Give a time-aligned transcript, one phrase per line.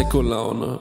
[0.00, 0.80] Prosecco-Laune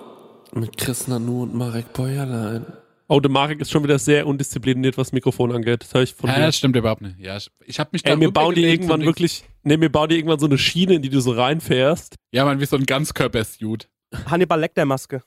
[0.53, 2.65] mit Chris Nanu und Marek Bäuerlein.
[3.09, 5.83] Oh, der Marek ist schon wieder sehr undiszipliniert, was Mikrofon angeht.
[5.83, 6.45] Das höre ich von Ja, dir.
[6.45, 7.19] das stimmt überhaupt nicht.
[7.19, 10.07] Ja, ich, ich habe mich da Ey, mir bauen die irgendwann wirklich, nee, mir bauen
[10.07, 12.15] die irgendwann so eine Schiene, in die du so reinfährst.
[12.31, 13.89] Ja, man, wie so ein Ganzkörper-Suit.
[14.25, 15.21] Hannibal Lecter Maske.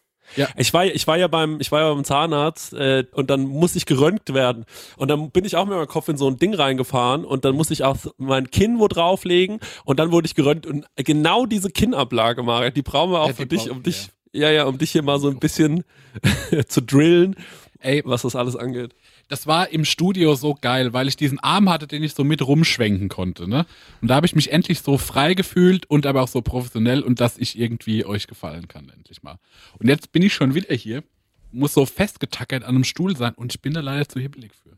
[0.56, 3.78] Ich war, ich war ja beim, ich war ja beim Zahnarzt äh, und dann musste
[3.78, 4.64] ich geröntgt werden.
[4.96, 7.54] Und dann bin ich auch mit meinem Kopf in so ein Ding reingefahren und dann
[7.54, 10.66] musste ich auch mein Kinn wo drauflegen und dann wurde ich geröntgt.
[10.66, 14.50] Und genau diese Kinnablage, Marek, die brauchen wir auch Ja, für dich, um dich, ja,
[14.50, 15.84] ja, um dich hier mal so ein bisschen
[16.68, 17.36] zu drillen,
[17.82, 18.94] Ey, was das alles angeht.
[19.32, 22.46] Das war im Studio so geil, weil ich diesen Arm hatte, den ich so mit
[22.46, 23.64] rumschwenken konnte, ne?
[24.02, 27.18] Und da habe ich mich endlich so frei gefühlt und aber auch so professionell und
[27.18, 29.38] dass ich irgendwie euch gefallen kann, endlich mal.
[29.78, 31.02] Und jetzt bin ich schon wieder hier,
[31.50, 34.76] muss so festgetackert an einem Stuhl sein und ich bin da leider zu hibbelig für.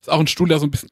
[0.00, 0.90] Ist auch ein Stuhl, der so ein bisschen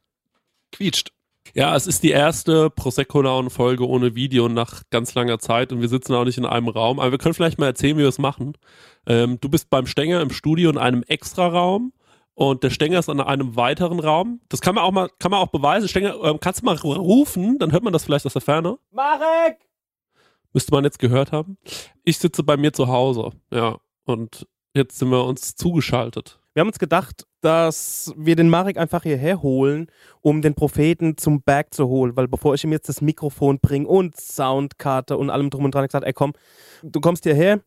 [0.71, 1.11] quietscht.
[1.55, 6.15] Ja, es ist die erste Prosecco-Down-Folge ohne Video nach ganz langer Zeit und wir sitzen
[6.15, 7.01] auch nicht in einem Raum.
[7.01, 8.57] Aber wir können vielleicht mal erzählen, wie wir es machen.
[9.09, 11.93] Ähm, du bist beim Stenger im Studio in einem Extra-Raum
[12.35, 14.41] und der Stenger ist in einem weiteren Raum.
[14.49, 15.89] Das kann man auch mal, kann man auch beweisen.
[15.89, 18.79] Stenger, ähm, kannst du mal rufen, dann hört man das vielleicht aus der Ferne.
[18.91, 19.59] Marek!
[20.53, 21.57] Müsste man jetzt gehört haben.
[22.05, 23.79] Ich sitze bei mir zu Hause, ja.
[24.05, 26.39] Und jetzt sind wir uns zugeschaltet.
[26.55, 29.87] Wir haben uns gedacht, dass wir den Marek einfach hierher holen,
[30.21, 32.17] um den Propheten zum Berg zu holen.
[32.17, 35.85] Weil bevor ich ihm jetzt das Mikrofon bringe und Soundkarte und allem drum und dran,
[35.85, 36.35] ich gesagt, ey komm,
[36.83, 37.61] du kommst hierher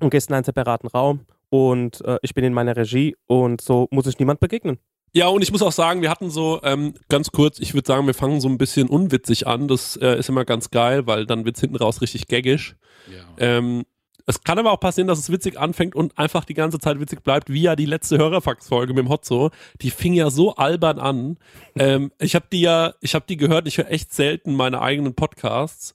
[0.00, 3.88] und gehst in einen separaten Raum und äh, ich bin in meiner Regie und so
[3.90, 4.78] muss ich niemand begegnen.
[5.16, 8.06] Ja, und ich muss auch sagen, wir hatten so, ähm, ganz kurz, ich würde sagen,
[8.06, 9.68] wir fangen so ein bisschen unwitzig an.
[9.68, 12.74] Das äh, ist immer ganz geil, weil dann wird's hinten raus richtig gaggisch.
[13.08, 13.24] Ja.
[13.38, 13.84] Ähm,
[14.26, 17.22] es kann aber auch passieren, dass es witzig anfängt und einfach die ganze Zeit witzig
[17.22, 19.50] bleibt, wie ja die letzte Hörerfax-Folge mit dem Hotzo.
[19.82, 21.38] Die fing ja so albern an.
[21.76, 25.14] ähm, ich habe die ja, ich habe die gehört, ich höre echt selten meine eigenen
[25.14, 25.94] Podcasts.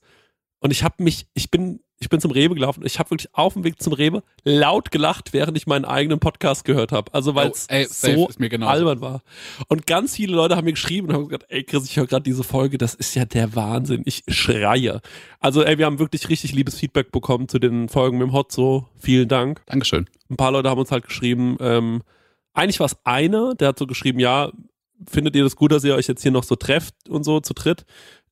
[0.60, 2.82] Und ich habe mich, ich bin, ich bin zum Rewe gelaufen.
[2.86, 6.64] Ich habe wirklich auf dem Weg zum Rewe laut gelacht, während ich meinen eigenen Podcast
[6.64, 7.12] gehört habe.
[7.12, 7.66] Also weil Oh, es
[8.00, 8.28] safe, so
[8.66, 9.22] albern war.
[9.68, 12.22] Und ganz viele Leute haben mir geschrieben und haben gesagt, ey Chris, ich höre gerade
[12.22, 14.02] diese Folge, das ist ja der Wahnsinn.
[14.06, 15.02] Ich schreie.
[15.40, 18.88] Also ey, wir haben wirklich richtig liebes Feedback bekommen zu den Folgen mit dem Hotzo.
[18.98, 19.62] Vielen Dank.
[19.66, 20.08] Dankeschön.
[20.30, 22.02] Ein paar Leute haben uns halt geschrieben, ähm,
[22.54, 24.50] eigentlich war es einer, der hat so geschrieben, ja,
[25.08, 27.52] findet ihr das gut, dass ihr euch jetzt hier noch so trefft und so zu
[27.54, 27.84] dritt?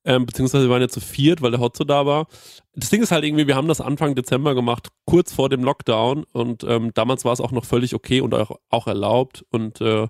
[0.09, 2.25] Ähm, beziehungsweise wir waren ja zu viert, weil der Hotzo da war.
[2.73, 6.25] Das Ding ist halt irgendwie, wir haben das Anfang Dezember gemacht, kurz vor dem Lockdown
[6.31, 10.07] und ähm, damals war es auch noch völlig okay und auch, auch erlaubt und äh,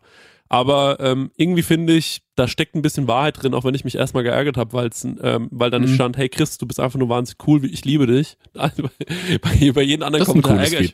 [0.52, 3.96] aber ähm, irgendwie finde ich, da steckt ein bisschen Wahrheit drin, auch wenn ich mich
[3.96, 4.90] erstmal geärgert habe,
[5.22, 5.94] ähm, weil dann Mhm.
[5.94, 8.36] stand, hey Chris, du bist einfach nur wahnsinnig cool, ich liebe dich.
[8.56, 8.84] Also,
[9.42, 10.94] bei, über jeden anderen Das ist Kommentar ärgere ich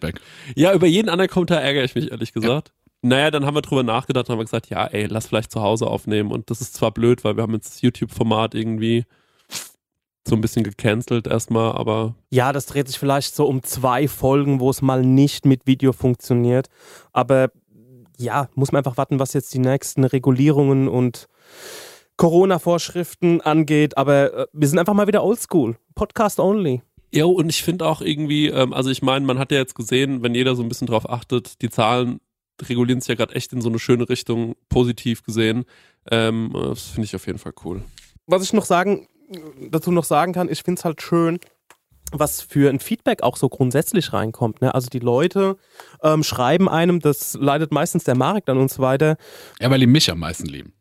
[0.55, 2.73] ja, über jeden anderen Kommentar ärgere ich mich, ehrlich gesagt.
[3.05, 5.85] Naja, dann haben wir drüber nachgedacht und haben gesagt, ja, ey, lass vielleicht zu Hause
[5.85, 6.31] aufnehmen.
[6.31, 9.05] Und das ist zwar blöd, weil wir haben jetzt das YouTube-Format irgendwie
[10.27, 14.59] so ein bisschen gecancelt erstmal, aber Ja, das dreht sich vielleicht so um zwei Folgen,
[14.59, 16.69] wo es mal nicht mit Video funktioniert.
[17.13, 17.51] Aber
[18.17, 21.27] ja, muss man einfach warten, was jetzt die nächsten Regulierungen und
[22.17, 23.99] Corona-Vorschriften angeht.
[23.99, 25.77] Aber äh, wir sind einfach mal wieder oldschool.
[25.93, 26.81] Podcast only.
[27.13, 30.23] Jo, und ich finde auch irgendwie, ähm, also ich meine, man hat ja jetzt gesehen,
[30.23, 32.19] wenn jeder so ein bisschen drauf achtet, die Zahlen
[32.67, 35.65] regulieren sich ja gerade echt in so eine schöne Richtung, positiv gesehen.
[36.09, 37.81] Ähm, das finde ich auf jeden Fall cool.
[38.27, 39.07] Was ich noch sagen,
[39.69, 41.39] dazu noch sagen kann, ich finde es halt schön,
[42.11, 44.61] was für ein Feedback auch so grundsätzlich reinkommt.
[44.61, 44.73] Ne?
[44.73, 45.57] Also die Leute
[46.03, 49.17] ähm, schreiben einem, das leitet meistens der Marek an uns weiter,
[49.59, 50.73] Ja, weil die mich am meisten lieben.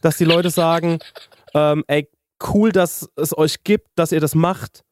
[0.00, 0.98] dass die Leute sagen,
[1.54, 2.08] ähm, ey,
[2.52, 4.84] cool, dass es euch gibt, dass ihr das macht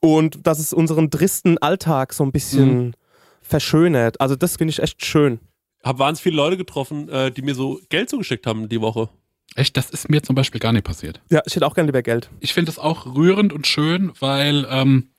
[0.00, 2.94] und dass es unseren tristen Alltag so ein bisschen
[3.40, 4.20] verschönert.
[4.20, 5.40] Also das finde ich echt schön.
[5.86, 9.08] Hab wahnsinnig viele Leute getroffen, äh, die mir so Geld zugeschickt haben die Woche.
[9.54, 11.20] Echt, das ist mir zum Beispiel gar nicht passiert.
[11.30, 12.28] Ja, ich hätte auch gerne lieber Geld.
[12.40, 15.10] Ich finde es auch rührend und schön, weil ähm,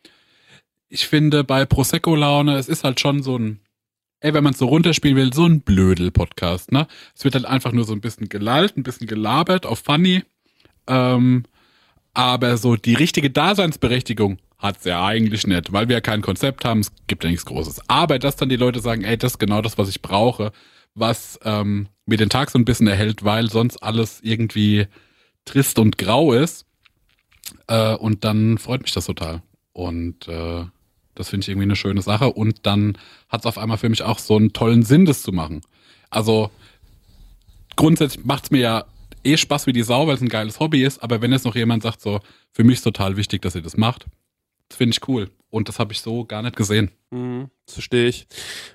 [0.89, 3.61] ich finde bei Prosecco-Laune, es ist halt schon so ein,
[4.19, 6.87] ey, wenn man es so runterspielen will, so ein Blödel-Podcast, ne?
[7.15, 10.23] Es wird halt einfach nur so ein bisschen gelallt, ein bisschen gelabert auf Funny.
[10.87, 11.45] Ähm,
[12.13, 16.79] aber so die richtige Daseinsberechtigung hat's ja eigentlich nicht, weil wir ja kein Konzept haben,
[16.79, 17.81] es gibt ja nichts Großes.
[17.87, 20.51] Aber dass dann die Leute sagen, ey, das ist genau das, was ich brauche,
[20.95, 24.87] was ähm, mir den Tag so ein bisschen erhält, weil sonst alles irgendwie
[25.45, 26.65] trist und grau ist.
[27.67, 29.43] Äh, und dann freut mich das total.
[29.73, 30.65] Und äh,
[31.13, 32.31] das finde ich irgendwie eine schöne Sache.
[32.31, 32.97] Und dann
[33.29, 35.61] hat es auf einmal für mich auch so einen tollen Sinn, das zu machen.
[36.09, 36.49] Also
[37.75, 38.85] grundsätzlich macht's mir ja
[39.23, 41.03] eh Spaß wie die Sau, weil es ein geiles Hobby ist.
[41.03, 42.21] Aber wenn jetzt noch jemand sagt, so,
[42.51, 44.07] für mich ist total wichtig, dass ihr das macht,
[44.71, 45.29] finde ich cool.
[45.49, 46.91] Und das habe ich so gar nicht gesehen.
[47.09, 48.27] Mhm, das verstehe ich.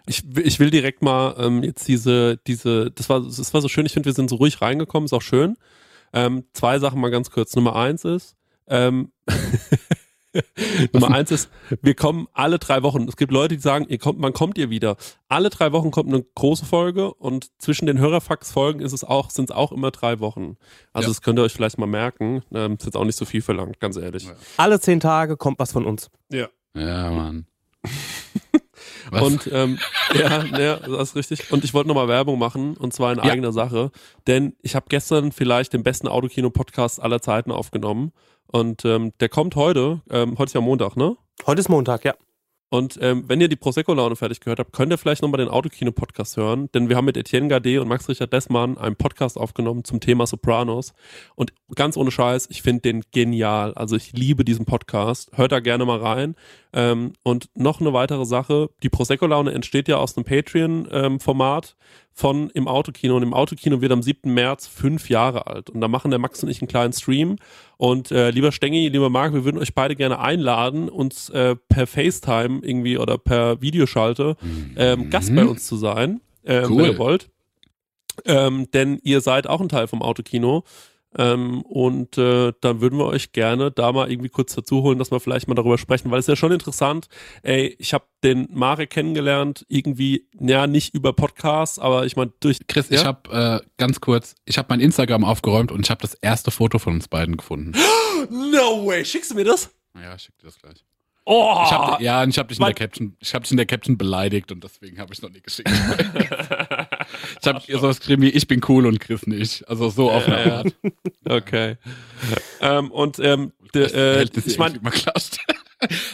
[0.07, 0.25] ich.
[0.39, 3.93] Ich will direkt mal ähm, jetzt diese, diese, das war, das war so schön, ich
[3.93, 5.57] finde, wir sind so ruhig reingekommen, ist auch schön.
[6.15, 7.55] Ähm, zwei Sachen mal ganz kurz.
[7.55, 8.37] Nummer eins ist,
[8.69, 9.13] ähm,
[10.93, 11.51] Nummer eins ist,
[11.83, 13.07] wir kommen alle drei Wochen.
[13.09, 14.97] Es gibt Leute, die sagen, ihr kommt, wann kommt ihr wieder?
[15.29, 19.51] Alle drei Wochen kommt eine große Folge und zwischen den Hörerfax-Folgen ist es auch, sind
[19.51, 20.57] es auch immer drei Wochen.
[20.93, 21.11] Also Ja.
[21.11, 22.43] das könnt ihr euch vielleicht mal merken.
[22.53, 24.25] Ähm, ist jetzt auch nicht so viel verlangt, ganz ehrlich.
[24.25, 24.33] Ja.
[24.57, 26.11] Alle zehn Tage kommt was von uns.
[26.31, 26.49] Ja.
[26.75, 27.47] Ja, Mann.
[29.13, 29.23] Was?
[29.23, 29.79] Und ähm,
[30.15, 31.53] ja, ja, das ist richtig.
[31.53, 33.25] Und ich wollte nochmal Werbung machen und zwar in Ja.
[33.25, 33.91] eigener Sache,
[34.27, 38.13] denn ich habe gestern vielleicht den besten Autokino-Podcast aller Zeiten aufgenommen
[38.47, 40.01] und ähm, der kommt heute.
[40.11, 41.17] Ähm, heute ist ja Montag, ne?
[41.47, 42.15] Heute ist Montag, ja.
[42.71, 46.39] Und ähm, wenn ihr die Prosecco-Laune fertig gehört habt, könnt ihr vielleicht nochmal den Autokino-Podcast
[46.39, 50.27] hören, denn wir haben mit Etienne Gade und Max-Richard Dessmann einen Podcast aufgenommen zum Thema
[50.27, 50.95] Sopranos.
[51.35, 53.75] Und ganz ohne Scheiß, ich finde den genial.
[53.75, 55.31] Also ich liebe diesen Podcast.
[55.35, 56.35] Hört da gerne mal rein.
[56.75, 61.77] Ähm, und noch eine weitere Sache, die Prosecco-Laune entsteht ja aus einem Patreon-Format
[62.13, 63.17] von im Autokino.
[63.17, 64.33] Und im Autokino wird am 7.
[64.33, 65.71] März fünf Jahre alt.
[65.71, 67.37] Und da machen der Max und ich einen kleinen Stream.
[67.77, 71.87] Und äh, lieber Stengi, lieber Marc, wir würden euch beide gerne einladen, uns äh, per
[71.87, 74.37] FaceTime irgendwie oder per Videoschalte
[74.77, 76.79] ähm, Gast bei uns zu sein, ähm, Cool.
[76.79, 77.29] wenn ihr wollt.
[78.27, 80.65] Ähm, denn ihr seid auch ein Teil vom Autokino.
[81.17, 85.11] Ähm, und äh, dann würden wir euch gerne da mal irgendwie kurz dazu holen, dass
[85.11, 87.09] wir vielleicht mal darüber sprechen, weil es ist ja schon interessant.
[87.43, 92.61] Ey, ich habe den Marek kennengelernt, irgendwie, ja, nicht über Podcasts, aber ich meine, durch.
[92.67, 93.07] Chris, ich ja?
[93.07, 96.79] habe äh, ganz kurz, ich habe mein Instagram aufgeräumt und ich habe das erste Foto
[96.79, 97.73] von uns beiden gefunden.
[98.31, 99.75] No way, schickst du mir das?
[100.01, 100.85] Ja, ich schick dir das gleich.
[101.25, 101.63] Oh!
[101.65, 103.67] Ich hab, ja, und ich habe dich in der Caption, ich habe dich in der
[103.67, 105.71] Caption beleidigt und deswegen habe ich es noch nicht geschickt.
[105.71, 109.69] ich habe sowas geschrieben wie ich bin cool und Chris nicht.
[109.69, 110.57] Also so auf eine Ja, ja.
[110.59, 110.75] Art.
[111.29, 111.77] Okay.
[112.61, 113.85] ähm, und ähm, de,
[114.23, 114.81] äh, ich meine.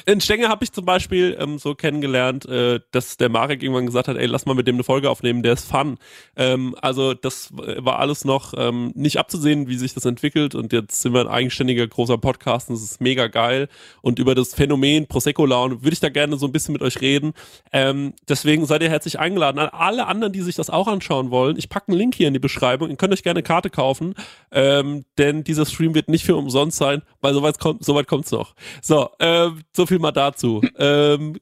[0.07, 4.09] In Stenge habe ich zum Beispiel ähm, so kennengelernt, äh, dass der Marek irgendwann gesagt
[4.09, 5.99] hat, ey, lass mal mit dem eine Folge aufnehmen, der ist fun.
[6.37, 11.03] Ähm, also das war alles noch ähm, nicht abzusehen, wie sich das entwickelt und jetzt
[11.03, 13.69] sind wir ein eigenständiger großer Podcast und das ist mega geil
[14.03, 17.33] und über das Phänomen Prosecco-Laune würde ich da gerne so ein bisschen mit euch reden.
[17.73, 19.59] Ähm, deswegen seid ihr herzlich eingeladen.
[19.59, 22.35] An alle anderen, die sich das auch anschauen wollen, ich packe einen Link hier in
[22.35, 22.91] die Beschreibung.
[22.91, 24.15] Ihr könnt euch gerne eine Karte kaufen,
[24.53, 28.55] ähm, denn dieser Stream wird nicht für umsonst sein, weil soweit kommt soweit kommt's noch.
[28.83, 30.63] So, ähm, so viel mal dazu.
[30.79, 31.39] ähm,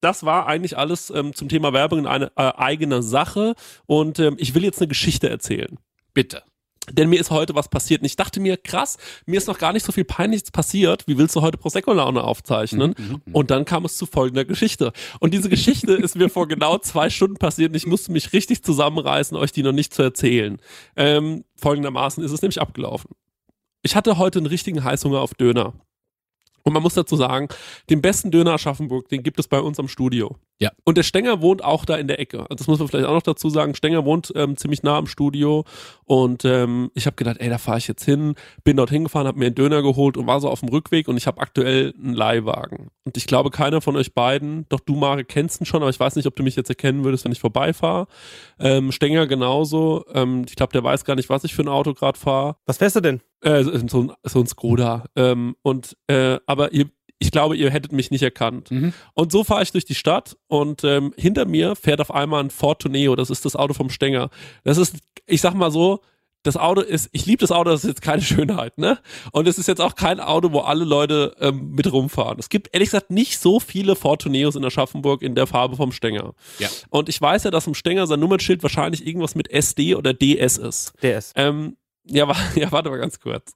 [0.00, 3.54] das war eigentlich alles ähm, zum Thema Werbung in eine äh, eigene Sache
[3.86, 5.78] und ähm, ich will jetzt eine Geschichte erzählen.
[6.14, 6.42] Bitte.
[6.92, 8.96] Denn mir ist heute was passiert und ich dachte mir, krass,
[9.26, 11.08] mir ist noch gar nicht so viel Peinliches passiert.
[11.08, 12.94] Wie willst du heute Prosecco-Laune aufzeichnen?
[13.32, 14.92] Und dann kam es zu folgender Geschichte.
[15.18, 18.62] Und diese Geschichte ist mir vor genau zwei Stunden passiert und ich musste mich richtig
[18.62, 20.58] zusammenreißen, euch die noch nicht zu erzählen.
[20.94, 23.10] Ähm, folgendermaßen ist es nämlich abgelaufen.
[23.82, 25.74] Ich hatte heute einen richtigen Heißhunger auf Döner.
[26.66, 27.46] Und man muss dazu sagen,
[27.90, 30.34] den besten Döner Aschaffenburg, den gibt es bei uns am Studio.
[30.58, 30.70] Ja.
[30.84, 32.40] Und der Stenger wohnt auch da in der Ecke.
[32.40, 33.74] Also das muss man vielleicht auch noch dazu sagen.
[33.74, 35.64] Stenger wohnt ähm, ziemlich nah am Studio.
[36.04, 38.34] Und ähm, ich habe gedacht, ey, da fahre ich jetzt hin.
[38.64, 41.08] Bin dort hingefahren, habe mir einen Döner geholt und war so auf dem Rückweg.
[41.08, 42.88] Und ich habe aktuell einen Leihwagen.
[43.04, 46.00] Und ich glaube, keiner von euch beiden, doch du, Mare, kennst ihn schon, aber ich
[46.00, 48.06] weiß nicht, ob du mich jetzt erkennen würdest, wenn ich vorbeifahre.
[48.58, 50.06] Ähm, Stenger genauso.
[50.14, 52.56] Ähm, ich glaube, der weiß gar nicht, was ich für ein Auto gerade fahre.
[52.64, 53.20] Was fährst du denn?
[53.42, 55.04] Äh, so, ein, so ein Skoda.
[55.16, 56.86] Ähm, und äh, aber ihr,
[57.18, 58.70] ich glaube, ihr hättet mich nicht erkannt.
[58.70, 58.92] Mhm.
[59.14, 62.50] Und so fahre ich durch die Stadt und ähm, hinter mir fährt auf einmal ein
[62.50, 63.16] Ford Tourneo.
[63.16, 64.30] Das ist das Auto vom Stenger.
[64.64, 66.00] Das ist, ich sag mal so,
[66.42, 68.98] das Auto ist, ich liebe das Auto, das ist jetzt keine Schönheit, ne?
[69.32, 72.38] Und es ist jetzt auch kein Auto, wo alle Leute ähm, mit rumfahren.
[72.38, 75.92] Es gibt ehrlich gesagt nicht so viele Ford Tourneos in Aschaffenburg in der Farbe vom
[75.92, 76.34] Stenger.
[76.58, 76.68] Ja.
[76.90, 80.58] Und ich weiß ja, dass im Stenger sein Nummernschild wahrscheinlich irgendwas mit SD oder DS
[80.58, 80.92] ist.
[81.02, 81.32] DS.
[81.34, 81.76] Ähm,
[82.08, 83.54] ja, ja, warte mal ganz kurz.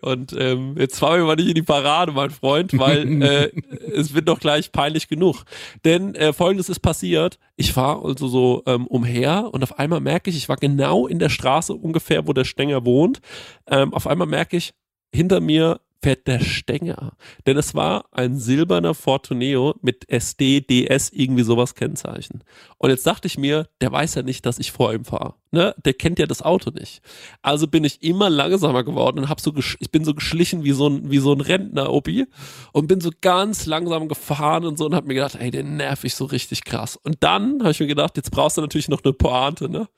[0.00, 3.50] Und ähm, jetzt fahren wir mal nicht in die Parade, mein Freund, weil äh,
[3.92, 5.44] es wird doch gleich peinlich genug.
[5.84, 7.38] Denn äh, folgendes ist passiert.
[7.56, 11.18] Ich fahre also so ähm, umher und auf einmal merke ich, ich war genau in
[11.18, 13.20] der Straße ungefähr, wo der Stenger wohnt.
[13.66, 14.72] Ähm, auf einmal merke ich,
[15.12, 17.12] hinter mir fährt der Stenger.
[17.46, 22.42] Denn es war ein silberner Fortuneo mit SD, DS, irgendwie sowas Kennzeichen.
[22.78, 25.34] Und jetzt dachte ich mir, der weiß ja nicht, dass ich vor ihm fahre.
[25.52, 25.74] Ne?
[25.84, 27.02] Der kennt ja das Auto nicht.
[27.42, 30.88] Also bin ich immer langsamer geworden und hab so ich bin so geschlichen wie so
[30.88, 32.26] ein wie so ein Rentner Opi
[32.72, 36.04] und bin so ganz langsam gefahren und so und hab mir gedacht, ey, den nerv
[36.04, 36.96] ich so richtig krass.
[36.96, 39.88] Und dann habe ich mir gedacht, jetzt brauchst du natürlich noch eine Pointe, ne?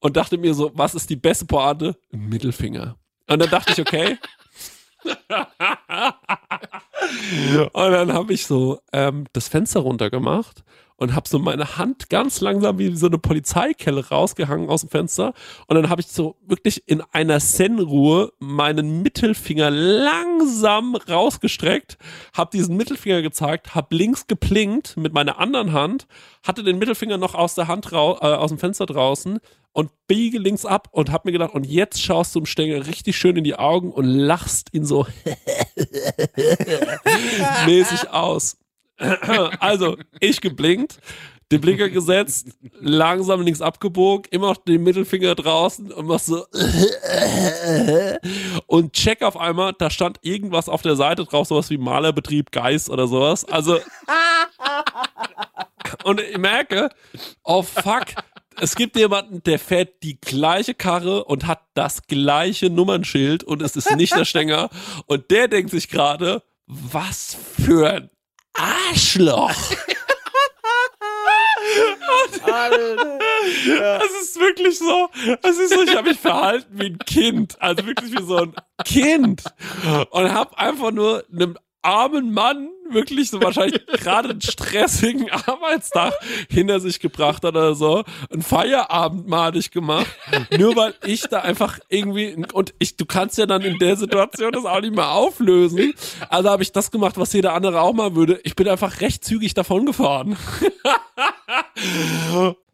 [0.00, 1.96] Und dachte mir so, was ist die beste Pointe?
[2.10, 2.96] Mittelfinger.
[3.30, 4.16] Und dann dachte ich, okay,
[7.72, 10.62] und dann habe ich so ähm, das Fenster runtergemacht
[10.98, 15.32] und habe so meine Hand ganz langsam wie so eine Polizeikelle rausgehangen aus dem Fenster
[15.66, 21.96] und dann habe ich so wirklich in einer Zen-Ruhe meinen Mittelfinger langsam rausgestreckt,
[22.34, 26.06] habe diesen Mittelfinger gezeigt, habe links geplinkt mit meiner anderen Hand,
[26.42, 29.38] hatte den Mittelfinger noch aus der Hand äh, aus dem Fenster draußen
[29.72, 33.16] und biege links ab und habe mir gedacht, und jetzt schaust du dem Stängel richtig
[33.16, 35.06] schön in die Augen und lachst ihn so
[37.66, 38.56] mäßig aus.
[39.60, 41.00] Also, ich geblinkt,
[41.50, 46.44] den Blinker gesetzt, langsam links abgebogen, immer noch den Mittelfinger draußen und mach so
[48.66, 52.90] und check auf einmal, da stand irgendwas auf der Seite drauf, sowas wie Malerbetrieb Geist
[52.90, 53.46] oder sowas.
[53.46, 53.78] Also
[56.04, 56.90] und ich merke,
[57.44, 58.04] oh fuck,
[58.60, 63.74] es gibt jemanden, der fährt die gleiche Karre und hat das gleiche Nummernschild und es
[63.74, 64.68] ist nicht der Stänger
[65.06, 68.10] und der denkt sich gerade, was für ein
[68.58, 69.54] Arschloch.
[74.00, 75.08] Es ist wirklich so,
[75.42, 78.54] es ist so, ich habe mich verhalten wie ein Kind, also wirklich wie so ein
[78.84, 79.44] Kind.
[80.10, 81.56] Und habe einfach nur einem
[81.88, 86.12] armen Mann wirklich so wahrscheinlich gerade einen stressigen Arbeitstag
[86.50, 90.06] hinter sich gebracht hat oder so, ein Feierabend malig gemacht,
[90.56, 94.52] nur weil ich da einfach irgendwie und ich, du kannst ja dann in der Situation
[94.52, 95.94] das auch nicht mehr auflösen.
[96.28, 98.40] Also habe ich das gemacht, was jeder andere auch mal würde.
[98.44, 100.36] Ich bin einfach recht zügig davon gefahren.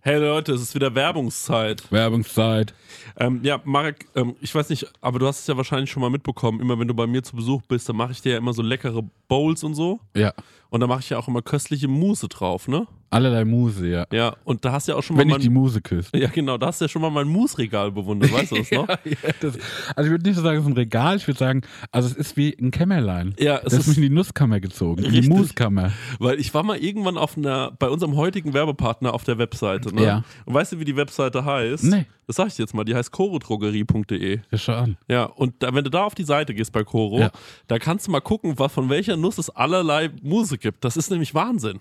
[0.07, 1.91] Hey Leute, es ist wieder Werbungszeit.
[1.91, 2.75] Werbungszeit.
[3.17, 6.11] Ähm, ja, Marek, ähm, ich weiß nicht, aber du hast es ja wahrscheinlich schon mal
[6.11, 6.61] mitbekommen.
[6.61, 8.61] Immer wenn du bei mir zu Besuch bist, dann mache ich dir ja immer so
[8.61, 10.01] leckere Bowls und so.
[10.15, 10.35] Ja.
[10.69, 12.87] Und da mache ich ja auch immer köstliche Mousse drauf, ne?
[13.11, 14.07] Allerlei Muse, ja.
[14.13, 16.11] Ja, und da hast du ja auch schon Wenn mal ich die Muse küsse.
[16.17, 18.89] Ja, genau, da hast du ja schon mal mein Mousse-Regal bewundert, weißt du das noch?
[18.89, 19.59] Ja, ja, das,
[19.95, 22.15] also ich würde nicht so sagen, es ist ein Regal, ich würde sagen, also es
[22.17, 23.35] ist wie ein Kämmerlein.
[23.39, 25.29] Ja, es Das ist mich in die Nusskammer gezogen, in die.
[25.29, 25.93] Muskammer.
[26.19, 30.03] Weil ich war mal irgendwann auf einer, bei unserem heutigen Werbepartner auf der Webseite, ne?
[30.05, 30.25] Ja.
[30.45, 31.85] Und weißt du, wie die Webseite heißt?
[31.85, 32.07] Nee.
[32.27, 34.41] Das sag ich dir jetzt mal, die heißt chorodrogerie.de.
[34.51, 34.97] Ja, schau an.
[35.09, 37.31] Ja, und da, wenn du da auf die Seite gehst bei Coro, Ja.
[37.69, 40.85] da kannst du mal gucken, was, von welcher Nuss es allerlei Muse gibt.
[40.85, 41.81] Das ist nämlich Wahnsinn.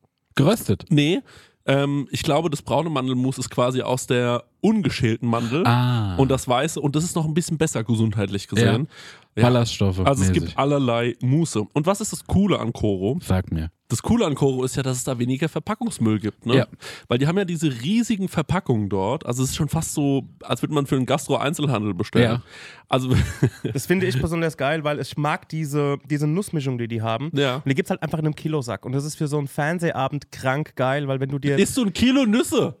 [0.35, 0.85] Geröstet.
[0.89, 1.21] Nee,
[1.65, 5.65] ähm, ich glaube, das braune Mandelmus ist quasi aus der ungeschälten Mandel.
[5.65, 6.15] Ah.
[6.15, 8.87] Und das weiße, und das ist noch ein bisschen besser gesundheitlich gesehen.
[9.35, 9.43] Ja.
[9.43, 9.99] Ballaststoffe.
[9.99, 10.43] Also es mäßig.
[10.45, 11.61] gibt allerlei Muße.
[11.73, 13.17] Und was ist das Coole an Koro?
[13.21, 13.71] Sag mir.
[13.87, 16.45] Das Coole an Koro ist ja, dass es da weniger Verpackungsmüll gibt.
[16.45, 16.57] Ne?
[16.57, 16.67] Ja.
[17.07, 19.25] Weil die haben ja diese riesigen Verpackungen dort.
[19.25, 22.31] Also es ist schon fast so, als würde man für einen Gastro-Einzelhandel bestellen.
[22.31, 22.41] Ja.
[22.87, 23.13] Also
[23.73, 27.31] Das finde ich besonders geil, weil ich mag diese, diese Nussmischung, die die haben.
[27.33, 27.55] Ja.
[27.55, 28.85] Und die gibt es halt einfach in einem Kilosack.
[28.85, 31.57] Und das ist für so einen Fernsehabend krank geil, weil wenn du dir.
[31.57, 32.80] isst du ein Kilo Nüsse.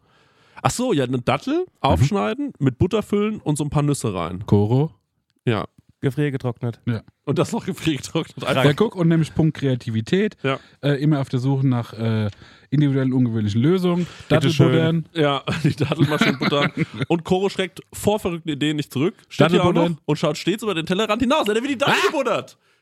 [0.61, 4.45] Ach so, ja, eine Dattel aufschneiden, mit Butter füllen und so ein paar Nüsse rein.
[4.45, 4.91] Koro.
[5.45, 5.65] Ja.
[6.01, 6.81] Gefriergetrocknet.
[7.25, 8.43] Und das noch gefriergetrocknet.
[8.43, 8.65] Einfach.
[8.65, 10.35] Ja, guck, und nämlich Punkt Kreativität.
[10.41, 10.59] Ja.
[10.81, 12.31] Äh, immer auf der Suche nach äh,
[12.71, 14.07] individuellen, ungewöhnlichen Lösungen.
[14.27, 15.07] Dattelbuddern.
[15.13, 16.71] Ja, die Dattelmaschinenbutter.
[17.07, 19.13] und Koro schreckt vor verrückten Ideen nicht zurück.
[19.29, 21.47] Steht hier auch noch und schaut stets über den Tellerrand hinaus.
[21.47, 22.57] Er hat wie die Dattel gebuddert.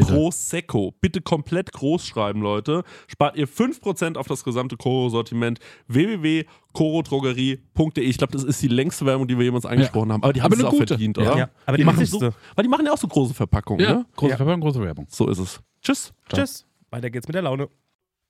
[0.00, 0.12] Bitte.
[0.14, 0.94] Prosecco.
[1.00, 2.82] Bitte komplett groß schreiben, Leute.
[3.06, 5.58] Spart ihr 5% auf das gesamte Koro-Sortiment.
[5.88, 8.04] www.korodrogerie.de.
[8.04, 10.22] Ich glaube, das ist die längste Werbung, die wir jemals angesprochen haben.
[10.22, 10.86] Aber die haben es eine auch gute.
[10.88, 11.22] verdient, Ja.
[11.30, 11.38] oder?
[11.38, 12.30] Ja, aber die machen einzigste.
[12.30, 14.06] so, weil die machen ja auch so große Verpackungen, Ja, ne?
[14.16, 14.36] große Ja.
[14.36, 15.06] Verpackung, große Werbung.
[15.10, 15.60] So ist es.
[15.82, 16.12] Tschüss.
[16.32, 16.66] Tschüss.
[16.90, 17.68] Weiter geht's mit der Laune.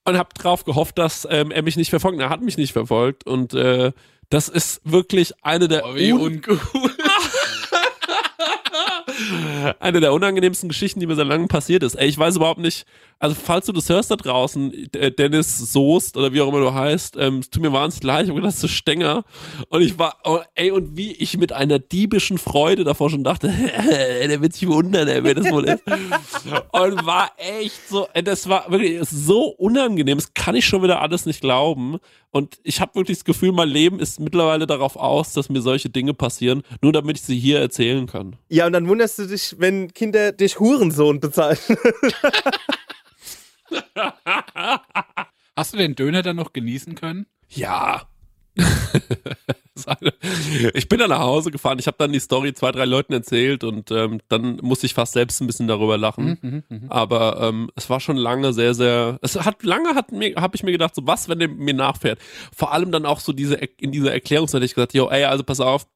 [0.05, 2.19] und habe drauf gehofft, dass ähm, er mich nicht verfolgt.
[2.21, 3.93] Er hat mich nicht verfolgt und äh,
[4.31, 6.91] das ist wirklich eine der Oh, wie un uncool.
[9.81, 11.95] Eine der unangenehmsten Geschichten, die mir seit langem passiert ist.
[11.95, 12.87] Ey, ich weiß überhaupt nicht,
[13.21, 17.17] also falls du das hörst da draußen, Dennis Soest oder wie auch immer du heißt,
[17.19, 19.25] ähm, tut mir wahnsinnig leid, ich habe gedacht, das ist Stenger.
[19.71, 23.49] Und ich war, oh, ey, und wie ich mit einer diebischen Freude davor schon dachte,
[24.29, 25.83] der wird sich wundern, ey, wer das wohl ist.
[25.87, 31.01] und war echt so, ey, das war wirklich so unangenehm, das kann ich schon wieder
[31.01, 31.99] alles nicht glauben.
[32.31, 35.89] Und ich habe wirklich das Gefühl, mein Leben ist mittlerweile darauf aus, dass mir solche
[35.89, 38.37] Dinge passieren, nur damit ich sie hier erzählen kann.
[38.49, 41.79] Ja, und dann wunderst du dich, wenn Kinder dich Hurensohn bezeichnen.
[45.57, 47.27] Hast du den Döner dann noch genießen können?
[47.49, 48.09] Ja.
[50.75, 51.79] ich bin dann nach Hause gefahren.
[51.79, 55.13] Ich habe dann die Story zwei, drei Leuten erzählt und ähm, dann musste ich fast
[55.13, 56.65] selbst ein bisschen darüber lachen.
[56.89, 59.19] Aber ähm, es war schon lange sehr, sehr.
[59.23, 62.19] Es hat lange hat mir, habe ich mir gedacht, so was, wenn der mir nachfährt.
[62.55, 65.61] Vor allem dann auch so diese in dieser Erklärungszeit, ich gesagt, yo, ey, also pass
[65.61, 65.87] auf.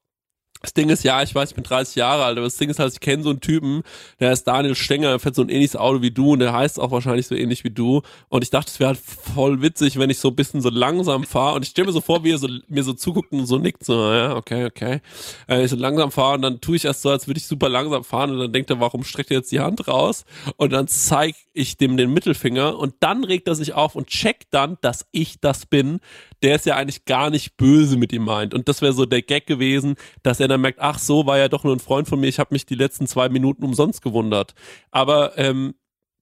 [0.63, 2.79] Das Ding ist, ja, ich weiß, ich bin 30 Jahre alt, aber das Ding ist
[2.79, 3.83] halt, ich kenne so einen Typen,
[4.21, 6.79] der ist Daniel Stenger, der fährt so ein ähnliches Auto wie du und der heißt
[6.79, 8.01] auch wahrscheinlich so ähnlich wie du.
[8.29, 11.25] Und ich dachte, es wäre halt voll witzig, wenn ich so ein bisschen so langsam
[11.25, 11.55] fahre.
[11.55, 13.83] Und ich stelle mir so vor, wie er so, mir so zuguckt und so nickt,
[13.83, 15.01] so, ja, okay, okay.
[15.49, 17.67] Äh, ich so langsam fahre und dann tue ich erst so, als würde ich super
[17.67, 20.23] langsam fahren und dann denkt er, warum streckt er jetzt die Hand raus?
[20.55, 24.47] Und dann zeige ich dem den Mittelfinger und dann regt er sich auf und checkt
[24.51, 25.99] dann, dass ich das bin,
[26.43, 28.53] der es ja eigentlich gar nicht böse mit ihm meint.
[28.53, 31.47] Und das wäre so der Gag gewesen, dass er dann merkt, ach so, war ja
[31.47, 34.53] doch nur ein Freund von mir, ich habe mich die letzten zwei Minuten umsonst gewundert.
[34.91, 35.73] Aber ähm,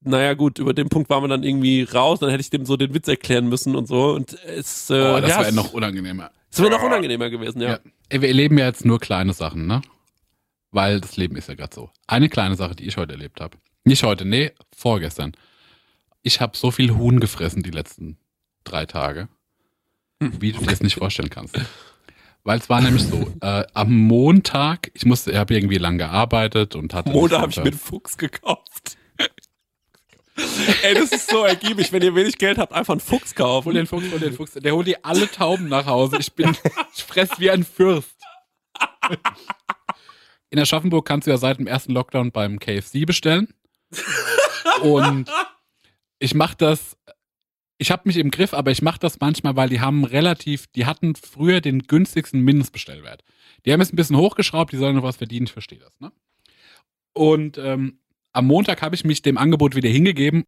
[0.03, 2.77] naja gut, über den Punkt waren wir dann irgendwie raus, dann hätte ich dem so
[2.77, 4.13] den Witz erklären müssen und so.
[4.13, 6.31] Und es, äh, Oh, das ja, wäre noch unangenehmer.
[6.51, 7.79] es wäre noch unangenehmer gewesen, ja.
[8.11, 8.21] Ja.
[8.21, 9.81] Wir erleben ja jetzt nur kleine Sachen, ne?
[10.71, 11.89] Weil das Leben ist ja gerade so.
[12.07, 13.57] Eine kleine Sache, die ich heute erlebt habe.
[13.83, 15.33] Nicht heute, nee, vorgestern.
[16.21, 18.17] Ich habe so viel Huhn gefressen die letzten
[18.63, 19.27] drei Tage,
[20.39, 21.59] wie du dir das nicht vorstellen kannst.
[22.43, 26.75] Weil es war nämlich so, äh, am Montag, ich musste, ich habe irgendwie lang gearbeitet
[26.75, 27.09] und hatte.
[27.09, 28.97] Montag habe ich mir einen Fuchs gekauft.
[30.83, 31.91] Ey, das ist so ergiebig.
[31.91, 33.73] Wenn ihr wenig Geld habt, einfach einen Fuchs Hol kaufen.
[33.75, 34.53] den Fuchs, hol den Fuchs.
[34.53, 36.17] Der holt dir alle Tauben nach Hause.
[36.19, 36.55] Ich bin,
[36.95, 38.15] ich fress wie ein Fürst.
[40.49, 43.53] In Aschaffenburg kannst du ja seit dem ersten Lockdown beim KFC bestellen.
[44.81, 45.29] Und
[46.17, 46.97] ich mach das,
[47.81, 50.85] ich habe mich im Griff, aber ich mache das manchmal, weil die haben relativ, die
[50.85, 53.23] hatten früher den günstigsten Mindestbestellwert.
[53.65, 55.99] Die haben es ein bisschen hochgeschraubt, die sollen noch was verdienen, ich verstehe das.
[55.99, 56.11] Ne?
[57.13, 57.97] Und ähm,
[58.33, 60.43] am Montag habe ich mich dem Angebot wieder hingegeben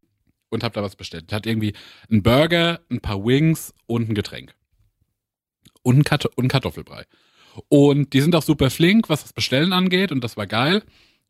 [0.49, 1.33] und habe da was bestellt.
[1.33, 1.73] Hat irgendwie
[2.07, 4.53] einen Burger, ein paar Wings und ein Getränk.
[5.81, 7.05] Und ein, Karto und ein Kartoffelbrei.
[7.67, 10.83] Und die sind auch super flink, was das Bestellen angeht, und das war geil.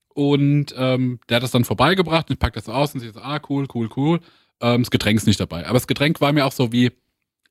[0.09, 3.21] Und ähm, der hat das dann vorbeigebracht und ich pack das aus und sie so,
[3.21, 4.19] ah, cool, cool, cool.
[4.63, 5.65] Ähm, das Getränk ist nicht dabei.
[5.65, 6.91] Aber das Getränk war mir auch so wie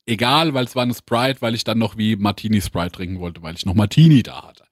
[0.07, 3.43] egal, weil es war eine Sprite, weil ich dann noch wie Martini Sprite trinken wollte,
[3.43, 4.65] weil ich noch Martini da hatte.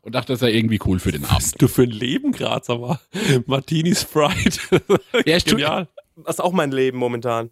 [0.00, 1.42] Und dachte, das ist ja irgendwie cool für den Was Abend.
[1.42, 2.98] bist du für ein Leben gerade, sag mal?
[3.46, 4.60] Martini Sprite.
[5.26, 5.88] Ja, ich Genial.
[6.16, 7.50] Das ist auch mein Leben momentan.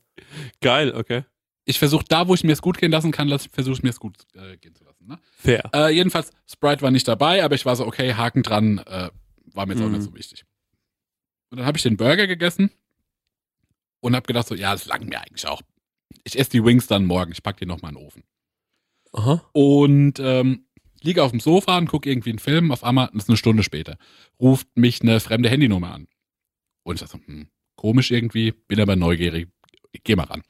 [0.60, 1.24] Geil, okay.
[1.64, 4.00] Ich versuche da, wo ich mir es gut gehen lassen kann, versuche ich mir es
[4.00, 5.06] gut äh, gehen zu lassen.
[5.06, 5.18] Ne?
[5.36, 5.68] Fair.
[5.74, 9.10] Äh, jedenfalls, Sprite war nicht dabei, aber ich war so, okay, Haken dran, äh,
[9.52, 9.92] war mir jetzt auch Mhm.
[9.94, 10.44] nicht so wichtig.
[11.50, 12.70] Und dann habe ich den Burger gegessen
[14.06, 15.62] und habe gedacht so, ja, das langt mir eigentlich auch.
[16.24, 18.22] Ich esse die Wings dann morgen, ich pack die noch mal in den Ofen.
[19.12, 19.42] Aha.
[19.52, 20.66] Und ähm,
[21.02, 23.62] liege auf dem Sofa und gucke irgendwie einen Film, auf einmal, das ist eine Stunde
[23.62, 23.98] später,
[24.40, 26.08] ruft mich eine fremde Handynummer an.
[26.84, 29.48] Und ich dachte so, hm, komisch irgendwie, bin aber neugierig,
[29.92, 30.42] ich geh mal ran.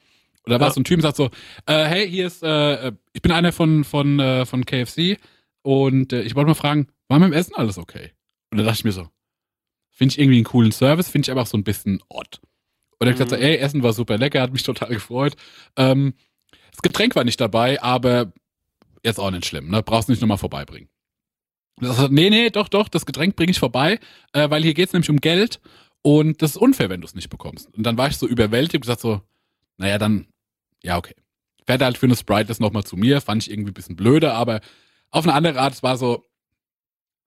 [0.44, 0.72] Und da war Ja.
[0.74, 1.26] so ein Typ, sagt so,
[1.66, 5.18] äh, hey, hier ist, äh, ich bin einer von, von, äh, von KFC
[5.62, 8.12] und äh, ich wollte mal fragen, war mit dem Essen alles okay?
[8.50, 9.08] Und da dachte ich mir so,
[9.90, 12.40] finde ich irgendwie einen coolen Service, finde ich aber auch so ein bisschen odd.
[12.98, 13.42] Und er hat gesagt, so, Mhm.
[13.42, 15.36] ey, Essen war super lecker, hat mich total gefreut.
[15.76, 16.14] Ähm,
[16.70, 18.32] das Getränk war nicht dabei, aber
[19.04, 19.82] jetzt auch nicht schlimm, ne?
[19.82, 20.88] Brauchst nicht nochmal vorbeibringen.
[21.78, 23.98] Und er sagt, nee, nee, doch, doch, das Getränk bringe ich vorbei,
[24.32, 25.60] äh, weil hier geht's nämlich um Geld
[26.02, 27.72] und das ist unfair, wenn du es nicht bekommst.
[27.74, 29.20] Und dann war ich so überwältigt und gesagt so,
[29.76, 30.26] naja, dann,
[30.82, 31.14] ja, okay.
[31.66, 34.32] Fährt halt für eine Sprite das nochmal zu mir, fand ich irgendwie ein bisschen blöde,
[34.32, 34.60] aber
[35.10, 36.24] auf eine andere Art, es war so,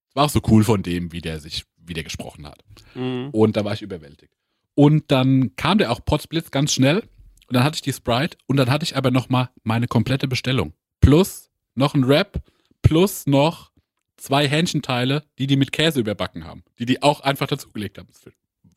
[0.09, 2.63] es war auch so cool von dem, wie der sich, wie der gesprochen hat.
[2.95, 3.29] Mhm.
[3.31, 4.33] Und da war ich überwältigt.
[4.79, 6.99] Und dann kam der auch Potsblitz ganz schnell.
[6.99, 10.25] Und dann hatte ich die Sprite und dann hatte ich aber noch mal meine komplette
[10.25, 10.71] Bestellung.
[11.01, 12.41] Plus noch ein Wrap,
[12.81, 13.73] plus noch
[14.15, 16.63] zwei Hähnchenteile, die die mit Käse überbacken haben.
[16.79, 18.07] Die die auch einfach dazugelegt haben.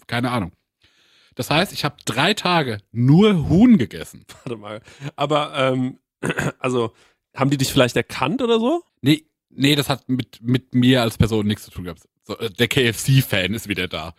[0.08, 0.50] Keine Ahnung.
[1.36, 4.24] Das heißt, ich habe drei Tage nur Huhn gegessen.
[4.42, 4.80] Warte mal.
[5.14, 6.00] Aber, ähm,
[6.58, 6.94] also,
[7.32, 8.82] haben die dich vielleicht erkannt oder so?
[9.02, 12.08] Nee, nee, das hat mit, mit mir als Person nichts zu tun gehabt.
[12.24, 14.16] So, äh, der KFC-Fan ist wieder da.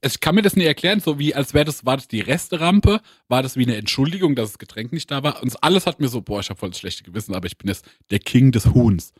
[0.00, 3.00] Ich kann mir das nicht erklären, so wie als wäre das, war das die Resterampe,
[3.26, 5.42] war das wie eine Entschuldigung, dass das Getränk nicht da war.
[5.42, 7.68] Und alles hat mir so, boah, ich habe voll das schlechte Gewissen, aber ich bin
[7.68, 9.12] jetzt der King des Huhns.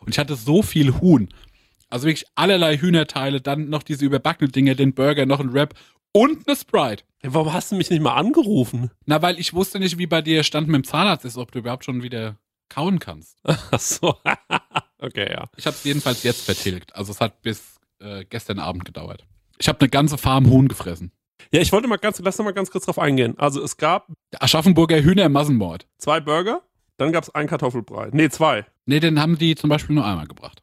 [0.00, 1.28] Und ich hatte so viel Huhn.
[1.88, 5.74] Also wirklich allerlei Hühnerteile, dann noch diese überbackenen Dinge, den Burger, noch ein Wrap
[6.12, 7.04] und eine Sprite.
[7.20, 8.90] Hey, warum hast du mich nicht mal angerufen?
[9.06, 11.60] Na, weil ich wusste nicht, wie bei dir Stand mit dem Zahnarzt ist, ob du
[11.60, 13.38] überhaupt schon wieder kauen kannst.
[13.44, 14.16] Ach so.
[14.98, 15.44] okay, ja.
[15.56, 16.94] Ich habe es jedenfalls jetzt vertilgt.
[16.94, 19.24] Also es hat bis äh, gestern Abend gedauert.
[19.58, 21.12] Ich habe eine ganze Farm Huhn gefressen.
[21.52, 23.34] Ja, ich wollte mal ganz, lass noch mal ganz kurz drauf eingehen.
[23.38, 25.86] Also es gab Der Aschaffenburger Hühner-Massenmord.
[25.98, 26.62] zwei Burger,
[26.96, 28.08] dann gab es einen Kartoffelbrei.
[28.12, 28.66] Nee, zwei.
[28.86, 30.62] Nee, den haben die zum Beispiel nur einmal gebracht.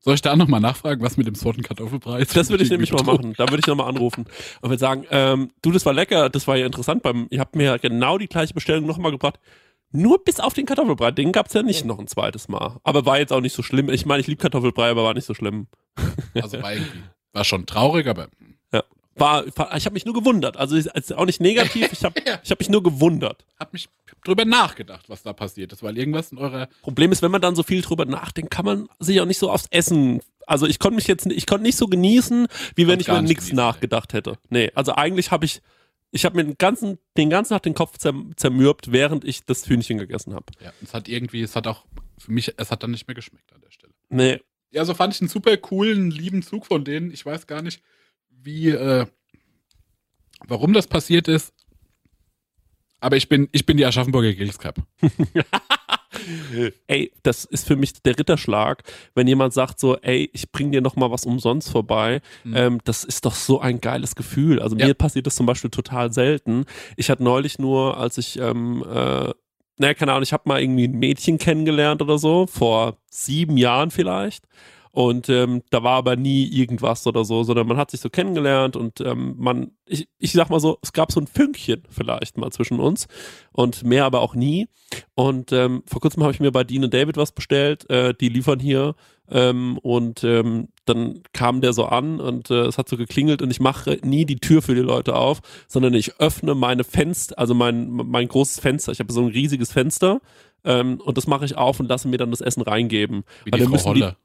[0.00, 2.36] Soll ich da nochmal nachfragen, was mit dem Sorten Kartoffelbrei ist?
[2.36, 3.34] Das würde ich nämlich mal machen.
[3.36, 4.26] Da würde ich nochmal anrufen
[4.60, 7.02] und würde sagen, ähm, du, das war lecker, das war ja interessant.
[7.02, 9.40] Beim, ihr habt mir genau die gleiche Bestellung nochmal gebracht.
[9.90, 11.10] Nur bis auf den Kartoffelbrei.
[11.10, 12.76] Den gab es ja nicht noch ein zweites Mal.
[12.84, 13.88] Aber war jetzt auch nicht so schlimm.
[13.88, 15.66] Ich meine, ich liebe Kartoffelbrei, aber war nicht so schlimm.
[16.34, 17.02] Also war irgendwie,
[17.38, 18.28] war schon traurig, aber
[19.14, 20.56] War, war ich habe mich nur gewundert.
[20.56, 21.88] Also ist auch nicht negativ.
[21.92, 23.44] Ich habe ich hab mich nur gewundert.
[23.58, 23.88] hab mich
[24.24, 27.56] drüber nachgedacht, was da passiert ist, weil irgendwas in eurer Problem ist, wenn man dann
[27.56, 30.20] so viel drüber nachdenkt, kann man sich auch nicht so aufs Essen.
[30.46, 32.46] Also ich konnte mich jetzt, ich konnte nicht so genießen,
[32.76, 34.38] wie wenn ich nicht nichts nachgedacht hätte.
[34.50, 35.62] Nee, also eigentlich habe ich,
[36.12, 39.66] ich habe mir den ganzen, den ganzen Tag den Kopf zer, zermürbt, während ich das
[39.68, 40.46] Hühnchen gegessen habe.
[40.62, 41.84] ja, es hat irgendwie, es hat auch
[42.18, 43.92] für mich, es hat dann nicht mehr geschmeckt an der Stelle.
[44.10, 47.10] Nee, Ja, so fand ich einen super coolen, lieben Zug von denen.
[47.10, 47.82] Ich weiß gar nicht,
[48.30, 49.06] wie, äh,
[50.46, 51.54] warum das passiert ist.
[53.00, 54.76] Aber ich bin, ich bin die Aschaffenburger Gills Cup.
[56.88, 58.82] ey, das ist für mich der Ritterschlag,
[59.14, 62.20] wenn jemand sagt so, ey, ich bring dir noch mal was umsonst vorbei.
[62.44, 62.56] Mhm.
[62.56, 64.60] Ähm, das ist doch so ein geiles Gefühl.
[64.60, 64.86] Also Ja.
[64.86, 66.64] mir passiert das zum Beispiel total selten.
[66.96, 69.32] Ich hatte neulich nur, als ich, ähm, äh,
[69.78, 73.90] naja, keine Ahnung, ich habe mal irgendwie ein Mädchen kennengelernt oder so, vor sieben Jahren
[73.90, 74.44] vielleicht.
[74.90, 78.74] Und ähm, da war aber nie irgendwas oder so, sondern man hat sich so kennengelernt
[78.74, 82.50] und ähm, man, ich, ich sag mal so, es gab so ein Fünkchen vielleicht mal
[82.50, 83.06] zwischen uns
[83.52, 84.66] und mehr aber auch nie.
[85.14, 88.28] Und ähm, vor kurzem habe ich mir bei Dean und David was bestellt, äh, die
[88.28, 88.96] liefern hier
[89.30, 93.50] ähm, und ähm, dann kam der so an und äh, es hat so geklingelt und
[93.50, 97.54] ich mache nie die Tür für die Leute auf, sondern ich öffne meine Fenster, also
[97.54, 98.92] mein, mein großes Fenster.
[98.92, 100.20] Ich habe so ein riesiges Fenster
[100.64, 103.24] ähm, und das mache ich auf und lasse mir dann das Essen reingeben.
[103.44, 104.16] Wie die Frau Holle.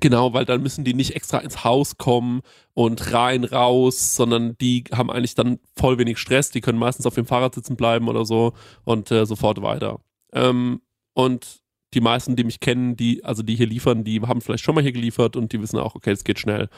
[0.00, 2.42] Genau, weil dann müssen die nicht extra ins Haus kommen
[2.74, 6.50] und rein, raus, sondern die haben eigentlich dann voll wenig Stress.
[6.50, 8.52] Die können meistens auf dem Fahrrad sitzen bleiben oder so
[8.84, 10.00] und äh, sofort weiter.
[10.32, 10.82] Ähm,
[11.14, 11.62] und
[11.94, 14.82] die meisten, die mich kennen, die, also die hier liefern, die haben vielleicht schon mal
[14.82, 16.68] hier geliefert und die wissen auch, okay, es geht schnell.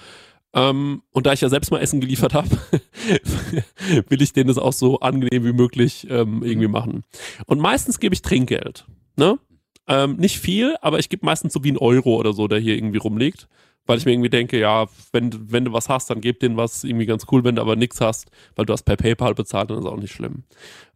[0.52, 2.48] Ähm, und da ich ja selbst mal Essen geliefert habe,
[4.08, 7.04] will ich denen das auch so angenehm wie möglich ähm, irgendwie machen.
[7.46, 8.86] Und meistens gebe ich Trinkgeld.
[9.16, 9.38] Ne?
[9.86, 12.74] Ähm, nicht viel, aber ich gebe meistens so wie einen Euro oder so, der hier
[12.76, 13.48] irgendwie rumliegt.
[13.86, 16.56] Weil ich mir irgendwie denke, ja, wenn, du- wenn du was hast, dann gib denen
[16.56, 17.42] was irgendwie ganz cool.
[17.44, 20.12] Wenn du aber nichts hast, weil du hast per PayPal bezahlt, dann ist auch nicht
[20.12, 20.44] schlimm.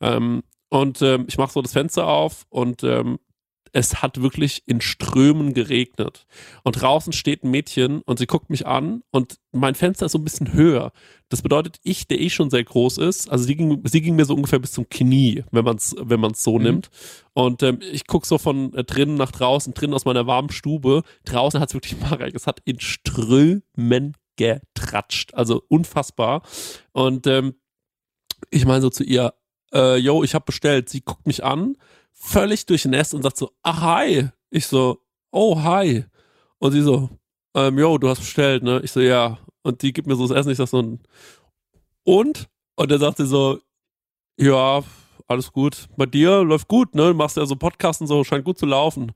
[0.01, 3.19] Ähm, und ähm, ich mache so das Fenster auf und ähm,
[3.75, 6.27] es hat wirklich in Strömen geregnet.
[6.63, 10.19] Und draußen steht ein Mädchen und sie guckt mich an und mein Fenster ist so
[10.19, 10.93] ein bisschen höher.
[11.29, 14.27] Das bedeutet, ich, der eh schon sehr groß ist, also sie ging, sie ging mir
[14.27, 16.65] so ungefähr bis zum Knie, wenn man es wenn man's so Mhm.
[16.65, 16.91] nimmt.
[17.33, 21.03] Und ähm, ich gucke so von äh, drinnen nach draußen, drinnen aus meiner warmen Stube.
[21.25, 25.35] Draußen hat es wirklich, Marek, es hat in Strömen getratscht.
[25.35, 26.43] Also unfassbar.
[26.93, 27.55] Und ähm,
[28.51, 29.35] ich meine so zu ihr,
[29.73, 30.89] äh, yo, ich habe bestellt.
[30.89, 31.77] Sie guckt mich an,
[32.15, 34.29] völlig durchnässt und sagt so, ach, hi.
[34.51, 35.01] Ich so,
[35.31, 36.05] oh, hi.
[36.59, 37.11] Und sie so,
[37.55, 38.81] ähm, yo, du hast bestellt, ne?
[38.83, 39.39] Ich so, ja.
[39.63, 40.51] Und die gibt mir so das Essen.
[40.51, 40.99] Ich sag so,
[42.05, 42.49] und?
[42.77, 43.61] Und dann sagt sie so,
[44.37, 44.83] ja,
[45.27, 45.89] alles gut.
[45.97, 47.09] Bei dir läuft gut, ne?
[47.09, 49.13] Du machst ja so Podcasts und so, scheint gut zu laufen.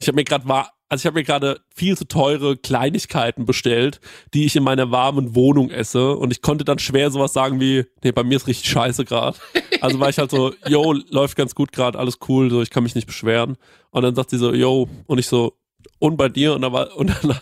[0.00, 0.46] Ich habe mir gerade
[0.88, 4.00] also ich habe mir gerade viel zu teure Kleinigkeiten bestellt,
[4.34, 7.84] die ich in meiner warmen Wohnung esse und ich konnte dann schwer sowas sagen wie,
[8.04, 9.36] nee, bei mir ist richtig scheiße gerade.
[9.80, 12.82] Also war ich halt so, yo, läuft ganz gut gerade, alles cool, so ich kann
[12.82, 13.56] mich nicht beschweren.
[13.90, 15.54] Und dann sagt sie so, yo, und ich so,
[15.98, 17.38] und bei dir und dann, war, und dann,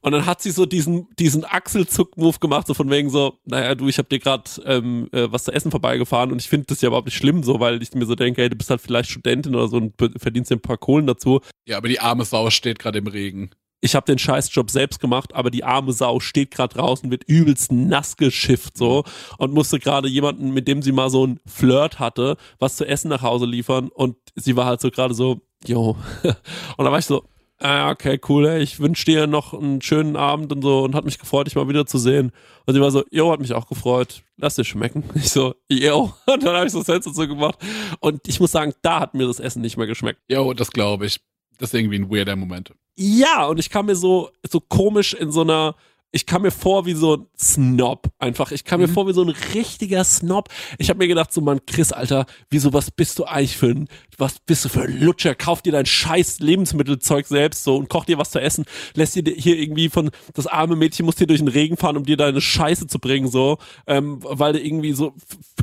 [0.00, 3.88] und dann hat sie so diesen, diesen Achselzuck-Move gemacht, so von wegen so, naja, du,
[3.88, 6.88] ich habe dir gerade ähm, äh, was zu essen vorbeigefahren und ich finde das ja
[6.88, 9.54] überhaupt nicht schlimm so, weil ich mir so denke, hey, du bist halt vielleicht Studentin
[9.54, 11.40] oder so und verdienst dir ein paar Kohlen dazu.
[11.66, 13.50] Ja, aber die arme Sau steht gerade im Regen.
[13.80, 17.70] Ich habe den Scheißjob selbst gemacht, aber die arme Sau steht gerade draußen, wird übelst
[17.70, 19.04] nass geschifft so
[19.38, 23.08] und musste gerade jemanden, mit dem sie mal so ein Flirt hatte, was zu essen
[23.08, 25.96] nach Hause liefern und sie war halt so gerade so, yo.
[26.76, 27.24] Und da war ich so,
[27.58, 31.04] ah, okay, cool, ey, ich wünsche dir noch einen schönen Abend und so und hat
[31.04, 32.32] mich gefreut, dich mal wieder zu sehen.
[32.66, 35.04] Und sie war so, jo, hat mich auch gefreut, lass dir schmecken.
[35.14, 36.12] Ich so, jo.
[36.26, 37.58] Und dann habe ich so Sätze so gemacht.
[38.00, 40.20] Und ich muss sagen, da hat mir das Essen nicht mehr geschmeckt.
[40.28, 41.20] Jo, das glaube ich.
[41.58, 42.72] Das ist irgendwie ein weirder Moment.
[42.96, 45.74] Ja, und ich kam mir so, so komisch in so einer,
[46.12, 48.50] ich kam mir vor wie so ein Snob einfach.
[48.52, 50.48] Ich kam mir vor wie so ein richtiger Snob.
[50.78, 53.88] Ich habe mir gedacht, so Mann, Chris, Alter, wieso, was bist du eigentlich für ein,
[54.18, 55.34] was bist du für ein Lutscher?
[55.34, 58.64] Kauf dir dein scheiß Lebensmittelzeug selbst so und koch dir was zu essen.
[58.94, 62.04] Lässt dir hier irgendwie von, das arme Mädchen muss dir durch den Regen fahren, um
[62.04, 65.14] dir deine Scheiße zu bringen, so, ähm, weil du irgendwie so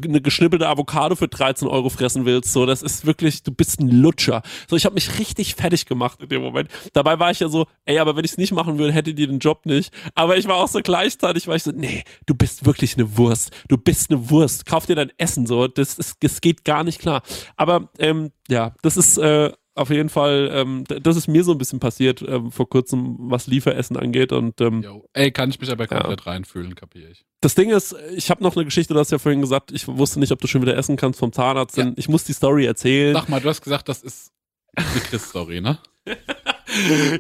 [0.04, 2.52] eine geschnippelte Avocado für 13 Euro fressen willst.
[2.52, 4.42] So, das ist wirklich, du bist ein Lutscher.
[4.68, 6.70] So, ich habe mich richtig fertig gemacht in dem Moment.
[6.94, 9.28] Dabei war ich ja so, ey, aber wenn ich es nicht machen würde, hättet ihr
[9.28, 9.94] den Job nicht.
[10.16, 13.52] Aber ich war auch so gleichzeitig, war ich so, nee, du bist wirklich eine Wurst.
[13.68, 14.66] Du bist eine Wurst.
[14.66, 15.68] Kauf dir dein Essen so.
[15.68, 17.24] Das, ist, das geht gar nicht klar.
[17.56, 21.58] Aber ähm, ja, das ist äh, auf jeden Fall, ähm, das ist mir so ein
[21.58, 24.32] bisschen passiert ähm, vor kurzem, was Lieferessen angeht.
[24.32, 25.08] Und ähm, Jo.
[25.14, 27.26] Ey, kann ich mich aber komplett reinfühlen, kapiere ich.
[27.42, 30.20] das Ding ist, ich habe noch eine Geschichte, du hast ja vorhin gesagt, ich wusste
[30.20, 31.76] nicht, ob du schon wieder essen kannst vom Zahnarzt.
[31.76, 33.16] Denn ich muss die Story erzählen.
[33.16, 34.32] Sag mal, du hast gesagt, das ist
[34.76, 35.80] eine Chris-Story, ne?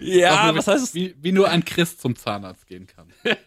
[0.02, 0.94] Ja, mir, was heißt es?
[0.96, 3.08] Wie, wie nur ein Chris zum Zahnarzt gehen kann.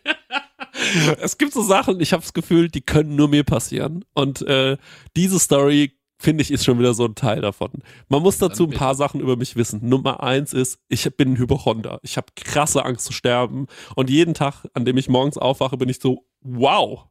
[1.20, 4.04] Es gibt so Sachen, ich habe das Gefühl, die können nur mir passieren.
[4.14, 4.76] Und äh,
[5.16, 7.70] diese Story, finde ich, ist schon wieder so ein Teil davon.
[8.08, 9.86] Man muss dazu ein paar Sachen über mich wissen.
[9.88, 12.00] Nummer eins ist, ich bin ein Hypochonder.
[12.02, 13.66] Ich habe krasse Angst zu sterben.
[13.94, 17.06] Und jeden Tag, an dem ich morgens aufwache, bin ich so, wow.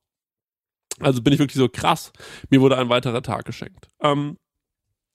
[0.99, 2.11] Also bin ich wirklich so krass.
[2.49, 3.87] Mir wurde ein weiterer Tag geschenkt.
[4.01, 4.37] Ähm,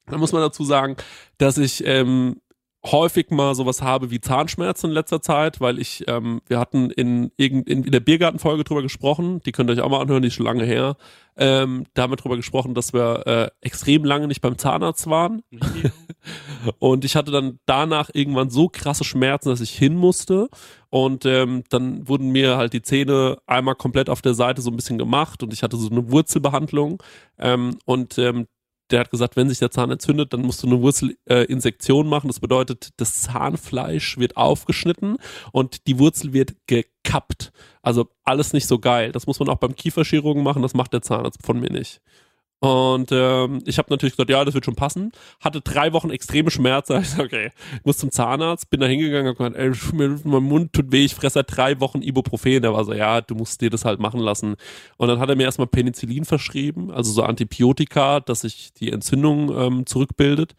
[0.07, 0.96] da muss man dazu sagen,
[1.38, 2.40] dass ich ähm,
[2.84, 7.30] häufig mal sowas habe wie Zahnschmerzen in letzter Zeit, weil ich, ähm, wir hatten in,
[7.36, 10.34] in, in der Biergartenfolge drüber gesprochen, die könnt ihr euch auch mal anhören, die ist
[10.34, 10.96] schon lange her.
[11.36, 15.42] Ähm, da haben wir drüber gesprochen, dass wir äh, extrem lange nicht beim Zahnarzt waren.
[16.78, 20.48] Und ich hatte dann danach irgendwann so krasse Schmerzen, dass ich hin musste.
[20.90, 24.76] Und ähm, dann wurden mir halt die Zähne einmal komplett auf der Seite so ein
[24.76, 27.02] bisschen gemacht und ich hatte so eine Wurzelbehandlung.
[27.38, 28.46] Ähm, und ähm,
[28.90, 32.29] der hat gesagt, wenn sich der Zahn entzündet, dann musst du eine Wurzelinsektion äh, machen.
[32.29, 35.16] Das bedeutet, das Zahnfleisch wird aufgeschnitten
[35.53, 37.53] und die Wurzel wird gekappt.
[37.83, 39.12] Also alles nicht so geil.
[39.12, 42.00] Das muss man auch beim Kieferchirurgen machen, das macht der Zahnarzt von mir nicht.
[42.61, 45.12] Und ähm, ich habe natürlich gesagt, ja, das wird schon passen.
[45.40, 47.01] Hatte drei Wochen extreme Schmerzen.
[47.01, 49.73] Ich sag, okay, ich muss zum Zahnarzt, bin da hingegangen, hab gesagt, ey,
[50.25, 52.61] mein Mund tut weh, ich fresse seit drei Wochen Ibuprofen.
[52.61, 54.57] Der war so, ja, du musst dir das halt machen lassen.
[54.99, 59.51] Und dann hat er mir erstmal Penicillin verschrieben, also so Antibiotika, dass sich die Entzündung
[59.57, 60.55] ähm, zurückbildet.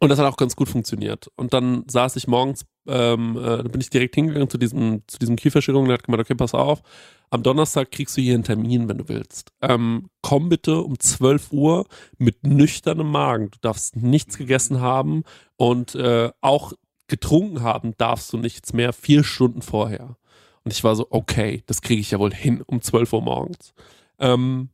[0.00, 1.30] Und das hat auch ganz gut funktioniert.
[1.36, 5.36] Und dann saß ich morgens, ähm, äh, bin ich direkt hingegangen zu diesem, zu diesem
[5.36, 6.82] Kieferchirurgen, der hat gemeint, okay, pass auf,
[7.30, 9.52] am Donnerstag kriegst du hier einen Termin, wenn du willst.
[9.62, 11.86] Ähm, komm bitte um 12 Uhr
[12.18, 13.50] mit nüchternem Magen.
[13.50, 15.24] Du darfst nichts gegessen haben
[15.56, 16.74] und äh, auch
[17.08, 20.16] getrunken haben darfst du nichts mehr, vier Stunden vorher.
[20.64, 23.74] Und ich war so, okay, das kriege ich ja wohl hin um 12 Uhr morgens.
[24.18, 24.70] Ähm,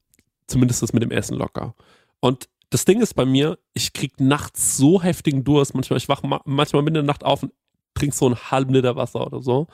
[0.46, 1.74] zumindest das mit dem Essen locker.
[2.20, 5.74] Und das Ding ist bei mir, ich krieg nachts so heftigen Durst.
[5.74, 7.52] Manchmal, ich wach ma manchmal mitten in der Nacht auf und
[7.94, 9.66] trink so einen halben Liter Wasser oder so.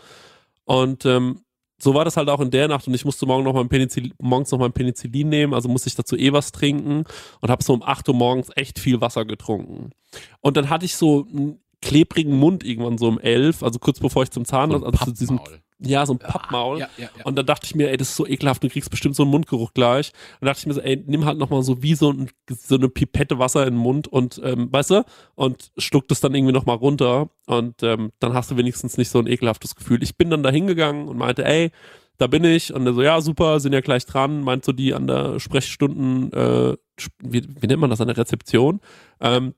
[0.65, 1.43] Und ähm,
[1.79, 4.15] so war das halt auch in der Nacht und ich musste morgen noch mal Penicillin,
[4.19, 7.05] morgens noch mal ein Penicillin nehmen, also musste ich dazu eh was trinken
[7.41, 9.91] und habe so um 8 Uhr morgens echt viel Wasser getrunken.
[10.41, 14.23] Und dann hatte ich so einen klebrigen Mund irgendwann so um 11, also kurz bevor
[14.23, 15.61] ich zum Zahnarzt, also zu diesem, Pappmaul.
[15.79, 16.79] Ja, so ein Pappmaul.
[16.79, 17.25] Ja, ja, ja.
[17.25, 19.33] Und dann dachte ich mir, ey, das ist so ekelhaft, du kriegst bestimmt so einen
[19.33, 20.13] Mundgeruch gleich.
[20.35, 22.77] Und dann dachte ich mir so, ey, nimm halt nochmal so wie so, ein, so
[22.77, 26.55] eine Pipette Wasser in den Mund und, ähm, weißt du, und schluck das dann irgendwie
[26.55, 27.29] nochmal runter.
[27.47, 30.03] Und ähm, dann hast du wenigstens nicht so ein ekelhaftes Gefühl.
[30.03, 31.71] Ich bin dann da hingegangen und meinte, ey,
[32.17, 32.73] da bin ich.
[32.73, 34.43] Und er so, ja, super, sind ja gleich dran.
[34.43, 36.77] Meint so die an der Sprechstunden, äh,
[37.19, 38.81] wie, wie nennt man das, an der Rezeption?
[39.21, 39.55] Ähm,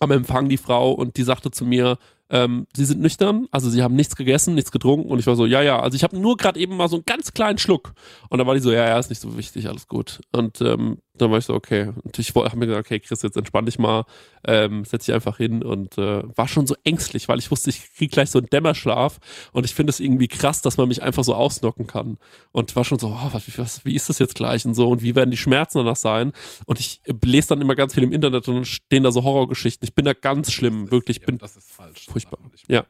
[0.00, 1.98] am Empfang die Frau und die sagte zu mir,
[2.32, 5.44] ähm, sie sind nüchtern, also sie haben nichts gegessen, nichts getrunken und ich war so,
[5.44, 7.92] ja, ja, also ich habe nur gerade eben mal so einen ganz kleinen Schluck.
[8.30, 10.20] Und dann war die so, ja, ja, ist nicht so wichtig, alles gut.
[10.32, 13.36] Und ähm, dann war ich so, okay und ich habe mir gesagt, okay, Chris, jetzt
[13.36, 14.04] entspann dich mal,
[14.46, 17.94] ähm, setz dich einfach hin und äh, war schon so ängstlich, weil ich wusste, ich
[17.94, 19.18] krieg gleich so einen Dämmerschlaf
[19.52, 22.18] und ich finde es irgendwie krass, dass man mich einfach so ausnocken kann
[22.52, 25.02] und war schon so, oh, was, was, wie ist das jetzt gleich und so und
[25.02, 26.32] wie werden die Schmerzen danach sein
[26.66, 29.22] und ich äh, lese dann immer ganz viel im Internet und dann stehen da so
[29.24, 32.06] Horrorgeschichten, ich bin da ganz schlimm, wirklich, ich Ja, bin das ist falsch.
[32.10, 32.38] furchtbar.
[32.68, 32.84] Ja.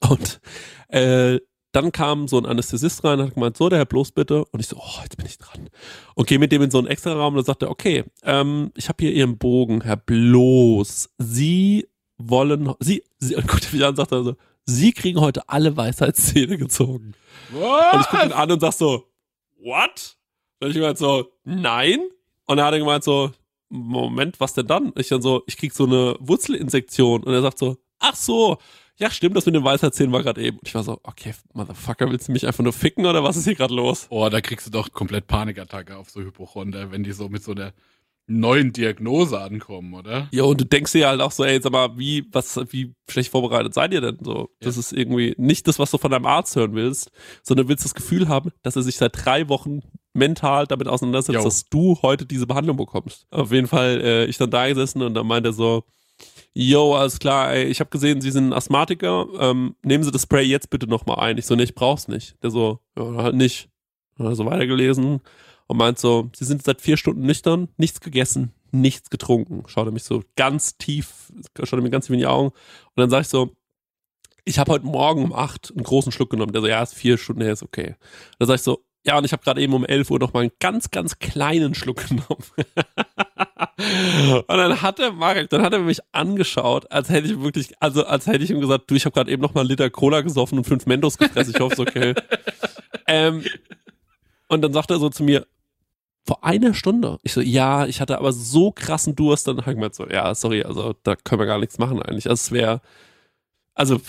[0.00, 0.40] Und
[0.88, 1.40] äh,
[1.76, 4.46] dann kam so ein Anästhesist rein und hat gemeint, so, der Herr Bloß bitte.
[4.46, 5.68] Und ich so, oh, jetzt bin ich dran.
[6.14, 8.72] Und gehe mit dem in so einen extra Raum und dann sagt er, okay, ähm,
[8.76, 11.10] ich habe hier Ihren Bogen, Herr Bloß.
[11.18, 11.86] Sie
[12.16, 15.76] wollen, Sie, Sie, und guckt mich an und sagt er so, Sie kriegen heute alle
[15.76, 17.12] Weisheitszähne gezogen.
[17.52, 19.04] Und ich gucke ihn an und sag so,
[19.62, 20.16] what?
[20.60, 22.00] Und ich gemeint so, nein.
[22.46, 23.32] Und er hat gemeint so,
[23.68, 24.94] Moment, was denn dann?
[24.96, 27.22] Ich dann so, ich krieg so eine Wurzelinsektion.
[27.22, 28.56] Und er sagt so, ach so,
[28.98, 30.58] ja stimmt, das mit dem Weisheitszähnen war gerade eben.
[30.58, 33.44] Und ich war so, okay, Motherfucker, willst du mich einfach nur ficken oder was ist
[33.44, 34.06] hier gerade los?
[34.10, 37.52] Oh, da kriegst du doch komplett Panikattacke auf so Hypochonder, wenn die so mit so
[37.52, 37.72] einer
[38.28, 40.28] neuen Diagnose ankommen, oder?
[40.32, 43.30] Ja, und du denkst dir halt auch so, ey, sag mal, wie, was, wie schlecht
[43.30, 44.50] vorbereitet seid ihr denn so?
[44.58, 44.80] Das Ja.
[44.80, 47.12] ist irgendwie nicht das, was du von deinem Arzt hören willst,
[47.44, 49.82] sondern willst das Gefühl haben, dass er sich seit drei Wochen
[50.12, 51.44] mental damit auseinandersetzt, Jo.
[51.44, 53.26] dass du heute diese Behandlung bekommst.
[53.30, 55.84] Auf jeden Fall, äh, ich dann da gesessen und dann meint er so,
[56.56, 60.22] yo, alles klar, ey, ich habe gesehen, Sie sind ein Asthmatiker, ähm, nehmen Sie das
[60.22, 61.36] Spray jetzt bitte nochmal ein.
[61.36, 62.42] Ich so, nee, ich brauch's nicht.
[62.42, 63.68] Der so, ja, halt nicht.
[64.18, 65.20] Er so weitergelesen
[65.66, 69.64] und meint so, Sie sind seit vier Stunden nüchtern, nichts gegessen, nichts getrunken.
[69.66, 72.96] Schaut er mich so ganz tief, schaut er mir ganz tief in die Augen und
[72.96, 73.54] dann sag ich so,
[74.46, 76.52] ich habe heute Morgen um acht einen großen Schluck genommen.
[76.52, 77.96] Der so, ja, ist vier Stunden, her, ist okay.
[78.38, 80.40] Dann sag ich so, ja, und ich habe gerade eben um 11 Uhr noch mal
[80.40, 82.44] einen ganz, ganz kleinen Schluck genommen.
[83.78, 88.06] Und dann hat er, Marek, dann hat er mich angeschaut, als hätte ich wirklich, also
[88.06, 90.22] als hätte ich ihm gesagt, du, ich habe gerade eben noch mal einen Liter Cola
[90.22, 91.52] gesoffen und fünf Mentos gefressen.
[91.54, 92.14] Ich hoffe, es okay.
[93.06, 93.44] ähm,
[94.48, 95.46] und dann sagt er so zu mir,
[96.26, 97.18] vor einer Stunde.
[97.22, 99.46] Ich so, ja, ich hatte aber so krassen Durst.
[99.46, 102.28] Dann habe ich gemeint so, ja, sorry, also da können wir gar nichts machen eigentlich.
[102.28, 102.80] Also es wäre,
[103.74, 104.00] also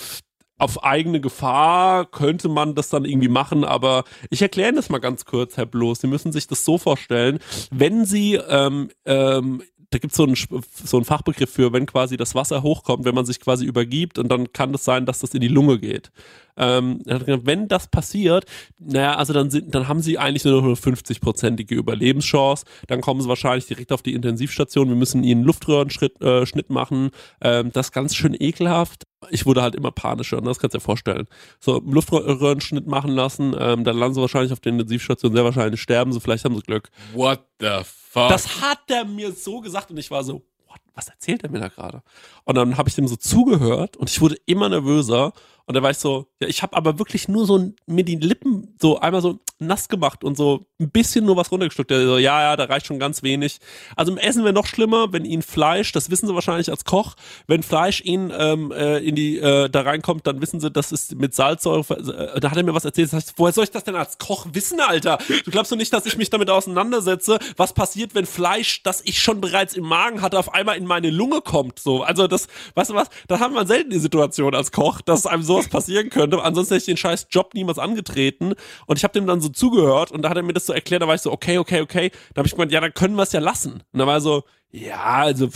[0.57, 5.25] auf eigene Gefahr könnte man das dann irgendwie machen, aber ich erkläre das mal ganz
[5.25, 5.99] kurz, Herr Bloß.
[6.01, 7.39] Sie müssen sich das so vorstellen,
[7.71, 11.85] wenn Sie, ähm, ähm, da gibt es so einen, Sp- so einen Fachbegriff für, wenn
[11.85, 15.19] quasi das Wasser hochkommt, wenn man sich quasi übergibt und dann kann es sein, dass
[15.19, 16.11] das in die Lunge geht.
[16.57, 18.45] Ähm, wenn das passiert,
[18.79, 22.65] naja, also dann sind, dann haben sie eigentlich nur noch eine 50-prozentige Überlebenschance.
[22.87, 24.89] Dann kommen sie wahrscheinlich direkt auf die Intensivstation.
[24.89, 27.11] Wir müssen ihnen Luftröhrenschnitt äh, machen.
[27.41, 29.03] Ähm, das ist ganz schön ekelhaft.
[29.29, 30.47] Ich wurde halt immer panischer, ne?
[30.47, 31.27] das kannst du dir vorstellen.
[31.59, 35.81] So, einen Luftröhrenschnitt machen lassen, ähm, dann landen sie wahrscheinlich auf der Intensivstation, sehr wahrscheinlich
[35.81, 36.89] sterben sie, vielleicht haben sie Glück.
[37.13, 38.29] What the fuck?
[38.29, 41.59] Das hat er mir so gesagt und ich war so, what, was erzählt er mir
[41.59, 42.03] da gerade?
[42.43, 45.33] Und dann habe ich dem so zugehört und ich wurde immer nervöser
[45.67, 48.73] und da war ich so, ja, ich habe aber wirklich nur so mir die Lippen
[48.79, 51.91] so einmal so nass gemacht und so ein bisschen nur was runtergeschluckt.
[51.91, 53.57] Der so, ja, ja, da reicht schon ganz wenig.
[53.97, 57.15] Also im Essen wäre noch schlimmer, wenn ihnen Fleisch, das wissen sie wahrscheinlich als Koch,
[57.47, 61.15] wenn Fleisch ihnen ähm, äh, in die äh, da reinkommt, dann wissen sie, das ist
[61.15, 61.83] mit Salzsäure.
[61.97, 63.09] Äh, da hat er mir was erzählt.
[63.09, 65.17] Das heißt, woher soll ich das denn als Koch wissen, Alter?
[65.43, 69.19] Du glaubst doch nicht, dass ich mich damit auseinandersetze, was passiert, wenn Fleisch, das ich
[69.19, 71.79] schon bereits im Magen hatte, auf einmal in meine Lunge kommt.
[71.79, 73.09] So, also das, weißt du was?
[73.27, 76.41] Da haben wir selten die Situation als Koch, dass einem sowas passieren könnte.
[76.41, 78.53] Ansonsten hätte ich den scheiß Job niemals angetreten.
[78.85, 81.01] Und ich habe dem dann so zugehört und da hat er mir das so erklärt.
[81.01, 82.11] Da war ich so, okay, okay, okay.
[82.33, 83.83] Da habe ich gemeint, ja, dann können wir es ja lassen.
[83.91, 85.49] Und da war er so, ja, also,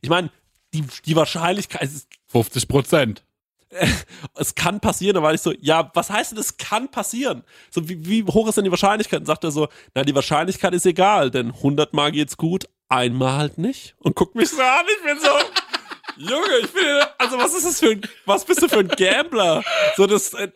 [0.00, 0.30] ich meine,
[0.72, 3.24] die, die Wahrscheinlichkeit, ist 50 Prozent.
[4.36, 5.14] es kann passieren.
[5.14, 7.44] Da war ich so, ja, was heißt denn, es kann passieren?
[7.70, 9.20] So, wie, wie hoch ist denn die Wahrscheinlichkeit?
[9.20, 13.38] Und sagt er so, na, die Wahrscheinlichkeit ist egal, denn 100 Mal geht's gut, einmal
[13.38, 13.94] halt nicht.
[13.98, 15.30] Und guckt mich so an, ich bin so,
[16.16, 16.84] Junge, ich bin,
[17.18, 19.62] also was ist das für ein, was bist du für ein Gambler?
[19.96, 20.50] So, das, äh, äh,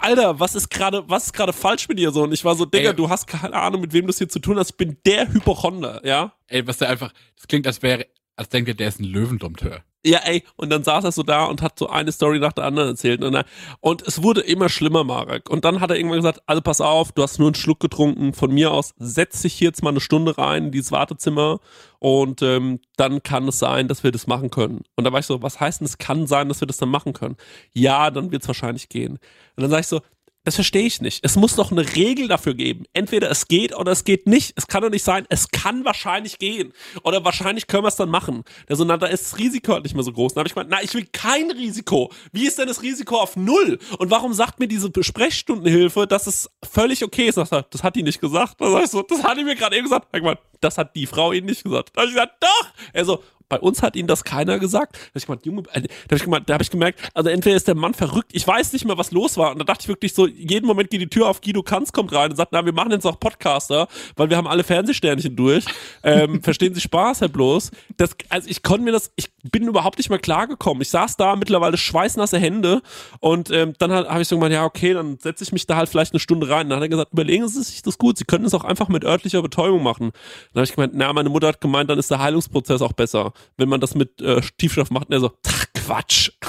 [0.00, 2.22] Alter, was ist gerade, was ist gerade falsch mit dir so?
[2.24, 2.96] Und ich war so, Digga, Ey.
[2.96, 4.70] du hast keine Ahnung, mit wem du es hier zu tun hast.
[4.72, 6.32] Ich bin der Hypochonder, ja?
[6.48, 8.06] Ey, was der einfach, das klingt, als wäre,
[8.36, 9.82] als denkt er, der ist ein Löwendompteur.
[10.06, 12.64] Ja, ey, und dann saß er so da und hat so eine Story nach der
[12.64, 13.24] anderen erzählt.
[13.24, 13.46] Und, er-
[13.80, 15.48] und es wurde immer schlimmer, Marek.
[15.48, 18.34] Und dann hat er irgendwann gesagt, also pass auf, du hast nur einen Schluck getrunken.
[18.34, 21.60] Von mir aus setz dich hier jetzt mal eine Stunde rein in dieses Wartezimmer
[22.04, 24.82] und ähm, dann kann es sein, dass wir das machen können.
[24.94, 26.90] Und da war ich so, was heißt denn, es kann sein, dass wir das dann
[26.90, 27.36] machen können?
[27.72, 29.12] Ja, dann wird es wahrscheinlich gehen.
[29.12, 30.02] Und dann sag ich so,
[30.44, 31.20] das verstehe ich nicht.
[31.22, 32.84] Es muss doch eine Regel dafür geben.
[32.92, 34.52] Entweder es geht oder es geht nicht.
[34.56, 36.72] Es kann doch nicht sein, es kann wahrscheinlich gehen.
[37.02, 38.44] Oder wahrscheinlich können wir es dann machen.
[38.68, 40.34] Der so, na, da ist das Risiko halt nicht mehr so groß.
[40.34, 42.12] Dann habe ich gemeint, na, ich will kein Risiko.
[42.32, 43.78] Wie ist denn das Risiko auf null?
[43.98, 47.38] Und warum sagt mir diese Sprechstundenhilfe, dass es völlig okay ist?
[47.38, 48.56] Das hat die nicht gesagt.
[48.58, 50.08] Sag ich so, das hat die mir gerade eben gesagt.
[50.12, 51.90] Ich gemeint, das hat die Frau ihnen nicht gesagt.
[51.94, 52.68] Da habe ich gesagt, doch.
[52.92, 54.96] Er so, bei uns hat ihnen das keiner gesagt.
[54.96, 57.94] Da hab ich gemeint, äh, habe ich, hab ich gemerkt, also entweder ist der Mann
[57.94, 59.52] verrückt, ich weiß nicht mehr, was los war.
[59.52, 62.12] Und da dachte ich wirklich so, jeden Moment geht die Tür auf, Guido Kanz kommt
[62.12, 65.64] rein und sagt, na, wir machen jetzt auch Podcaster, weil wir haben alle Fernsehsternchen durch.
[66.02, 67.70] Ähm, verstehen Sie Spaß, Herr Bloß?
[67.96, 70.80] Das, also ich konnte mir das, ich bin überhaupt nicht mehr klargekommen.
[70.82, 72.82] Ich saß da, mittlerweile schweißnasse Hände
[73.20, 75.88] und ähm, dann habe ich so gemeint, ja, okay, dann setze ich mich da halt
[75.88, 76.68] vielleicht eine Stunde rein.
[76.68, 79.04] Dann hat er gesagt, überlegen Sie sich das gut, Sie können es auch einfach mit
[79.04, 80.12] örtlicher Betäubung machen.
[80.52, 83.32] Dann habe ich gemeint, na, meine Mutter hat gemeint, dann ist der Heilungsprozess auch besser,
[83.56, 85.08] wenn man das mit äh, Tiefschlaf macht.
[85.08, 85.32] Und er so,
[85.74, 86.30] Quatsch.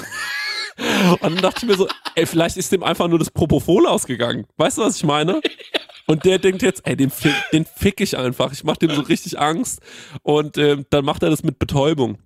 [0.77, 4.45] Und dann dachte ich mir so, ey, vielleicht ist dem einfach nur das Propofol ausgegangen.
[4.57, 5.41] Weißt du, was ich meine?
[6.07, 7.11] Und der denkt jetzt, ey, den
[7.51, 8.51] den fick ich einfach.
[8.51, 9.81] Ich mach dem so richtig Angst.
[10.21, 12.17] Und ähm, dann macht er das mit Betäubung.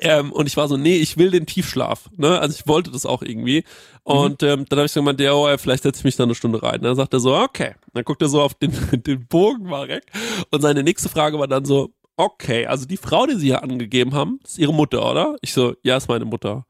[0.00, 2.08] Ähm, und ich war so, nee, ich will den Tiefschlaf.
[2.16, 2.38] Ne?
[2.38, 3.64] Also ich wollte das auch irgendwie.
[4.02, 6.34] Und ähm, dann habe ich so gemeint, ja, oh, vielleicht setze ich mich da eine
[6.34, 6.80] Stunde rein.
[6.82, 7.74] Dann sagt er so, okay.
[7.94, 8.72] Dann guckt er so auf den,
[9.02, 10.04] den Bogen, Marek.
[10.50, 14.14] Und seine nächste Frage war dann so, okay, also die Frau, die sie hier angegeben
[14.14, 15.36] haben, ist ihre Mutter, oder?
[15.42, 16.66] Ich so, ja, ist meine Mutter.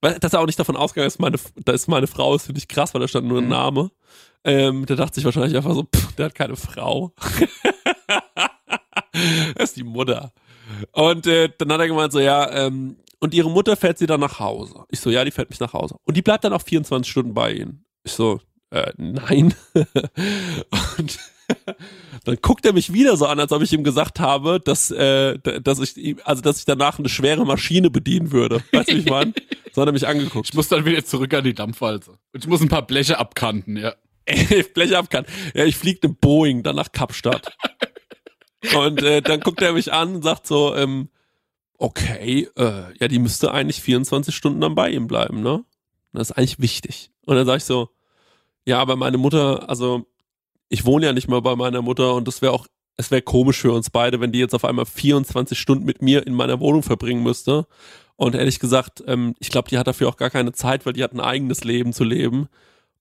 [0.00, 2.58] Weil, dass er auch nicht davon ausgegangen ist, meine, da ist meine Frau, ist finde
[2.58, 3.50] ich krass, weil da stand nur ein Mhm.
[3.50, 3.90] Name.
[4.44, 7.12] Ähm, der dachte sich wahrscheinlich einfach so, pff, der hat keine Frau.
[9.54, 10.32] das ist die Mutter.
[10.92, 14.20] Und äh, dann hat er gemeint so, ja, ähm, und ihre Mutter fährt sie dann
[14.20, 14.84] nach Hause.
[14.90, 15.96] Ich so, ja, die fährt mich nach Hause.
[16.04, 17.84] Und die bleibt dann auch 24 Stunden bei ihnen.
[18.02, 19.54] Ich so, äh, nein.
[20.98, 21.18] und
[22.24, 25.38] dann guckt er mich wieder so an, als ob ich ihm gesagt habe, dass, äh,
[25.38, 28.62] dass ich also dass ich danach eine schwere Maschine bedienen würde.
[28.72, 29.32] Weißt du, wie ich meine?
[29.72, 30.50] So hat er mich angeguckt.
[30.50, 32.12] Ich muss dann wieder zurück an die Dampfwalze.
[32.12, 33.92] Und ich muss ein paar Bleche abkanten, ja.
[34.24, 35.26] Ey, Blech ab kann.
[35.52, 37.56] Ja, ich fliege eine Boeing dann nach Kapstadt.
[38.76, 41.08] Und äh, dann guckt er mich an und sagt so, ähm,
[41.78, 45.64] okay, äh, ja, die müsste eigentlich 24 Stunden dann bei ihm bleiben, ne?
[46.12, 47.10] Das ist eigentlich wichtig.
[47.26, 47.90] Und dann sag ich so,
[48.64, 50.06] ja, aber meine Mutter, also
[50.68, 53.60] ich wohne ja nicht mal bei meiner Mutter und das wäre auch, es wäre komisch
[53.60, 56.82] für uns beide, wenn die jetzt auf einmal 24 Stunden mit mir in meiner Wohnung
[56.82, 57.66] verbringen müsste.
[58.16, 61.02] Und ehrlich gesagt, ähm, ich glaube, die hat dafür auch gar keine Zeit, weil die
[61.02, 62.48] hat ein eigenes Leben zu leben.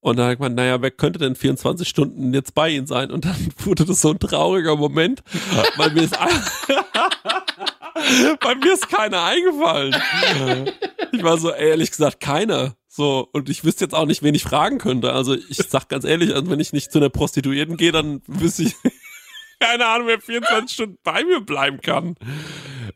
[0.04, 3.10] Und dann hat man, naja, wer könnte denn 24 Stunden jetzt bei ihnen sein?
[3.10, 5.24] Und dann wurde das so ein trauriger Moment,
[5.78, 6.18] weil mir ist,
[8.42, 9.96] bei mir ist keiner eingefallen.
[11.14, 12.76] Ich war so, ehrlich gesagt, keiner.
[12.90, 15.14] So, und ich wüsste jetzt auch nicht, wen ich fragen könnte.
[15.14, 18.64] Also ich sag ganz ehrlich, also wenn ich nicht zu einer Prostituierten gehe, dann wüsste
[18.64, 18.76] ich
[19.62, 22.16] keine Ahnung, wer 24 Stunden bei mir bleiben kann.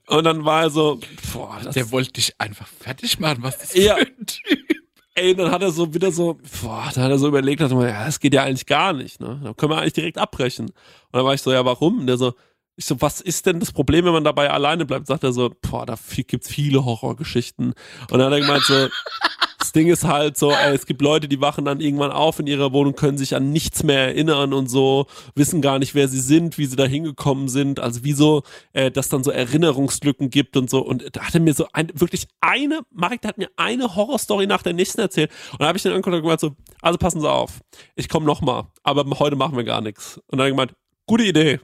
[0.07, 0.99] Und dann war er so,
[1.31, 3.37] boah, das Der wollte dich einfach fertig machen.
[3.43, 3.95] Was ist das Ja.
[3.95, 4.77] für ein Typ?
[5.17, 7.87] Ey, dann hat er so wieder so, boah, da hat er so überlegt, hat er
[7.89, 9.41] ja, das geht ja eigentlich gar nicht, ne?
[9.43, 10.67] Da können wir eigentlich direkt abbrechen.
[10.67, 10.75] Und
[11.11, 12.01] dann war ich so, ja, warum?
[12.01, 12.33] Und der so,
[12.77, 15.07] ich so, was ist denn das Problem, wenn man dabei alleine bleibt?
[15.07, 15.95] Sagt er so, boah, da
[16.27, 17.73] gibt's viele Horrorgeschichten.
[18.11, 18.87] Und dann hat er gemeint so,
[19.57, 22.45] das Ding ist halt so, ey, es gibt Leute, die wachen dann irgendwann auf in
[22.45, 26.19] ihrer Wohnung, können sich an nichts mehr erinnern und so, wissen gar nicht, wer sie
[26.19, 30.69] sind, wie sie da hingekommen sind, also wieso, äh, dass dann so Erinnerungslücken gibt und
[30.69, 30.85] so.
[30.85, 34.45] Und da hat er mir so ein, wirklich eine, Marek, der hat mir eine Horrorstory
[34.45, 35.31] nach der nächsten erzählt.
[35.53, 37.59] Und da habe ich den angeguckt und gemeint so, also passen Sie auf,
[37.95, 40.17] ich komme noch mal, aber heute machen wir gar nichts.
[40.27, 40.75] Und dann hat er gemeint,
[41.07, 41.59] gute Idee.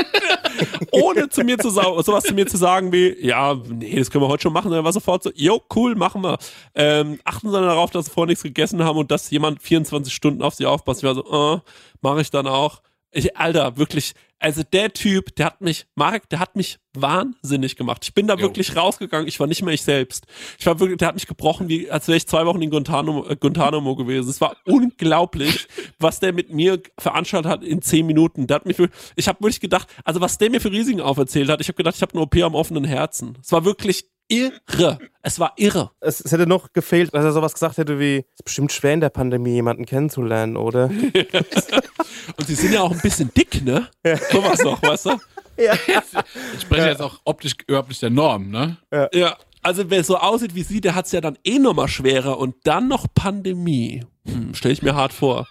[0.92, 4.24] Ohne zu mir zu sagen, sowas zu mir zu sagen wie, ja, nee, das können
[4.24, 4.70] wir heute schon machen.
[4.70, 6.38] Dann war sofort so, jo, cool, machen wir.
[6.74, 10.12] Ähm, achten Sie dann darauf, dass Sie vorher nichts gegessen haben und dass jemand 24
[10.12, 11.02] Stunden auf Sie aufpasst.
[11.02, 11.60] Ich war so, äh,
[12.00, 12.82] mache ich dann auch.
[13.10, 18.04] Ich, Alter, wirklich, also der Typ, der hat mich, Marek, der hat mich wahnsinnig gemacht.
[18.04, 18.40] Ich bin da Jo.
[18.40, 20.26] wirklich rausgegangen, ich war nicht mehr ich selbst.
[20.58, 23.26] Ich war wirklich, der hat mich gebrochen, wie als wäre ich zwei Wochen in Guantanamo,
[23.28, 24.28] äh, Guantanamo gewesen.
[24.28, 25.66] Es war unglaublich,
[25.98, 28.46] was der mit mir veranstaltet hat in zehn Minuten.
[28.46, 28.76] Der hat mich,
[29.16, 31.96] ich habe wirklich gedacht, also was der mir für Risiken auferzählt hat, ich habe gedacht,
[31.96, 33.38] ich habe eine OP am offenen Herzen.
[33.42, 34.98] Es war wirklich irre.
[35.22, 35.90] Es war irre.
[36.00, 38.94] Es, es hätte noch gefehlt, dass er sowas gesagt hätte wie, es ist bestimmt schwer
[38.94, 40.90] in der Pandemie jemanden kennenzulernen, oder?
[42.36, 43.88] Und sie sind ja auch ein bisschen dick, ne?
[44.30, 45.10] Sowas noch, weißt du?
[45.56, 45.74] Ja.
[46.54, 48.76] Ich spreche jetzt auch optisch überhaupt nicht der Norm, ne?
[49.12, 52.56] Ja, also wer so aussieht wie sie, der hat's ja dann eh nochmal schwerer und
[52.64, 54.04] dann noch Pandemie.
[54.26, 55.48] Hm, Stell ich mir hart vor.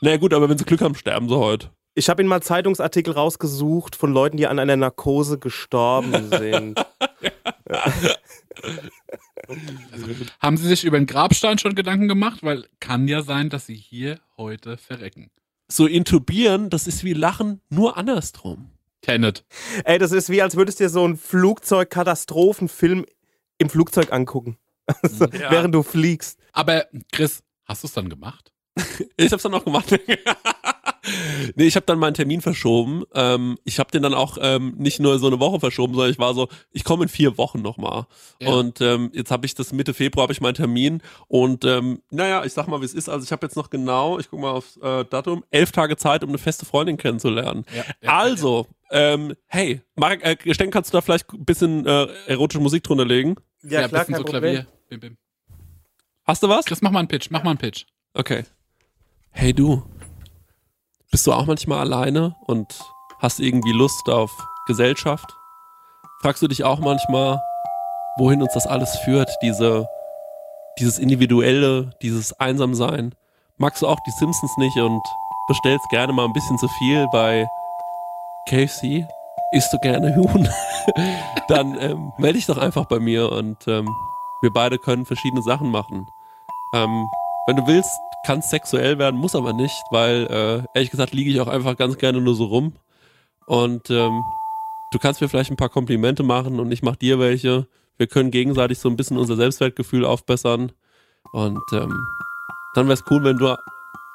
[0.00, 1.70] Naja gut, aber wenn sie Glück haben, sterben sie heute.
[1.94, 6.84] Ich habe ihn mal Zeitungsartikel rausgesucht von Leuten, die an einer Narkose gestorben sind.
[10.40, 12.42] Haben Sie sich über den Grabstein schon Gedanken gemacht?
[12.42, 15.30] Weil kann ja sein, dass Sie hier heute verrecken.
[15.68, 18.70] So intubieren, das ist wie Lachen, nur andersrum.
[19.04, 19.44] Tenet.
[19.84, 23.04] Ey, das ist wie, als würdest du dir so einen Flugzeugkatastrophenfilm
[23.58, 24.58] im Flugzeug angucken.
[25.02, 25.50] Also, Ja.
[25.50, 26.38] Während du fliegst.
[26.52, 28.52] Aber Chris, hast du es dann gemacht?
[29.16, 29.98] Ich hab's dann noch gemacht.
[31.56, 33.04] nee, ich habe dann meinen Termin verschoben.
[33.14, 36.18] Ähm, ich habe den dann auch ähm, nicht nur so eine Woche verschoben, sondern ich
[36.18, 38.06] war so, ich komme in vier Wochen nochmal.
[38.40, 38.52] Ja.
[38.52, 42.44] Und ähm, jetzt habe ich das Mitte Februar habe ich meinen Termin und ähm, naja,
[42.44, 43.08] ich sag mal, wie es ist.
[43.08, 46.22] Also ich habe jetzt noch genau, ich guck mal aufs äh, Datum, elf Tage Zeit,
[46.22, 47.64] um eine feste Freundin kennenzulernen.
[48.00, 52.60] Ja, also, ähm, hey, Marek, äh, Stecken, kannst du da vielleicht ein bisschen äh, erotische
[52.60, 53.36] Musik drunter legen?
[53.62, 54.66] Ja, bisschen so Klavier.
[54.88, 55.16] Bim, bim.
[56.24, 56.64] Hast du was?
[56.64, 57.84] Chris, mach mal einen Pitch, mach mal einen Pitch.
[58.14, 58.44] Okay.
[59.30, 59.82] Hey du,
[61.14, 62.76] bist du auch manchmal alleine und
[63.20, 64.32] hast irgendwie Lust auf
[64.66, 65.32] Gesellschaft?
[66.22, 67.40] Fragst du dich auch manchmal,
[68.18, 69.86] wohin uns das alles führt, diese,
[70.80, 73.14] dieses Individuelle, dieses Einsamsein?
[73.58, 75.00] Magst du auch die Simpsons nicht und
[75.46, 77.46] bestellst gerne mal ein bisschen zu viel bei
[78.48, 79.06] KFC?
[79.52, 80.48] Isst du gerne Huhn?
[81.46, 83.88] Dann ähm, melde dich doch einfach bei mir und ähm,
[84.42, 86.08] wir beide können verschiedene Sachen machen.
[86.74, 87.08] Ähm,
[87.46, 91.40] wenn du willst, kann sexuell werden, muss aber nicht, weil äh, ehrlich gesagt liege ich
[91.40, 92.72] auch einfach ganz gerne nur so rum.
[93.46, 94.22] Und ähm,
[94.92, 97.66] du kannst mir vielleicht ein paar Komplimente machen und ich mach dir welche.
[97.96, 100.72] Wir können gegenseitig so ein bisschen unser Selbstwertgefühl aufbessern.
[101.32, 101.92] Und ähm,
[102.74, 103.56] dann wäre es cool, wenn du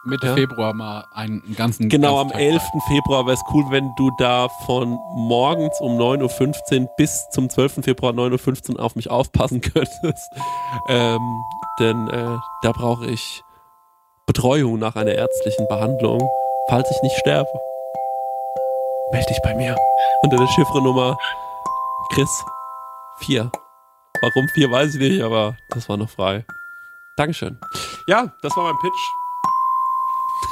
[0.06, 0.34] Mitte Ja.
[0.34, 2.64] Februar mal einen, ganzen Genau, am ganzen Tag 11.
[2.88, 7.84] Februar wäre es cool, wenn du da von morgens um 9.15 Uhr bis zum 12.
[7.84, 10.30] Februar 9.15 Uhr auf mich aufpassen könntest.
[10.88, 11.44] Ähm,
[11.80, 13.44] denn äh, da brauche ich
[14.30, 16.22] Betreuung nach einer ärztlichen Behandlung,
[16.68, 17.50] falls ich nicht sterbe.
[19.12, 19.76] Melde dich bei mir.
[20.22, 21.18] Unter der Chiffrenummer
[22.14, 22.30] Chris
[23.22, 23.52] 4.
[24.22, 26.46] Warum 4, weiß ich nicht, aber das war noch frei.
[27.18, 27.60] Dankeschön.
[28.06, 29.19] Ja, das war mein Pitch.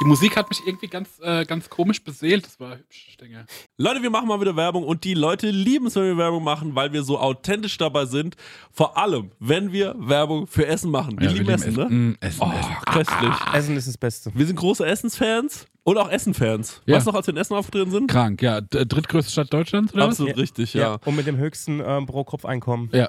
[0.00, 2.46] Die Musik hat mich irgendwie ganz, äh, ganz komisch beseelt.
[2.46, 3.44] Das war hübsch, ich denke.
[3.76, 6.74] Leute, wir machen mal wieder Werbung und die Leute lieben es, wenn wir Werbung machen,
[6.76, 8.36] weil wir so authentisch dabei sind.
[8.70, 11.18] Vor allem, wenn wir Werbung für Essen machen.
[11.18, 11.84] Wir Ja, lieben Essen, ne?
[11.88, 12.76] Mm, Essen, Oh, Essen.
[12.92, 13.34] köstlich.
[13.52, 14.30] Essen ist das Beste.
[14.34, 16.80] Wir sind große Essensfans und auch Essenfans.
[16.86, 16.96] Ja.
[16.96, 18.08] Weißt du noch, als wir in Essen aufgetreten sind?
[18.08, 18.60] Krank, ja.
[18.60, 20.98] Drittgrößte Stadt Deutschlands, oder Absolut richtig, ja.
[21.04, 22.90] Und mit dem höchsten ähm, Pro-Kopf-Einkommen.
[22.92, 23.08] Ja.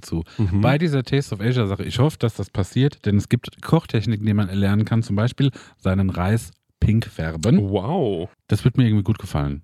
[0.61, 4.25] Bei dieser Taste of Asia Sache, ich hoffe, dass das passiert, denn es gibt Kochtechniken,
[4.25, 7.69] die man erlernen kann, zum Beispiel seinen Reis pink färben.
[7.69, 8.29] Wow.
[8.47, 9.63] Das wird mir irgendwie gut gefallen.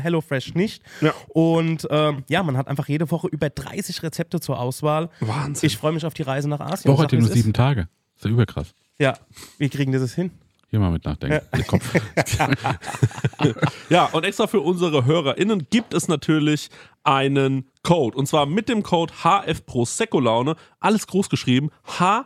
[0.01, 0.83] HelloFresh nicht.
[1.01, 1.13] Ja.
[1.29, 5.09] Und ähm, ja, man hat einfach jede Woche über 30 Rezepte zur Auswahl.
[5.19, 5.67] Wahnsinn.
[5.67, 6.91] Ich freue mich auf die Reise nach Asien.
[6.91, 7.87] Woche hat ja nur sieben Tage.
[8.15, 8.73] Ist ja überkrass.
[8.99, 9.17] Ja,
[9.57, 10.31] wir kriegen das hin.
[10.71, 11.45] Hier mal mit nachdenken.
[11.53, 11.93] Der Kopf.
[13.89, 16.69] Ja, und extra für unsere HörerInnen gibt es natürlich
[17.03, 18.17] einen Code.
[18.17, 20.55] Und zwar mit dem Code HF Prosecco Laune.
[20.79, 21.71] Alles groß geschrieben.
[21.99, 22.25] HF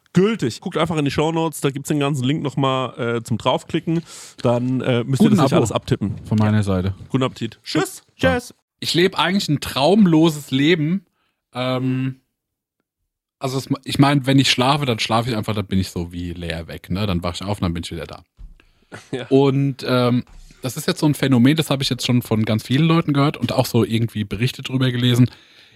[0.13, 0.61] gültig.
[0.61, 4.03] Guckt einfach in die Shownotes, da gibt's den ganzen Link nochmal äh, zum draufklicken.
[4.41, 5.57] Dann äh, müsst ihr Guten das nicht Abo.
[5.57, 6.15] alles abtippen.
[6.25, 6.95] Von meiner Seite.
[7.09, 7.59] Guten Appetit.
[7.63, 8.03] Tschüss.
[8.17, 8.53] Tschüss.
[8.79, 11.05] Ich lebe eigentlich ein traumloses Leben.
[11.53, 12.21] Ähm,
[13.39, 16.11] also es, ich meine, wenn ich schlafe, dann schlafe ich einfach, dann bin ich so
[16.11, 16.89] wie leer weg.
[16.89, 17.05] Ne?
[17.07, 18.23] Dann wache ich auf und dann bin ich wieder da.
[19.11, 19.25] Ja.
[19.29, 20.25] Und ähm,
[20.61, 23.13] das ist jetzt so ein Phänomen, das habe ich jetzt schon von ganz vielen Leuten
[23.13, 25.29] gehört und auch so irgendwie Berichte drüber gelesen.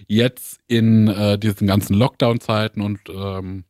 [0.06, 3.64] Jetzt in äh, diesen ganzen Lockdown-Zeiten und ähm,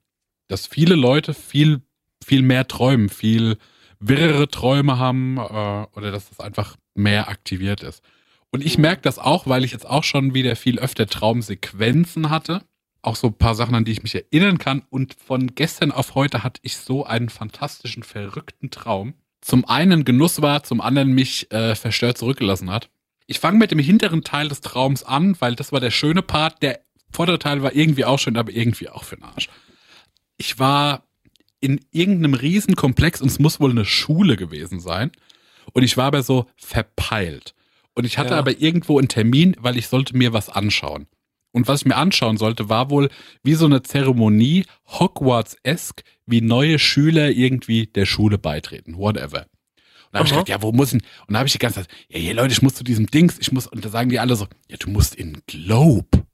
[0.49, 1.80] dass viele Leute viel,
[2.24, 3.59] viel mehr träumen, viel
[3.99, 8.03] wirrere Träume haben äh, oder dass das einfach mehr aktiviert ist.
[8.51, 12.62] Und ich merke das auch, weil ich jetzt auch schon wieder viel öfter Traumsequenzen hatte.
[13.03, 14.82] Auch so ein paar Sachen, an die ich mich erinnern kann.
[14.88, 19.14] Und von gestern auf heute hatte ich so einen fantastischen, verrückten Traum.
[19.40, 22.88] Zum einen Genuss war, zum anderen mich äh, verstört zurückgelassen hat.
[23.26, 26.62] Ich fange mit dem hinteren Teil des Traums an, weil das war der schöne Part.
[26.62, 26.80] Der
[27.12, 29.49] vordere Teil war irgendwie auch schön, aber irgendwie auch für den Arsch.
[30.37, 31.05] Ich war
[31.61, 35.11] in irgendeinem Riesenkomplex und es muss wohl eine Schule gewesen sein.
[35.72, 37.55] Und ich war aber so verpeilt.
[37.95, 38.39] Und ich hatte Ja.
[38.39, 41.07] aber irgendwo einen Termin, weil ich sollte mir was anschauen.
[41.53, 43.09] Und was ich mir anschauen sollte, war wohl
[43.43, 49.47] wie so eine Zeremonie, Hogwarts-esque, wie neue Schüler irgendwie der Schule beitreten, whatever.
[49.47, 51.03] Und da habe ich gedacht, ja, wo muss ich?
[51.26, 53.39] Und da habe ich die ganze Zeit, ja, hier Leute, ich muss zu diesem Dings,
[53.41, 56.26] ich muss, und da sagen die alle so, ja, du musst in Globe.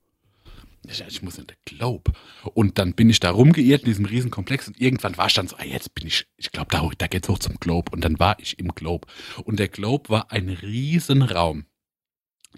[0.85, 2.13] Ich, muss in der Globe.
[2.55, 5.57] Und dann bin ich da rumgeirrt in diesem Riesenkomplex und irgendwann war ich dann so,
[5.57, 7.93] ah, jetzt bin ich, ich glaube, da, da geht's hoch zum Globe.
[7.93, 9.07] Und dann war ich im Globe.
[9.45, 11.67] Und der Globe war ein Riesenraum.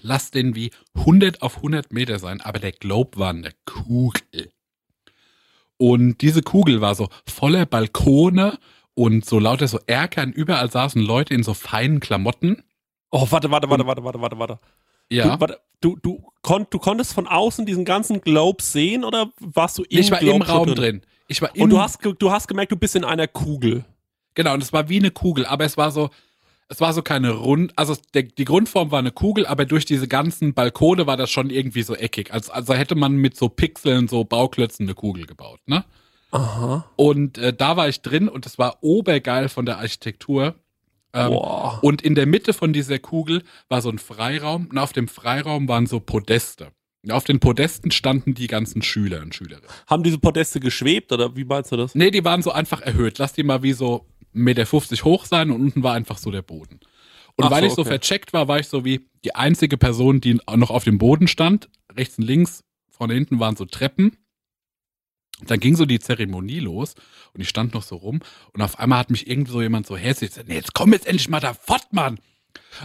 [0.00, 4.50] Lass den wie 100 auf 100 Meter sein, aber der Globe war eine Kugel.
[5.76, 8.58] Und diese Kugel war so voller Balkone
[8.94, 10.32] und so lauter so Erkern.
[10.32, 12.62] Überall saßen Leute in so feinen Klamotten.
[13.10, 14.58] Oh, warte, warte, warte, warte, warte, warte, warte.
[15.10, 15.36] Ja.
[15.36, 19.78] Du, warte, du, du, kon, du konntest von außen diesen ganzen Globe sehen oder warst
[19.78, 21.02] du im ich war im Globe Raum schon drin.
[21.28, 23.84] Ich war im, Und du hast, du hast gemerkt, du bist in einer Kugel.
[24.34, 26.10] Genau, und es war wie eine Kugel, aber es war so,
[26.68, 30.08] es war so keine rund, also der, die Grundform war eine Kugel, aber durch diese
[30.08, 32.32] ganzen Balkone war das schon irgendwie so eckig.
[32.32, 35.84] Also, also hätte man mit so Pixeln, so Bauklötzen eine Kugel gebaut, ne?
[36.30, 36.84] Aha.
[36.96, 40.56] Und äh, da war ich drin und es war obergeil von der Architektur.
[41.14, 45.08] Ähm, und in der Mitte von dieser Kugel war so ein Freiraum und auf dem
[45.08, 46.72] Freiraum waren so Podeste.
[47.04, 49.68] Und auf den Podesten standen die ganzen Schüler und Schülerinnen.
[49.86, 51.94] Haben diese Podeste geschwebt oder wie meinst du das?
[51.94, 53.18] Nee, die waren so einfach erhöht.
[53.18, 56.42] Lass die mal wie so 1,50 Meter hoch sein und unten war einfach so der
[56.42, 56.80] Boden.
[57.36, 57.90] Und Ach weil so, ich so okay.
[57.90, 61.68] vercheckt war, war ich so wie die einzige Person, die noch auf dem Boden stand.
[61.94, 64.16] Rechts und links, vorne und hinten waren so Treppen.
[65.42, 66.94] Dann ging so die Zeremonie los
[67.32, 68.20] und ich stand noch so rum
[68.52, 71.06] und auf einmal hat mich irgend so jemand so hässlich gesagt, nee, jetzt komm jetzt
[71.06, 72.18] endlich mal da fort, Mann.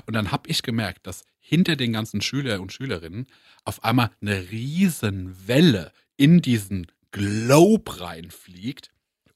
[0.05, 3.27] Und dann habe ich gemerkt, dass hinter den ganzen Schüler und Schülerinnen
[3.65, 8.91] auf einmal eine riesen Welle in diesen Globe reinfliegt.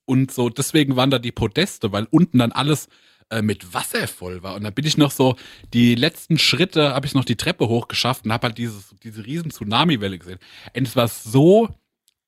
[0.05, 2.88] Und so, deswegen waren da die Podeste, weil unten dann alles
[3.30, 4.55] äh, mit Wasser voll war.
[4.55, 5.36] Und dann bin ich noch so,
[5.74, 9.49] die letzten Schritte habe ich noch die Treppe hochgeschafft und habe halt dieses, diese riesen
[9.49, 10.39] Tsunami-Welle gesehen.
[10.76, 11.70] Und es war so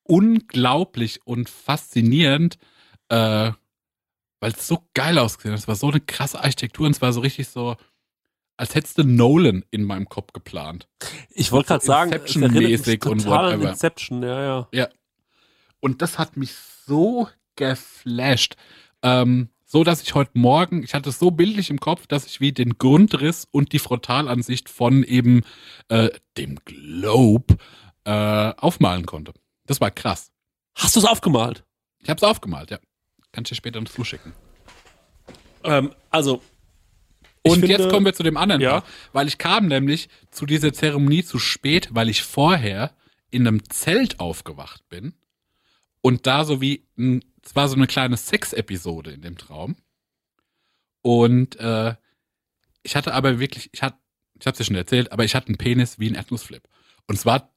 [0.06, 2.58] unglaublich und faszinierend,
[3.10, 3.52] äh,
[4.40, 5.60] weil es so geil ausgesehen hat.
[5.60, 7.76] Es war so eine krasse Architektur und es war so richtig so,
[8.58, 10.88] als hättest du Nolan in meinem Kopf geplant.
[11.30, 13.70] Ich wollte gerade so sagen, Inception-mäßig und whatever.
[13.70, 14.90] Inception, ja, ja.
[15.80, 16.54] Und das hat mich
[16.86, 18.56] so geflasht.
[19.02, 22.40] Ähm, so, dass ich heute Morgen, ich hatte es so bildlich im Kopf, dass ich
[22.40, 25.42] wie den Grundriss und die Frontalansicht von eben
[25.90, 27.58] äh, dem Globe
[28.06, 29.34] äh, aufmalen konnte.
[29.66, 30.32] Das war krass.
[30.76, 31.64] Hast du es aufgemalt?
[32.00, 32.80] Ich habe es aufgemalt, ja.
[33.32, 34.34] Kann ich dir später noch zuschicken.
[35.64, 36.42] Ähm, also.
[37.42, 38.82] Und finde- jetzt kommen wir zu dem anderen Ja.
[38.82, 42.96] Part, weil ich kam nämlich zu dieser Zeremonie zu spät, weil ich vorher
[43.32, 45.14] in einem Zelt aufgewacht bin
[46.02, 49.76] und da so wie, ein- es war so eine kleine Sex-Episode in dem Traum
[51.02, 51.96] und äh,
[52.84, 53.98] ich hatte aber wirklich, ich hatte,
[54.40, 56.64] ich hab's dir schon erzählt, aber ich hatte einen Penis wie ein Erdnussflip
[57.08, 57.54] und es war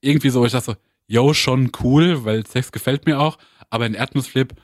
[0.00, 0.76] irgendwie so, ich dachte so,
[1.06, 3.38] yo, schon cool, weil Sex gefällt mir auch,
[3.70, 4.54] aber ein Erdnussflip,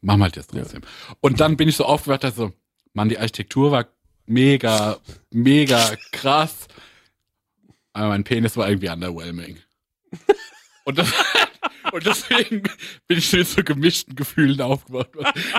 [0.00, 0.82] machen wir halt jetzt trotzdem.
[1.20, 2.52] Und dann bin ich so aufgewacht, dass so,
[2.92, 3.86] Mann, die Architektur war
[4.26, 4.98] mega,
[5.30, 6.68] mega krass.
[7.92, 9.58] Aber mein Penis war irgendwie underwhelming.
[10.84, 11.12] Und, das,
[11.92, 12.62] und deswegen
[13.06, 15.10] bin ich mit so gemischten Gefühlen aufgewacht.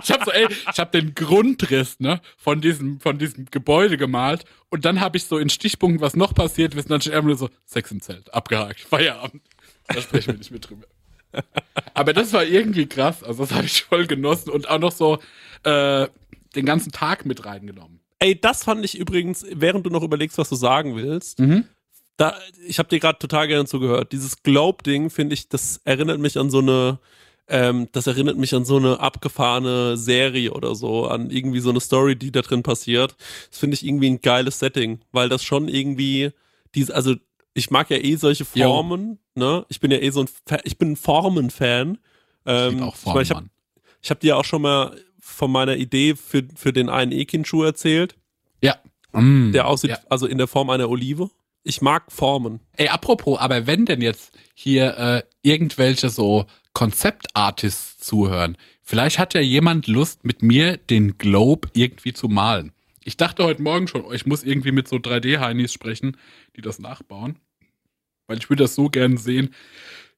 [0.03, 4.45] Ich habe so, ey, ich habe den Grundriss ne, von, diesem, von diesem Gebäude gemalt
[4.69, 7.37] und dann habe ich so in Stichpunkten, was noch passiert ist, dann steht einfach nur
[7.37, 9.41] so, Sex im Zelt, abgehakt, Feierabend.
[9.87, 10.87] Da sprechen wir nicht mehr drüber.
[11.93, 13.23] Aber das war irgendwie krass.
[13.23, 15.19] Also das habe ich voll genossen und auch noch so
[15.63, 16.07] äh,
[16.55, 17.99] den ganzen Tag mit reingenommen.
[18.19, 21.65] Ey, das fand ich übrigens, während du noch überlegst, was du sagen willst, Mhm.
[22.17, 22.35] Da,
[22.67, 24.11] ich habe dir gerade total gerne zugehört.
[24.11, 26.99] Dieses Globe-Ding, finde ich, das erinnert mich an so eine,
[27.47, 31.79] ähm, das erinnert mich an so eine abgefahrene Serie oder so, an irgendwie so eine
[31.79, 33.15] Story, die da drin passiert.
[33.49, 36.31] Das finde ich irgendwie ein geiles Setting, weil das schon irgendwie,
[36.75, 37.15] diese, also
[37.53, 38.67] ich mag ja eh solche Jo.
[38.67, 39.65] Formen, ne?
[39.69, 41.97] Ich bin ja eh so ein, Fa ich bin ein Formen-Fan.
[42.45, 43.45] Ähm, Lieb auch ich Formen, mein, ich habe
[44.01, 48.15] ich hab dir auch schon mal von meiner Idee für, für den einen Ekin-Schuh erzählt,
[48.61, 48.75] Ja.
[49.13, 49.51] Mm.
[49.51, 49.99] der aussieht, Ja.
[50.09, 51.29] also in der Form einer Olive.
[51.63, 52.59] Ich mag Formen.
[52.75, 59.41] Ey, apropos, aber wenn denn jetzt hier äh, irgendwelche so Konzeptartists zuhören, vielleicht hat ja
[59.41, 62.73] jemand Lust, mit mir den Globe irgendwie zu malen.
[63.05, 66.17] Ich dachte heute Morgen schon, oh, ich muss irgendwie mit so 3D-Heinis sprechen,
[66.55, 67.37] die das nachbauen.
[68.27, 69.53] Weil ich würde das so gern sehen,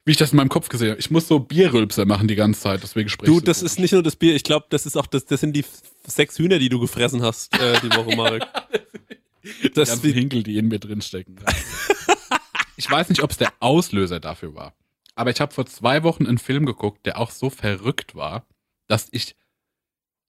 [0.04, 1.00] wie ich das in meinem Kopf gesehen habe.
[1.00, 3.72] Ich muss so Bierrülpser machen die ganze Zeit, deswegen spreche Du, ich so das komisch.
[3.72, 5.66] ist nicht nur das Bier, ich glaube, das ist auch das, das sind die
[6.08, 8.43] sechs Hühner, die du gefressen hast äh, die Woche, Marek.
[9.64, 11.38] die Das ganzen wie, Hinkel, die in mir drin stecken.
[12.78, 14.74] ich weiß nicht, ob es der Auslöser dafür war.
[15.16, 18.46] Aber ich habe vor zwei Wochen einen Film geguckt, der auch so verrückt war,
[18.88, 19.36] dass ich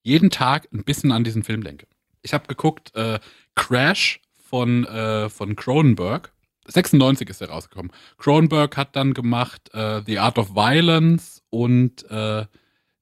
[0.02, 1.86] jeden Tag ein bisschen an diesen Film denke.
[2.22, 3.18] Ich habe geguckt äh,
[3.54, 6.32] Crash von, äh, von Cronenberg.
[6.68, 7.92] 96 ist er rausgekommen.
[8.18, 12.46] Cronenberg hat dann gemacht äh, The Art of Violence und äh,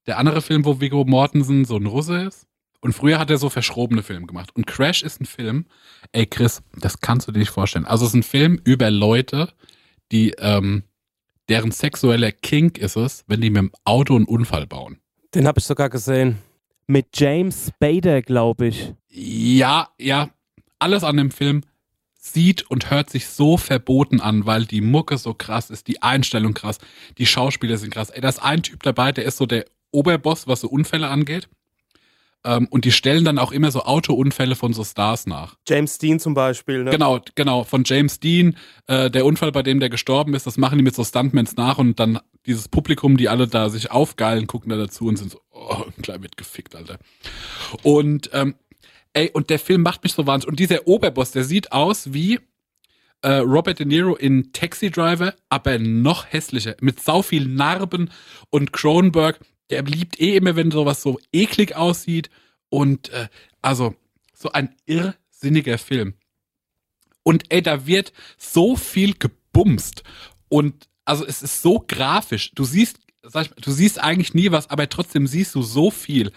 [0.06, 2.46] der andere Film, wo Viggo Mortensen so ein Russe ist.
[2.84, 4.54] Und früher hat er so verschrobene Filme gemacht.
[4.54, 5.64] Und Crash ist ein Film,
[6.12, 7.86] ey Chris, das kannst du dir nicht vorstellen.
[7.86, 9.48] Also es ist ein Film über Leute,
[10.12, 10.82] die, ähm,
[11.48, 14.98] deren sexueller Kink ist es, wenn die mit dem Auto einen Unfall bauen.
[15.34, 16.36] Den habe ich sogar gesehen.
[16.86, 18.92] Mit James Spader, glaube ich.
[19.08, 20.28] Ja, ja,
[20.78, 21.62] alles an dem Film
[22.18, 26.52] sieht und hört sich so verboten an, weil die Mucke so krass ist, die Einstellung
[26.52, 26.76] krass,
[27.16, 28.10] die Schauspieler sind krass.
[28.10, 31.48] Ey, da ist ein Typ dabei, der ist so der Oberboss, was so Unfälle angeht.
[32.44, 35.56] Ähm, und die stellen dann auch immer so Autounfälle von so Stars nach.
[35.66, 36.90] James Dean zum Beispiel, ne?
[36.90, 40.76] Genau, genau, von James Dean, äh, der Unfall, bei dem der gestorben ist, das machen
[40.76, 44.68] die mit so Stuntmans nach und dann dieses Publikum, die alle da sich aufgeilen, gucken
[44.68, 46.98] da dazu und sind so, oh, gleich mitgefickt, Alter.
[47.82, 48.54] Und ähm,
[49.14, 50.50] ey, und der Film macht mich so wahnsinnig.
[50.50, 52.40] Und dieser Oberboss, der sieht aus wie
[53.22, 58.10] äh, Robert De Niro in Taxi Driver, aber noch hässlicher, mit sau viel Narben
[58.50, 59.40] und Cronenberg,
[59.70, 62.30] der liebt eh immer, wenn sowas so eklig aussieht
[62.68, 63.28] und äh,
[63.62, 63.94] also
[64.32, 66.14] so ein irrsinniger Film.
[67.22, 70.02] Und ey, da wird so viel gebumst
[70.48, 72.52] und also es ist so grafisch.
[72.54, 75.90] Du siehst, sag ich mal, du siehst eigentlich nie was, aber trotzdem siehst du so
[75.90, 76.32] viel.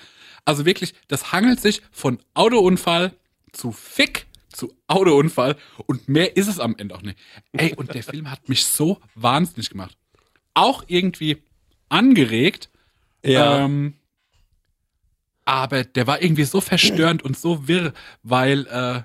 [0.46, 3.14] Also wirklich, das hangelt sich von Autounfall
[3.52, 5.56] zu Fick zu Autounfall
[5.86, 7.20] und mehr ist es am Ende auch nicht.
[7.52, 9.98] Ey, und der Film hat mich so wahnsinnig gemacht.
[10.54, 11.44] Auch irgendwie
[11.90, 12.70] angeregt,
[13.28, 13.66] Ja.
[13.66, 13.94] ähm,
[15.46, 19.02] aber der war irgendwie so verstörend und so wirr, weil äh,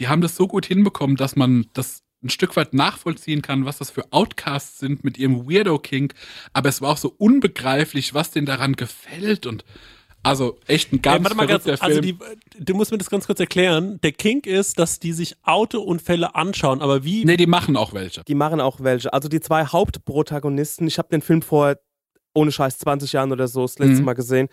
[0.00, 3.78] die haben das so gut hinbekommen, dass man das ein Stück weit nachvollziehen kann, was
[3.78, 6.12] das für Outcasts sind mit ihrem Weirdo King.
[6.52, 9.64] Aber es war auch so unbegreiflich, was denen daran gefällt und
[10.22, 12.18] also echt ein ganz Ey, warte mal ganz, verrückter also Film.
[12.58, 13.98] die, du musst mir das ganz kurz erklären.
[14.02, 17.24] Der Kink ist, dass die sich Autounfälle anschauen, aber wie?
[17.24, 18.22] nee, die machen auch welche.
[18.24, 19.12] Die machen auch welche.
[19.14, 21.76] Also die zwei Hauptprotagonisten, ich habe den Film vor
[22.34, 24.04] ohne Scheiß 20 Jahren oder so das letzte Mhm.
[24.04, 24.48] Mal gesehen.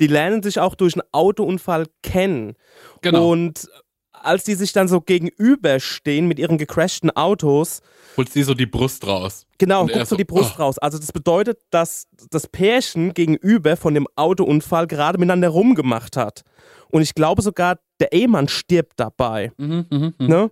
[0.00, 2.54] Die lernen sich auch durch einen Autounfall kennen.
[3.00, 3.30] Genau.
[3.30, 3.68] Und
[4.12, 7.80] als die sich dann so gegenüberstehen mit ihren gecrashten Autos,
[8.16, 9.46] Holt sie so die Brust raus.
[9.58, 10.62] genau, guckt so so, die Brust oh.
[10.62, 10.78] raus.
[10.78, 16.42] Also das bedeutet, dass das Pärchen gegenüber von dem Autounfall gerade miteinander rumgemacht hat.
[16.90, 19.50] Und ich glaube sogar, der Ehemann stirbt dabei.
[19.56, 20.26] Mhm, mhm, mhm.
[20.26, 20.50] Ne?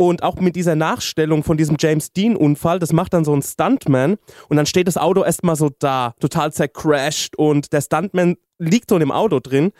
[0.00, 4.16] Und auch mit dieser Nachstellung von diesem James Dean-Unfall, das macht dann so ein Stuntman
[4.48, 8.96] und dann steht das Auto erstmal so da, total zercrashed und der Stuntman liegt so
[8.96, 9.72] in dem Auto drin.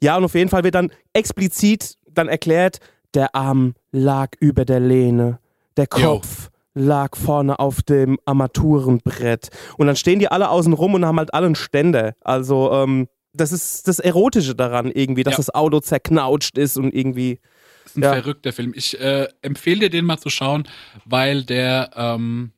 [0.00, 2.78] Ja, und auf jeden Fall wird dann explizit dann erklärt,
[3.14, 5.40] der Arm lag über der Lehne,
[5.76, 5.88] der.
[5.88, 9.48] Kopf lag vorne auf dem Armaturenbrett.
[9.76, 12.14] Und dann stehen die alle außen rum und haben halt alle einen Ständer.
[12.20, 15.38] Also, ähm, das ist das Erotische daran irgendwie, dass Ja.
[15.38, 17.40] das Auto zerknautscht ist und irgendwie.
[17.84, 18.12] Ist ein Ja.
[18.14, 18.72] verrückter Film.
[18.74, 20.68] Ich äh, empfehle dir den mal zu schauen,
[21.04, 22.52] weil der, ähm,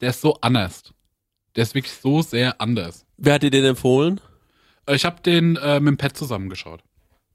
[0.00, 0.82] der ist so anders.
[1.56, 3.04] Der ist wirklich so sehr anders.
[3.16, 4.20] Wer hat dir den empfohlen?
[4.86, 6.82] Äh, Ich habe den äh, mit dem Pet zusammengeschaut.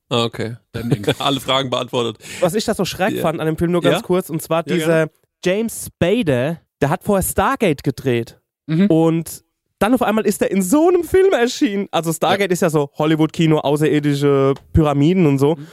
[0.10, 0.56] Ah, okay.
[1.20, 2.24] Alle Fragen beantwortet.
[2.40, 3.22] Was ich da so schräg Ja.
[3.22, 4.02] fand an dem Film, nur ganz Ja?
[4.02, 5.08] kurz, und zwar Ja, dieser
[5.44, 8.40] James Spader, der hat vorher Stargate gedreht.
[8.68, 8.88] Mhm.
[8.88, 9.44] Und
[9.80, 11.88] dann auf einmal ist er in so einem Film erschienen.
[11.92, 15.56] Also Stargate ist ja so Hollywood-Kino, außerirdische Pyramiden und so.
[15.56, 15.68] Mhm.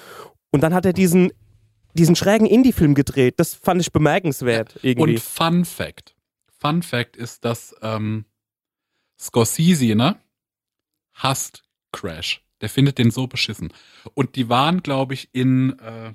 [0.50, 1.32] Und dann hat er diesen,
[1.95, 3.34] diesen schrägen Indie-Film gedreht.
[3.38, 5.14] Das fand ich bemerkenswert irgendwie.
[5.14, 6.14] Und Fun Fact.
[6.61, 8.24] Fun Fact ist, dass ähm,
[9.18, 10.16] Scorsese, ne,
[11.12, 12.42] hasst Crash.
[12.61, 13.72] Der findet den so beschissen.
[14.14, 16.12] Und die waren, glaube ich, in, äh,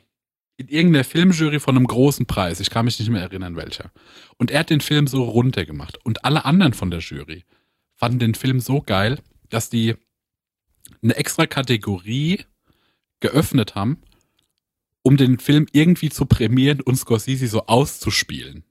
[0.57, 2.59] in irgendeiner Filmjury von einem großen Preis.
[2.59, 3.91] Ich kann mich nicht mehr erinnern, welcher.
[4.37, 6.03] Und er hat den Film so runtergemacht.
[6.03, 7.45] Und alle anderen von der Jury
[7.95, 9.19] fanden den Film so geil,
[9.49, 9.95] dass die
[11.01, 12.45] eine extra Kategorie
[13.19, 14.01] geöffnet haben,
[15.01, 18.63] um den Film irgendwie zu prämieren und Scorsese so auszuspielen.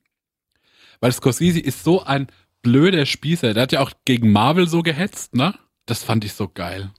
[1.01, 2.29] Weil Scorsese ist so ein
[2.63, 3.55] blöder Spießer.
[3.55, 5.55] Der hat ja auch gegen Marvel so gehetzt, ne?
[5.87, 6.91] Das fand ich so geil.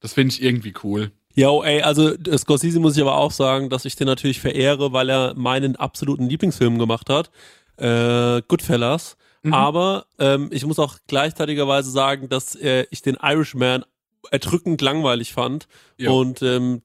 [0.00, 1.12] Das finde ich irgendwie cool.
[1.34, 4.92] Yo, ey, also äh, Scorsese muss ich aber auch sagen, dass ich den natürlich verehre,
[4.92, 7.30] weil er meinen absoluten Lieblingsfilm gemacht hat.
[7.76, 9.16] Äh, Goodfellas.
[9.42, 9.54] Mhm.
[9.54, 13.84] Aber ähm, ich muss auch gleichzeitigerweise sagen, dass äh, ich den Irishman
[14.30, 15.68] erdrückend langweilig fand.
[15.98, 16.10] Ja.
[16.10, 16.82] Und ähm,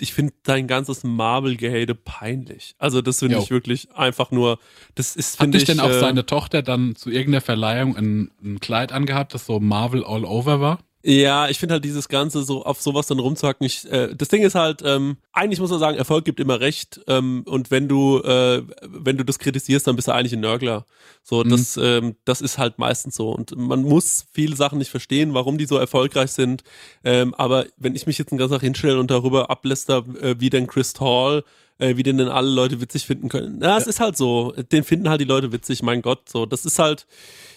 [0.00, 2.74] ich finde dein ganzes Marvel-Gehate peinlich.
[2.78, 4.58] Also das finde ich wirklich einfach nur,
[4.94, 5.74] das ist, Hat finde dich ich...
[5.74, 9.58] denn auch äh, seine Tochter dann zu irgendeiner Verleihung ein, ein Kleid angehabt, das so
[9.58, 10.78] Marvel all over war?
[11.04, 13.64] Ja, ich finde halt dieses Ganze so auf sowas dann rumzuhacken.
[13.64, 17.00] Ich, äh, das Ding ist halt, ähm, eigentlich muss man sagen, Erfolg gibt immer recht.
[17.06, 20.86] Ähm, und wenn du, äh, wenn du das kritisierst, dann bist du eigentlich ein Nörgler.
[21.22, 21.50] So, Mhm.
[21.50, 23.30] das, ähm, das ist halt meistens so.
[23.30, 26.64] Und man muss viele Sachen nicht verstehen, warum die so erfolgreich sind.
[27.04, 30.50] Ähm, aber wenn ich mich jetzt den ganzen Tag hinstelle und darüber abläster, äh, wie
[30.50, 31.44] denn Chris Hall,
[31.78, 33.58] äh, wie den denn alle Leute witzig finden können.
[33.60, 34.52] Na, es ist halt so.
[34.72, 36.28] Den finden halt die Leute witzig, mein Gott.
[36.28, 37.06] So, das ist halt,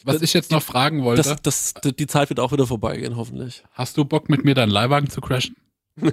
[0.03, 3.63] Was ich jetzt noch fragen wollte, das, das, die Zeit wird auch wieder vorbeigehen, hoffentlich.
[3.72, 5.55] hast du Bock mit mir deinen Leihwagen zu crashen?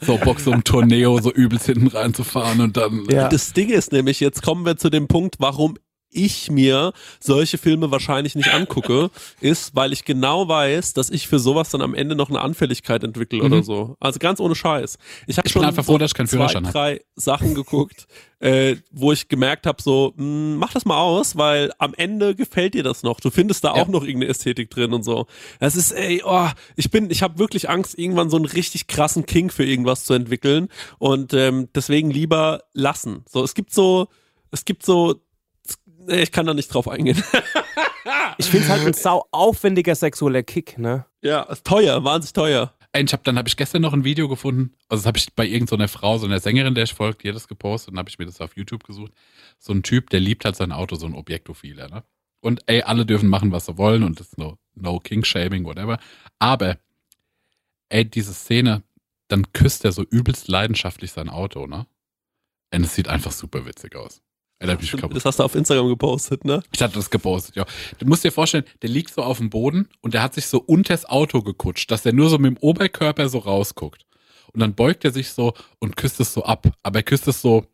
[0.00, 3.06] so Bock, so ein Torneo so übelst hinten reinzufahren und dann.
[3.10, 3.28] Ja.
[3.28, 5.76] Das Ding ist nämlich, jetzt kommen wir zu dem Punkt, warum
[6.10, 11.38] ich mir solche Filme wahrscheinlich nicht angucke, ist, weil ich genau weiß, dass ich für
[11.38, 13.96] sowas dann am Ende noch eine Anfälligkeit entwickle oder so.
[14.00, 14.98] Also ganz ohne Scheiß.
[15.26, 16.72] Ich habe schon einfach froh, dass ich keinen zwei, Führerschein hab.
[16.72, 18.06] drei Sachen geguckt,
[18.40, 22.74] äh, wo ich gemerkt habe, so, mh, mach das mal aus, weil am Ende gefällt
[22.74, 23.20] dir das noch.
[23.20, 23.82] Du findest da Ja.
[23.82, 25.26] auch noch irgendeine Ästhetik drin und so.
[25.60, 29.26] Das ist, ey, oh, ich bin, ich habe wirklich Angst, irgendwann so einen richtig krassen
[29.26, 33.24] King für irgendwas zu entwickeln und ähm, deswegen lieber lassen.
[33.28, 34.08] So, es gibt so,
[34.50, 35.16] es gibt so,
[36.08, 37.22] nee, ich kann da nicht drauf eingehen.
[38.38, 41.04] Ich finde es halt ein sau aufwendiger sexueller Kick, ne?
[41.22, 42.72] ja, ist teuer, wahnsinnig teuer.
[42.92, 45.34] Ey, Ich hab, dann habe ich gestern noch ein Video gefunden, also das habe ich
[45.34, 48.00] bei irgendeiner Frau, so einer Sängerin, der ich folge, die hat das gepostet, und dann
[48.00, 49.12] habe ich mir das auf YouTube gesucht.
[49.58, 52.04] So ein Typ, der liebt halt sein Auto, so ein Objektophiler, ne?
[52.40, 55.98] Und ey, alle dürfen machen, was sie wollen und das ist no, no King-Shaming, whatever.
[56.38, 56.78] Aber,
[57.88, 58.84] ey, diese Szene,
[59.26, 61.86] dann küsst er so übelst leidenschaftlich sein Auto, ne?
[62.72, 64.22] Und es sieht einfach super witzig aus.
[64.60, 65.16] Da hab ich kaputt.
[65.16, 66.62] Das hast du auf Instagram gepostet, ne?
[66.74, 67.64] Ich hatte das gepostet, ja.
[67.98, 70.58] Du musst dir vorstellen, der liegt so auf dem Boden und der hat sich so
[70.58, 74.04] unters Auto gekutscht, dass er nur so mit dem Oberkörper so rausguckt.
[74.52, 76.66] Und dann beugt er sich so und küsst es so ab.
[76.82, 77.66] Aber er küsst es so,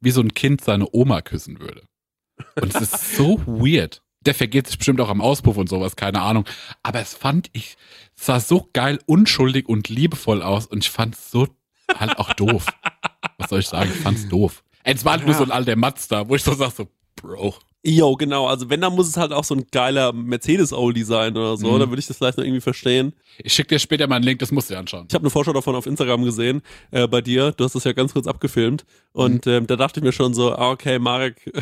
[0.00, 1.82] wie so ein Kind seine Oma küssen würde.
[2.60, 4.02] Und es ist so weird.
[4.26, 6.46] Der vergeht sich bestimmt auch am Auspuff und sowas, keine Ahnung.
[6.82, 7.76] Aber es fand ich,
[8.16, 11.46] es sah so geil, unschuldig und liebevoll aus und ich fand es so
[11.94, 12.66] halt auch doof.
[13.38, 13.90] Was soll ich sagen?
[13.94, 14.64] Ich fand's doof.
[14.84, 17.54] Es war halt nur so ein alter Mazda, wo ich so sag so, Bro.
[17.86, 18.46] Jo, genau.
[18.46, 21.70] Also wenn, dann muss es halt auch so ein geiler Mercedes-Oldie sein oder so.
[21.70, 21.80] Mhm.
[21.80, 23.12] Dann würde ich das vielleicht noch irgendwie verstehen.
[23.36, 25.04] Ich schicke dir später mal einen Link, das musst du dir anschauen.
[25.06, 26.62] Ich habe eine Vorschau davon auf Instagram gesehen,
[26.92, 27.52] äh, bei dir.
[27.52, 28.86] Du hast das ja ganz kurz abgefilmt.
[29.12, 31.36] Und ähm, da dachte ich mir schon so, ah, okay, Marek,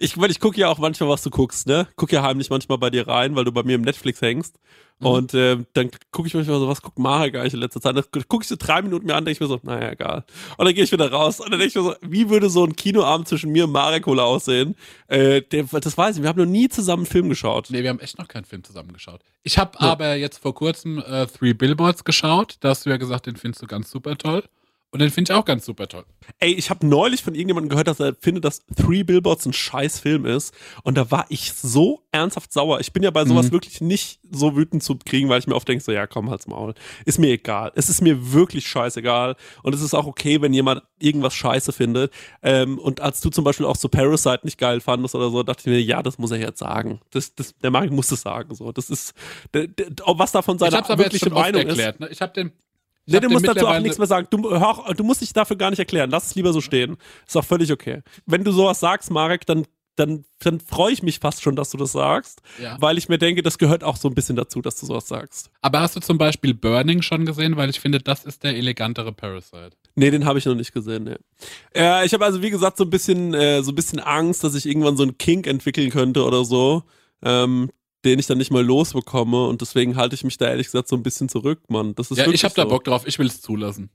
[0.00, 1.88] ich, weil ich gucke ja auch manchmal, was du guckst, ne?
[1.96, 4.58] Guck ja heimlich manchmal bei dir rein, weil du bei mir im Netflix hängst.
[5.04, 7.96] Und ähm, dann gucke ich manchmal so, was guckt Marek eigentlich in letzter Zeit?
[7.96, 10.24] Dann gucke ich so drei Minuten mir an, denke ich mir so, naja, egal.
[10.56, 12.64] Und dann gehe ich wieder raus und dann denke ich mir so, wie würde so
[12.64, 14.76] ein Kinoabend zwischen mir und Marek wohl aussehen?
[15.08, 17.68] Äh, der, das weiß ich, wir haben noch nie zusammen einen Film geschaut.
[17.70, 19.20] Nee, wir haben echt noch keinen Film zusammengeschaut.
[19.42, 22.56] Ich habe aber jetzt vor kurzem äh, Three Billboards geschaut.
[22.60, 24.44] Da hast du ja gesagt, den findest du ganz super toll.
[24.94, 26.04] Und den finde ich auch ganz super toll.
[26.38, 29.98] Ey, ich habe neulich von irgendjemandem gehört, dass er findet, dass Three Billboards ein scheiß
[29.98, 30.54] Film ist.
[30.84, 32.78] Und da war ich so ernsthaft sauer.
[32.78, 33.52] Ich bin ja bei sowas Mhm.
[33.54, 36.46] wirklich nicht so wütend zu kriegen, weil ich mir oft denke, so, ja, komm, halt's
[36.46, 36.74] Maul.
[37.06, 37.72] Ist mir egal.
[37.74, 39.34] Es ist mir wirklich scheißegal.
[39.64, 42.12] Und es ist auch okay, wenn jemand irgendwas scheiße findet.
[42.40, 45.62] Ähm, und als du zum Beispiel auch so Parasite nicht geil fandest oder so, dachte
[45.62, 47.00] ich mir, ja, das muss er jetzt sagen.
[47.10, 48.54] Das, das, der Marek muss es sagen.
[48.54, 49.12] So, das ist,
[49.54, 51.66] der, der, was davon ich seine wirkliche Meinung ist.
[51.70, 51.98] erklärt.
[51.98, 52.08] Ne?
[52.12, 52.52] Ich habe den.
[53.06, 54.26] Nee, du musst dazu auch nichts mehr sagen.
[54.30, 56.10] Du, hör, du musst dich dafür gar nicht erklären.
[56.10, 56.96] Lass es lieber so stehen.
[57.26, 58.02] Ist auch völlig okay.
[58.26, 61.76] Wenn du sowas sagst, Marek, dann, dann, dann freue ich mich fast schon, dass du
[61.76, 62.76] das sagst, Ja.
[62.80, 65.50] weil ich mir denke, das gehört auch so ein bisschen dazu, dass du sowas sagst.
[65.60, 67.56] Aber hast du zum Beispiel Burning schon gesehen?
[67.56, 69.70] Weil ich finde, das ist der elegantere Parasite.
[69.94, 71.04] Nee, den habe ich noch nicht gesehen.
[71.04, 71.16] Nee.
[71.74, 74.54] Äh, ich habe also, wie gesagt, so ein bisschen, äh, so ein bisschen Angst, dass
[74.54, 76.82] ich irgendwann so einen Kink entwickeln könnte oder so,
[77.22, 77.70] ähm,
[78.04, 79.46] den ich dann nicht mal losbekomme.
[79.46, 81.94] Und deswegen halte ich mich da ehrlich gesagt so ein bisschen zurück, Mann.
[81.94, 82.68] Das ist Ja, ich habe da so.
[82.68, 83.06] Bock drauf.
[83.06, 83.90] Ich will es zulassen.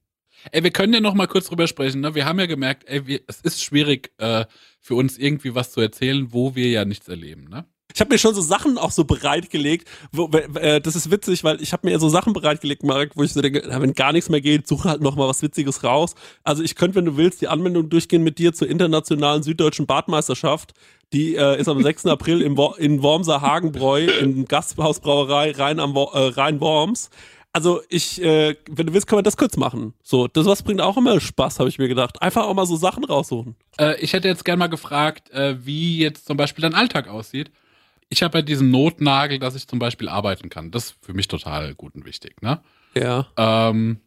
[0.51, 2.01] Ey, wir können ja noch mal kurz drüber sprechen.
[2.01, 2.15] Ne?
[2.15, 4.45] Wir haben ja gemerkt, ey, wir, es ist schwierig äh,
[4.79, 7.45] für uns irgendwie was zu erzählen, wo wir ja nichts erleben.
[7.49, 7.65] Ne?
[7.93, 9.87] Ich habe mir schon so Sachen auch so bereitgelegt.
[10.11, 13.33] Wo, äh, das ist witzig, weil ich habe mir so Sachen bereitgelegt, Marek, wo ich
[13.33, 16.15] so denke, wenn gar nichts mehr geht, suche halt noch mal was Witziges raus.
[16.43, 20.73] Also ich könnte, wenn du willst, die Anmeldung durchgehen mit dir zur internationalen süddeutschen Badmeisterschaft.
[21.11, 22.05] Die äh, ist am 6.
[22.07, 27.09] April im in Wormser Hagenbräu in Gasthausbrauerei Rhein am äh, Rhein-Worms.
[27.51, 29.93] Also ich, äh, wenn du willst, können wir das kurz machen.
[30.03, 32.21] So, das was bringt auch immer Spaß, habe ich mir gedacht.
[32.21, 33.55] Einfach auch mal so Sachen raussuchen.
[33.79, 37.49] Äh, ich hätte jetzt gerne mal gefragt, äh, wie jetzt zum Beispiel dein Alltag aussieht.
[38.09, 40.71] Ich habe ja diesen Notnagel, dass ich zum Beispiel arbeiten kann.
[40.71, 42.41] Das ist für mich total gut und wichtig.
[42.41, 42.59] Ne?
[42.95, 43.27] Ja.
[43.37, 43.99] Ähm,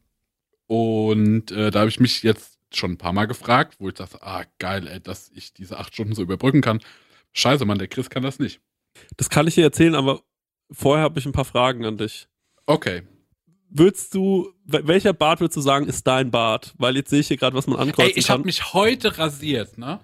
[0.67, 4.23] und äh, da habe ich mich jetzt schon ein paar Mal gefragt, wo ich dachte,
[4.23, 6.81] ah, geil, ey, dass ich diese acht Stunden so überbrücken kann.
[7.33, 8.61] Scheiße, Mann, der Chris kann das nicht.
[9.17, 10.21] Das kann ich dir erzählen, aber
[10.71, 12.29] vorher habe ich ein paar Fragen an dich.
[12.67, 13.03] Okay.
[13.69, 16.75] würdest du, wel- welcher Bart würdest du sagen, ist dein Bart?
[16.79, 19.79] Weil jetzt sehe ich hier gerade, was man ankreuzen Ey, ich habe mich heute rasiert,
[19.79, 20.01] ne?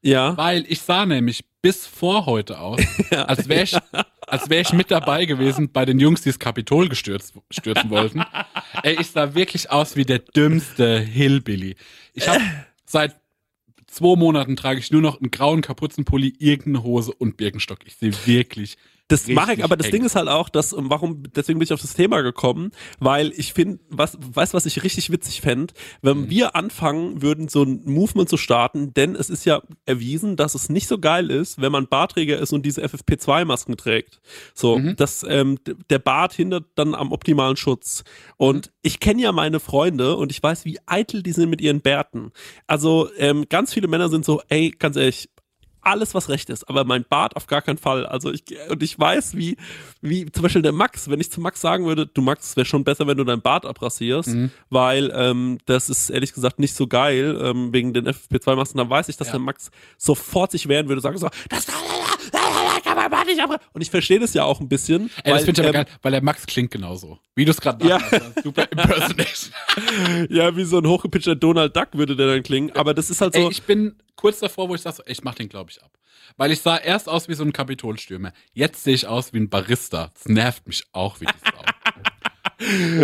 [0.00, 0.36] ja.
[0.36, 3.76] Weil ich sah nämlich bis vor heute aus, als wäre ich,
[4.26, 8.22] als wäre ich mit dabei gewesen bei den Jungs, die das Kapitol gestürzt, stürzen wollten.
[8.82, 11.76] Ey, ich sah wirklich aus wie der dümmste Hillbilly.
[12.14, 12.42] Ich habe
[12.84, 13.16] seit
[13.86, 17.78] zwei Monaten trage ich nur noch einen grauen Kapuzenpulli, irgendeine Hose und Birkenstock.
[17.86, 18.76] Ich sehe wirklich
[19.08, 19.92] Das mache ich, aber das eng.
[19.92, 23.30] Ding ist halt auch, dass, um, warum, deswegen bin ich auf das Thema gekommen, weil
[23.36, 26.30] ich finde, was, weißt was ich richtig witzig fände, wenn Mhm.
[26.30, 30.70] wir anfangen würden, so ein Movement zu starten, denn es ist ja erwiesen, dass es
[30.70, 34.20] nicht so geil ist, wenn man Barträger ist und diese FFP2-Masken trägt.
[34.54, 34.96] So, Mhm.
[34.96, 35.58] das, ähm,
[35.90, 38.04] der Bart hindert dann am optimalen Schutz.
[38.38, 38.72] Und Mhm.
[38.82, 42.32] ich kenne ja meine Freunde und ich weiß, wie eitel die sind mit ihren Bärten.
[42.66, 45.28] Also, ähm, ganz viele Männer sind so, ey, ganz ehrlich,
[45.82, 48.06] alles, was recht ist, aber mein Bart auf gar keinen Fall.
[48.06, 49.56] Also ich, und ich weiß, wie,
[50.00, 52.64] wie zum Beispiel der Max, wenn ich zu Max sagen würde, du Max, es wäre
[52.64, 54.50] schon besser, wenn du dein Bart abrasierst, Mhm.
[54.70, 59.08] weil ähm, das ist ehrlich gesagt nicht so geil, ähm, wegen den FFP2-Masken, dann weiß
[59.08, 59.32] ich, dass Ja.
[59.32, 61.66] der Max sofort sich wehren würde, sagen so, das
[63.22, 63.70] Bart nicht abrasieren.
[63.72, 65.10] Und ich verstehe das ja auch ein bisschen.
[65.22, 67.18] Ey, das weil, finde ich aber ähm, geil, weil der Max klingt genauso.
[67.34, 67.96] Wie du es gerade Ja.
[67.96, 69.52] ist Super Impersonation.
[70.30, 72.72] Ja, wie so ein hochgepitchter Donald Duck würde der dann klingen.
[72.72, 73.40] Aber das ist halt so.
[73.40, 75.90] Ey, ich bin kurz davor, wo ich sage, so, ich mach den, glaube ich, ab.
[76.36, 78.32] Weil ich sah erst aus wie so ein Kapitolstürmer.
[78.52, 80.10] Jetzt sehe ich aus wie ein Barista.
[80.14, 81.62] Das nervt mich auch wie die Sau.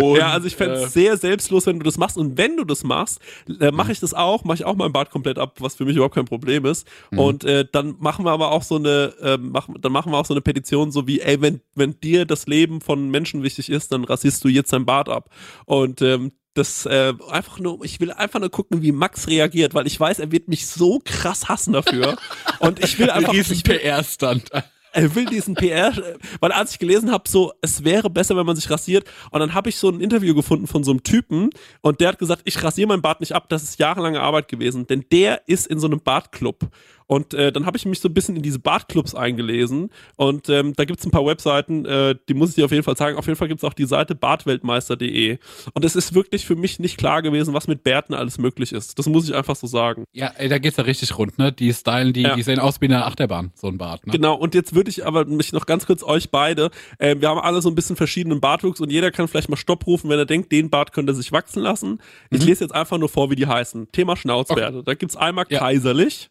[0.01, 2.17] Und, ja, also ich fände es äh, sehr selbstlos, wenn du das machst.
[2.17, 3.19] Und wenn du das machst,
[3.59, 5.95] äh, mache ich das auch, mache ich auch meinen Bart komplett ab, was für mich
[5.95, 6.87] überhaupt kein Problem ist.
[7.11, 10.25] Und äh, dann machen wir aber auch so eine, äh, mach, dann machen wir auch
[10.25, 13.91] so eine Petition, so wie, ey, wenn, wenn dir das Leben von Menschen wichtig ist,
[13.91, 15.29] dann rasierst du jetzt dein Bart ab.
[15.65, 19.87] Und ähm, das äh, einfach nur, ich will einfach nur gucken, wie Max reagiert, weil
[19.87, 22.17] ich weiß, er wird mich so krass hassen dafür.
[22.59, 24.49] Und ich will ein einfach, riesen PR-Stand.
[24.91, 25.93] Er will diesen PR,
[26.39, 29.09] weil als ich gelesen habe, so, es wäre besser, wenn man sich rasiert.
[29.31, 31.49] Und dann habe ich so ein Interview gefunden von so einem Typen
[31.81, 34.87] und der hat gesagt, ich rasiere meinen Bart nicht ab, das ist jahrelange Arbeit gewesen,
[34.87, 36.69] denn der ist in so einem Bartclub.
[37.11, 40.73] Und äh, dann habe ich mich so ein bisschen in diese Bartclubs eingelesen und ähm,
[40.75, 43.17] da gibt's ein paar Webseiten, äh, die muss ich dir auf jeden Fall sagen.
[43.17, 45.39] Auf jeden Fall gibt's auch die Seite bartweltmeister.de.
[45.73, 48.99] Und es ist wirklich für mich nicht klar gewesen, was mit Bärten alles möglich ist.
[48.99, 50.03] Das muss ich einfach so sagen.
[50.13, 51.51] Ja, ey, da geht's ja richtig rund, ne?
[51.51, 52.35] Die stylen, die, Ja.
[52.35, 54.13] die sehen aus wie eine Achterbahn, so ein Bart, ne?
[54.13, 57.39] Genau, und jetzt würde ich aber mich noch ganz kurz euch beide, äh, wir haben
[57.39, 60.25] alle so ein bisschen verschiedenen Bartwuchs und jeder kann vielleicht mal Stopp rufen, wenn er
[60.27, 61.99] denkt, den Bart könnte er sich wachsen lassen.
[62.29, 63.91] Ich lese jetzt einfach nur vor, wie die heißen.
[63.91, 64.83] Thema Schnauzbärte.
[64.83, 65.57] Da gibt's einmal Ja.
[65.59, 66.29] kaiserlich,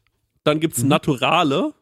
[0.49, 1.75] dann gibt's naturale,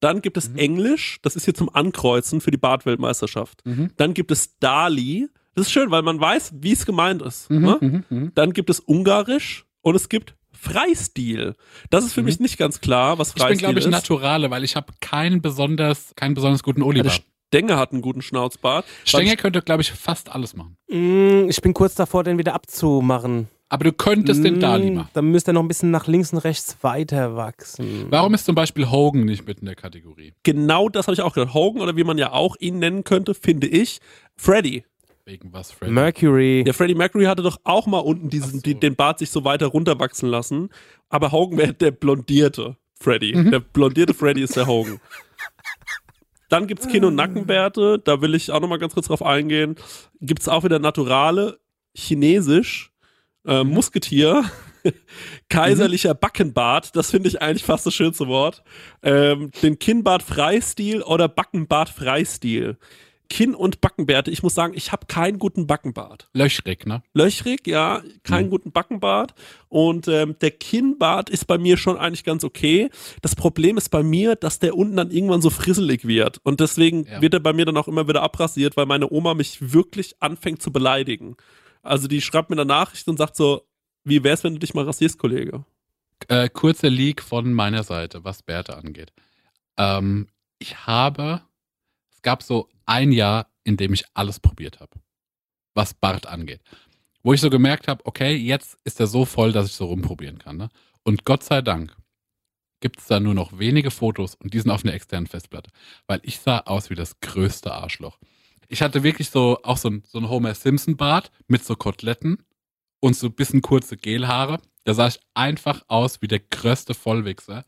[0.00, 3.62] dann gibt es Englisch, das ist hier zum Ankreuzen für die Bartweltmeisterschaft.
[3.96, 7.50] Dann gibt es Dali, das ist schön, weil man weiß, wie es gemeint ist.
[7.50, 7.78] ne?
[7.80, 8.32] Mhm, mhm.
[8.34, 11.54] Dann gibt es Ungarisch und es gibt Freistil.
[11.90, 13.90] Das ist für mich nicht ganz klar, was Ich bin, Freistil glaube ich, ist.
[13.90, 17.10] Naturale, weil ich habe keinen besonders, keinen besonders guten Der Oliver.
[17.48, 18.86] Stenger hat einen guten Schnauzbart.
[19.04, 20.76] Stenger könnte, glaube ich, fast alles machen.
[20.88, 23.48] Mm, ich bin kurz davor, den wieder abzumachen.
[23.72, 25.08] Aber du könntest den Dali Mm, machen.
[25.14, 28.06] Dann müsste er noch ein bisschen nach links und rechts weiter wachsen.
[28.10, 30.34] Warum ist zum Beispiel Hogan nicht mit in der Kategorie?
[30.42, 31.54] Genau das habe ich auch gedacht.
[31.54, 34.00] Hogan oder wie man ja auch ihn nennen könnte, finde ich.
[34.36, 34.84] Freddy.
[35.24, 35.90] Wegen was, Fred?
[35.90, 36.64] Mercury.
[36.66, 39.68] Der Freddie Mercury hatte doch auch mal unten diesen, die, den Bart sich so weiter
[39.68, 40.68] runterwachsen lassen.
[41.08, 43.32] Aber Hogan wäre der blondierte Freddy.
[43.50, 45.00] Der blondierte Freddy ist der Hogan.
[46.50, 47.98] Dann gibt's Kinn- und Nackenbärte.
[48.04, 49.76] Da will ich auch noch mal ganz kurz drauf eingehen.
[50.20, 51.58] Gibt's auch wieder Naturale,
[51.96, 52.91] Chinesisch,
[53.46, 54.44] äh, Musketier,
[55.48, 56.94] kaiserlicher Backenbart.
[56.96, 58.62] Das finde ich eigentlich fast das schönste Wort.
[59.02, 62.76] Ähm, den Kinnbart Freistil oder Backenbart Freistil.
[63.30, 64.30] Kinn- und Backenbärte.
[64.30, 66.28] Ich muss sagen, ich habe keinen guten Backenbart.
[66.34, 67.02] Löchrig, ne?
[67.14, 69.32] Löchrig, ja, keinen guten Backenbart.
[69.70, 72.90] Und ähm, der Kinnbart ist bei mir schon eigentlich ganz okay.
[73.22, 76.40] Das Problem ist bei mir, dass der unten dann irgendwann so frisselig wird.
[76.42, 77.22] Und deswegen Ja.
[77.22, 80.60] wird er bei mir dann auch immer wieder abrasiert, weil meine Oma mich wirklich anfängt
[80.60, 81.36] zu beleidigen.
[81.82, 83.66] Also die schreibt mir eine Nachricht und sagt so,
[84.04, 85.64] wie wär's, wenn du dich mal rasierst, Kollege?
[86.28, 89.12] Äh, kurzer Leak von meiner Seite, was Bärte angeht.
[89.76, 90.28] Ähm,
[90.58, 91.42] ich habe,
[92.12, 95.00] es gab so ein Jahr, in dem ich alles probiert habe,
[95.74, 96.60] was Bart angeht.
[97.22, 100.38] Wo ich so gemerkt habe, okay, jetzt ist er so voll, dass ich so rumprobieren
[100.38, 100.56] kann.
[100.56, 100.68] Ne?
[101.04, 101.96] Und Gott sei Dank
[102.80, 105.70] gibt es da nur noch wenige Fotos und die sind auf einer externen Festplatte.
[106.06, 108.18] Weil ich sah aus wie das größte Arschloch.
[108.72, 112.42] Ich hatte wirklich so auch so ein, so ein Homer Simpson Bart mit so Koteletten
[113.00, 114.62] und so ein bisschen kurze Gelhaare.
[114.84, 117.66] Da sah ich einfach aus wie der größte Vollwichser.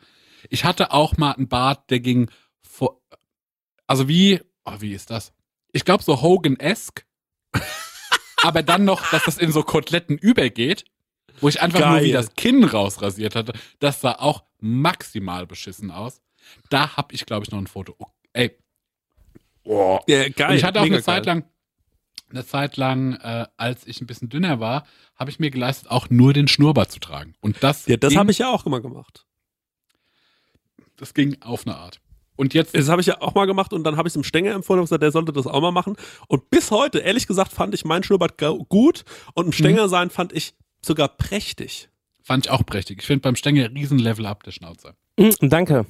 [0.49, 2.31] Ich hatte auch mal einen Bart, der ging
[2.63, 3.03] vor,
[3.87, 5.35] also wie, oh, wie ist das?
[5.73, 7.05] Ich glaube so Hogan-esque,
[8.43, 10.87] aber dann noch, dass das in so Koteletten übergeht,
[11.43, 12.05] wo ich einfach nur Geil.
[12.05, 13.53] wie das Kinn rausrasiert hatte.
[13.79, 16.23] Das sah auch maximal beschissen aus.
[16.71, 17.95] Da hab ich, glaube ich, noch ein Foto.
[17.99, 18.57] Oh, ey.
[19.65, 19.99] Oh.
[20.07, 20.51] Ja, geil.
[20.51, 21.45] Und ich hatte auch mega eine Zeit lang,
[22.31, 24.87] eine Zeit lang, äh, als ich ein bisschen dünner war,
[25.17, 27.35] habe ich mir geleistet, auch nur den Schnurrbart zu tragen.
[27.41, 29.25] Und das, Ja, das habe ich ja auch immer gemacht.
[30.97, 32.01] das ging auf eine Art.
[32.37, 34.25] Und jetzt Das habe ich ja auch mal gemacht und dann habe ich es dem
[34.25, 35.97] Stenger empfohlen und gesagt, der sollte das auch mal machen.
[36.27, 38.39] Und bis heute, ehrlich gesagt, fand ich mein Schnurrbart
[38.69, 39.05] gut
[39.35, 41.89] und ein Stenger sein fand ich sogar prächtig.
[42.23, 43.01] fand ich auch prächtig.
[43.01, 44.95] Ich finde beim Stängel riesen Level up der Schnauze.
[45.17, 45.87] Mm, Danke.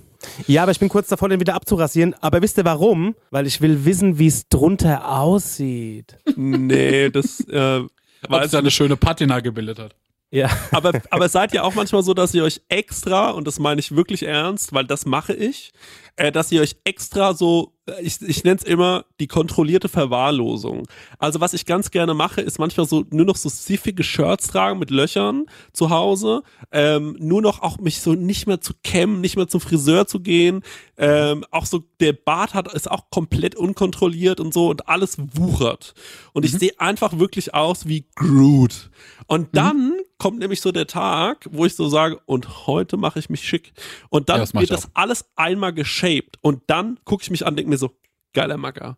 [0.47, 2.15] Ja, aber ich bin kurz davor, den wieder abzurasieren.
[2.21, 3.15] Aber wisst ihr warum?
[3.31, 6.17] Weil ich will wissen, wie es drunter aussieht.
[6.37, 7.83] Nee, das äh,
[8.29, 9.95] Weil es da eine schöne Patina gebildet hat.
[10.31, 10.51] Ja.
[10.73, 13.95] aber, aber seid ihr auch manchmal so, dass ihr euch extra, und das meine ich
[13.95, 15.73] wirklich ernst, weil das mache ich,
[16.17, 20.87] äh, dass ihr euch extra so, ich, ich nenne es immer die kontrollierte Verwahrlosung.
[21.19, 24.79] Also was ich ganz gerne mache, ist manchmal so nur noch so siffige Shirts tragen
[24.79, 29.37] mit Löchern zu Hause, ähm, nur noch auch mich so nicht mehr zu kämmen, nicht
[29.37, 30.63] mehr zum Friseur zu gehen,
[30.97, 35.95] ähm, auch so der Bart hat ist auch komplett unkontrolliert und so und alles wuchert
[36.33, 38.91] und ich sehe einfach wirklich aus wie Groot.
[39.27, 43.31] Und dann kommt nämlich so der Tag, wo ich so sage, und heute mache ich
[43.31, 43.73] mich schick.
[44.09, 46.39] Und dann Ja, das wird das alles einmal geshaped.
[46.41, 47.91] Und dann gucke ich mich an, denke mir so,
[48.33, 48.97] geiler Macker.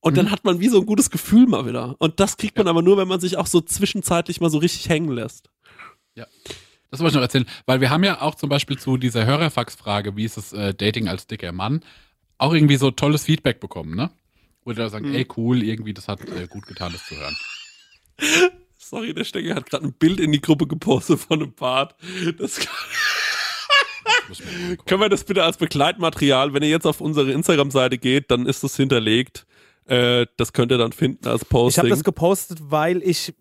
[0.00, 1.96] Und dann hat man wie so ein gutes Gefühl mal wieder.
[1.98, 4.88] Und das kriegt man aber nur, wenn man sich auch so zwischenzeitlich mal so richtig
[4.88, 5.50] hängen lässt.
[6.90, 10.16] Das wollte ich noch erzählen, weil wir haben ja auch zum Beispiel zu dieser Hörerfax-Frage,
[10.16, 11.84] wie ist es äh, Dating als dicker Mann,
[12.38, 14.10] auch irgendwie so tolles Feedback bekommen, ne?
[14.64, 17.36] Wo die da sagen, ey cool, irgendwie das hat äh, gut getan, das zu hören.
[18.88, 21.94] Sorry, der Stecker hat gerade ein Bild in die Gruppe gepostet von einem Bart.
[22.38, 22.68] Das ich
[24.44, 24.86] angucken.
[24.86, 28.62] Können wir das bitte als Begleitmaterial, wenn ihr jetzt auf unsere Instagram-Seite geht, dann ist
[28.64, 29.46] das hinterlegt.
[29.86, 31.82] Äh, das könnt ihr dann finden als Ich Posting.
[31.82, 33.34] habe das gepostet, weil ich.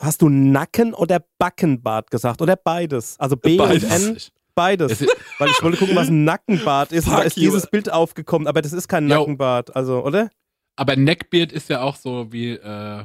[0.00, 2.40] Hast du Nacken- oder Backenbart gesagt?
[2.40, 3.16] Oder beides?
[3.20, 3.84] Also B Beides.
[3.84, 4.16] und N?
[4.54, 5.04] Beides.
[5.38, 7.06] Weil ich wollte gucken, was ein Nackenbart ist.
[7.06, 7.42] Und da Fuck ist you.
[7.44, 9.06] dieses Bild aufgekommen, aber das ist kein.
[9.06, 9.76] Nackenbart.
[9.76, 10.30] Also, oder?
[10.76, 13.04] Aber Neckbeard ist ja auch so wie äh,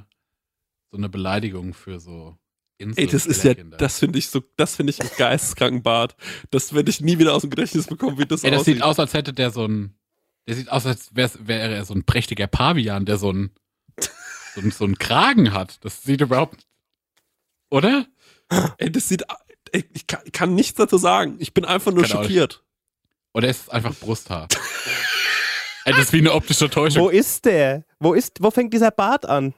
[0.95, 2.37] so eine Beleidigung für so
[2.77, 6.15] Insel Ey, das ist ja, das finde ich so, das finde ich einen geisteskranken Bart.
[6.51, 8.75] Das werde ich nie wieder aus dem Gedächtnis bekommen, wie das Ey, das aussieht.
[8.75, 9.97] sieht aus, als hätte der so ein.
[10.47, 13.51] Der sieht aus, als wäre er so ein prächtiger Pavian, der so ein,
[14.55, 15.83] so ein, so einen Kragen hat.
[15.83, 16.65] Das sieht überhaupt.
[17.69, 18.05] Oder?
[18.77, 19.23] Ey, das sieht,
[19.71, 21.35] ey, ich kann, kann nichts dazu sagen.
[21.39, 22.63] Ich bin einfach nur auch schockiert.
[23.33, 24.47] Oder ist es einfach Brusthaar?
[25.85, 27.03] Ey, das ist wie eine optische Täuschung.
[27.03, 27.85] Wo ist der?
[27.99, 29.53] Wo ist, wo fängt dieser Bart an?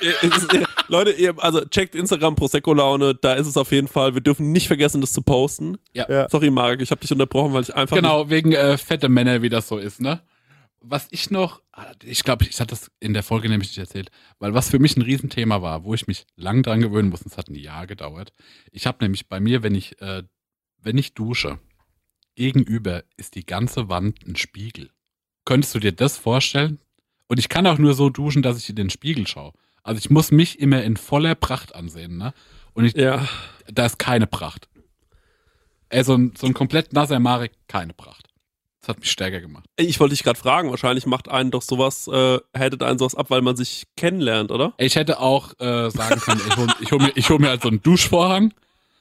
[0.00, 3.88] Äh, ist, äh, Leute, ihr, also checkt Instagram Prosecco Laune, da ist es auf jeden
[3.88, 4.14] Fall.
[4.14, 5.78] Wir dürfen nicht vergessen, das zu posten.
[5.92, 6.08] Ja.
[6.08, 6.28] Ja.
[6.28, 9.48] Sorry, Marek, ich habe dich unterbrochen, weil ich einfach Genau, wegen äh, fette Männer, wie
[9.48, 10.22] das so ist, ne?
[10.80, 14.10] Was ich noch, ah, ich glaube, ich hatte das in der Folge nämlich nicht erzählt,
[14.38, 17.36] weil was für mich ein Riesenthema war, wo ich mich lang dran gewöhnen musste, es
[17.36, 18.32] hat ein Jahr gedauert.
[18.70, 20.22] Ich habe nämlich bei mir, wenn ich, äh,
[20.80, 21.58] wenn ich dusche,
[22.36, 24.90] gegenüber ist die ganze Wand ein Spiegel.
[25.44, 26.78] Könntest du dir das vorstellen?
[27.26, 29.52] Und ich kann auch nur so duschen, dass ich in den Spiegel schaue.
[29.82, 32.32] Also ich muss mich immer in voller Pracht ansehen, ne?
[32.74, 33.26] Und ich, Ja.
[33.72, 34.68] da ist keine Pracht.
[35.88, 38.26] Ey, so ein, so ein komplett nasser Marek, keine Pracht.
[38.80, 39.64] Das hat mich stärker gemacht.
[39.76, 43.30] Ich wollte dich gerade fragen, wahrscheinlich macht einen doch sowas, äh, hättet einen sowas ab,
[43.30, 44.74] weil man sich kennenlernt, oder?
[44.78, 47.62] Ich hätte auch äh, sagen können, ich hole ich hol mir, ich hol mir halt
[47.62, 48.52] so einen Duschvorhang.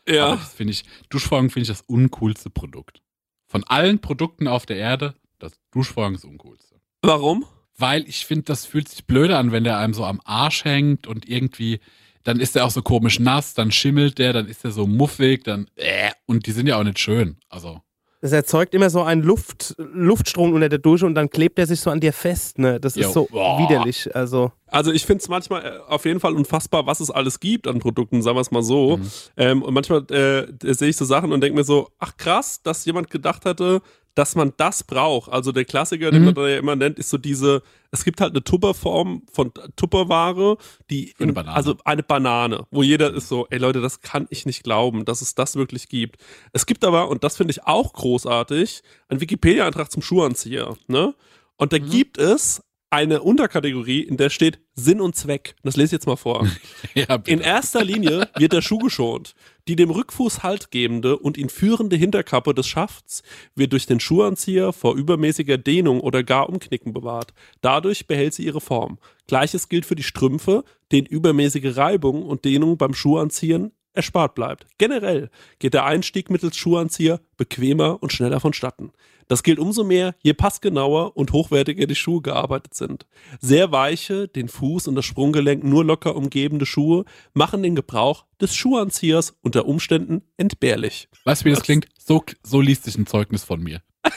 [0.07, 0.35] Aber Ja.
[0.37, 3.01] das finde ich, Duschvorhang finde ich das uncoolste Produkt.
[3.47, 6.75] Von allen Produkten auf der Erde, das Duschvorhang ist das uncoolste.
[7.01, 7.45] Warum?
[7.77, 11.05] Weil ich finde, das fühlt sich blöde an, wenn der einem so am Arsch hängt
[11.05, 11.79] und irgendwie,
[12.23, 15.43] dann ist der auch so komisch nass, dann schimmelt der, dann ist der so muffig,
[15.43, 17.37] dann äh, und die sind ja auch nicht schön.
[17.49, 17.81] Also,
[18.21, 21.79] Das erzeugt immer so einen Luft, Luftstrom unter der Dusche und dann klebt er sich
[21.79, 22.57] so an dir fest.
[22.57, 22.79] Ne?
[22.79, 23.01] Das Jo.
[23.07, 23.59] ist so Boah.
[23.59, 24.13] widerlich.
[24.15, 27.67] Also, Also ich finde es manchmal äh, auf jeden Fall unfassbar, was es alles gibt
[27.67, 28.97] an Produkten, sagen wir es mal so.
[28.97, 29.11] Mhm.
[29.35, 32.85] Ähm, und manchmal äh, sehe ich so Sachen und denke mir so, ach krass, dass
[32.85, 33.81] jemand gedacht hatte,
[34.13, 35.31] dass man das braucht.
[35.31, 36.25] Also der Klassiker, den Mhm.
[36.25, 37.61] man da ja immer nennt, ist so diese,
[37.91, 40.57] es gibt halt eine Tupperform von Tupperware,
[40.89, 41.55] die, eine in- Banane.
[41.55, 45.21] also eine Banane, wo jeder ist so, ey Leute, das kann ich nicht glauben, dass
[45.21, 46.17] es das wirklich gibt.
[46.51, 51.13] Es gibt aber, und das finde ich auch großartig, einen Wikipedia-Eintrag zum Schuhanzieher, ne?
[51.59, 51.77] Und Mhm.
[51.77, 55.55] da gibt es eine Unterkategorie, in der steht Sinn und Zweck.
[55.63, 56.47] Das lese ich jetzt mal vor.
[56.95, 57.19] ja.
[57.25, 59.35] In erster Linie wird der Schuh geschont.
[59.67, 63.23] Die dem Rückfuß Halt gebende und ihn führende Hinterkappe des Schafts
[63.55, 67.33] wird durch den Schuhanzieher vor übermäßiger Dehnung oder gar Umknicken bewahrt.
[67.59, 68.99] Dadurch behält sie ihre Form.
[69.27, 74.65] Gleiches gilt für die Strümpfe, denen übermäßige Reibung und Dehnung beim Schuhanziehen erspart bleibt.
[74.77, 75.29] Generell
[75.59, 78.91] geht der Einstieg mittels Schuhanzieher bequemer und schneller vonstatten.
[79.27, 83.05] Das gilt umso mehr, je passgenauer und hochwertiger die Schuhe gearbeitet sind.
[83.41, 87.03] Sehr weiche, den Fuß und das Sprunggelenk nur locker umgebende Schuhe
[87.33, 91.09] machen den Gebrauch des Schuhanziehers unter Umständen entbehrlich.
[91.25, 91.87] Weißt du, wie das klingt?
[91.97, 93.81] So, so liest sich ein Zeugnis von mir.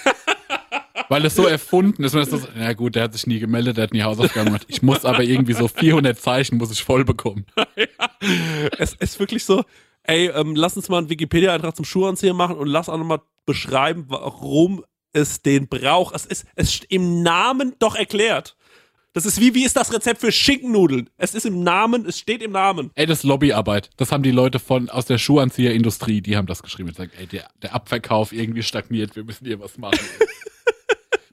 [1.11, 2.15] Weil es so erfunden ist.
[2.15, 4.47] Und es ist so, na gut, der hat sich nie gemeldet, der hat nie Hausaufgaben
[4.47, 4.65] gemacht.
[4.69, 7.47] Ich muss aber irgendwie so 400 Zeichen muss ich voll bekommen.
[8.79, 9.65] Es ist wirklich so,
[10.05, 14.05] ey, ähm, lass uns mal einen Wikipedia-Eintrag zum Schuhanzieher machen und lass auch nochmal beschreiben,
[14.09, 16.15] warum es den braucht.
[16.15, 18.57] Es ist, es ist im Namen doch erklärt.
[19.13, 21.11] Das ist wie, wie ist das Rezept für Schinkennudeln?
[21.17, 22.93] Es ist im Namen, es steht im Namen.
[22.95, 23.91] Ey, das ist Lobbyarbeit.
[23.97, 26.91] Das haben die Leute von aus der Schuhanzieherindustrie, die haben das geschrieben.
[26.91, 29.99] Die sagen, ey, der, der Abverkauf irgendwie stagniert, wir müssen hier was machen.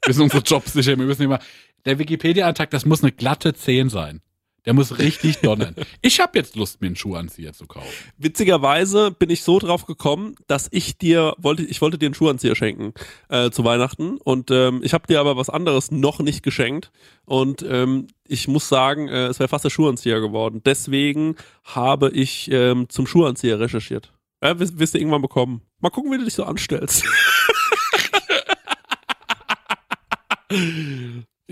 [0.08, 1.38] wir müssen unsere Jobs sichern, wir müssen immer.
[1.84, 4.20] Der Wikipedia-Antrag, das muss eine glatte 10 sein.
[4.64, 5.74] Der muss richtig donnern.
[6.02, 7.88] Ich habe jetzt Lust, mir einen Schuhanzieher zu kaufen.
[8.16, 12.56] Witzigerweise bin ich so drauf gekommen, dass ich dir wollte, ich wollte dir einen Schuhanzieher
[12.56, 12.92] schenken
[13.28, 16.90] äh, zu Weihnachten und ähm, ich habe dir aber was anderes noch nicht geschenkt
[17.24, 20.62] und ähm, ich muss sagen, äh, es wäre fast der Schuhanzieher geworden.
[20.64, 24.12] Deswegen habe ich ähm, zum Schuhanzieher recherchiert.
[24.42, 25.62] Ja, wirst, wirst du irgendwann bekommen.
[25.80, 27.04] Mal gucken, wie du dich so anstellst.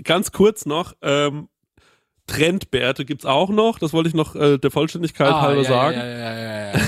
[0.03, 1.49] Ganz kurz noch, ähm,
[2.27, 3.79] Trendbärte gibt's auch noch.
[3.79, 5.97] Das wollte ich noch äh, der Vollständigkeit Ah, halber ja, sagen.
[5.97, 6.79] Ja, ja.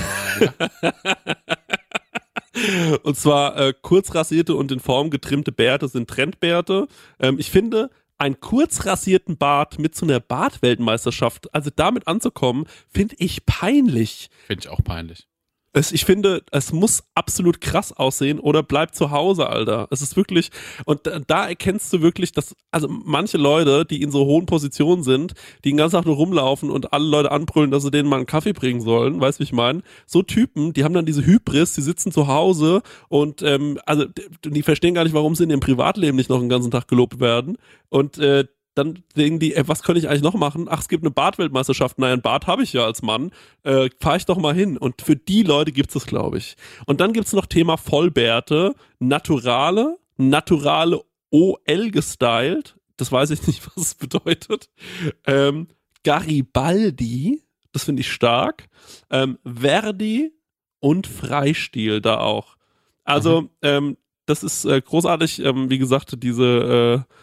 [3.02, 6.88] Und zwar äh, kurz rasierte und in Form getrimmte Bärte sind Trendbärte.
[7.18, 13.16] Ähm, ich finde, einen kurz rasierten Bart mit so einer Bartweltmeisterschaft, also damit anzukommen, finde
[13.18, 14.28] ich peinlich.
[14.46, 15.26] Finde ich auch peinlich.
[15.72, 19.86] Es, ich finde, es muss absolut krass aussehen oder bleib zu Hause, Alter.
[19.92, 20.50] Es ist wirklich,
[20.84, 25.04] und da, da erkennst du wirklich, dass, also manche Leute, die in so hohen Positionen
[25.04, 25.34] sind,
[25.64, 28.26] die den ganzen Tag nur rumlaufen und alle Leute anbrüllen, dass sie denen mal einen
[28.26, 29.82] Kaffee bringen sollen, weißt du, wie ich meine?
[30.06, 34.50] So Typen, die haben dann diese Hybris, die sitzen zu Hause und, ähm, also, die,
[34.50, 37.20] die verstehen gar nicht, warum sie in ihrem Privatleben nicht noch den ganzen Tag gelobt
[37.20, 37.58] werden.
[37.90, 38.44] Und, äh,
[38.74, 40.66] dann denken die, ey, was könnte ich eigentlich noch machen?
[40.70, 41.98] Ach, es gibt eine Bartweltmeisterschaft.
[41.98, 43.32] Naja, einen Bart habe ich ja als Mann.
[43.62, 44.76] Äh, Fahre ich doch mal hin.
[44.76, 46.56] Und für die Leute gibt es glaube ich.
[46.86, 52.76] Und dann gibt es noch Thema Vollbärte, Naturale, Naturale OL gestylt.
[52.96, 54.70] Das weiß ich nicht, was es bedeutet.
[55.26, 55.68] Ähm,
[56.04, 57.42] Garibaldi,
[57.72, 58.68] das finde ich stark.
[59.10, 60.32] Ähm, Verdi
[60.78, 62.56] und Freistil da auch.
[63.04, 65.40] Also, ähm, das ist äh, großartig.
[65.40, 67.14] Ähm, wie gesagt, diese äh,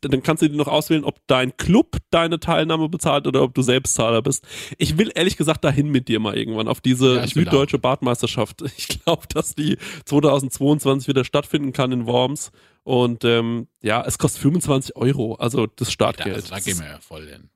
[0.00, 3.62] dann kannst du dir noch auswählen, ob dein Club deine Teilnahme bezahlt oder ob du
[3.62, 4.44] Selbstzahler bist.
[4.78, 8.62] Ich will ehrlich gesagt dahin mit dir mal irgendwann auf diese Ja, süddeutsche Bartmeisterschaft.
[8.76, 12.50] Ich glaube, dass die 2022 wieder stattfinden kann in Worms.
[12.84, 16.34] Und ähm, ja, es kostet 25 Euro, also das Da, Startgeld.
[16.36, 17.48] also, da gehen wir ja voll hin.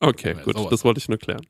[0.00, 1.46] Okay, Ja, gut, das wollte ich nur klären.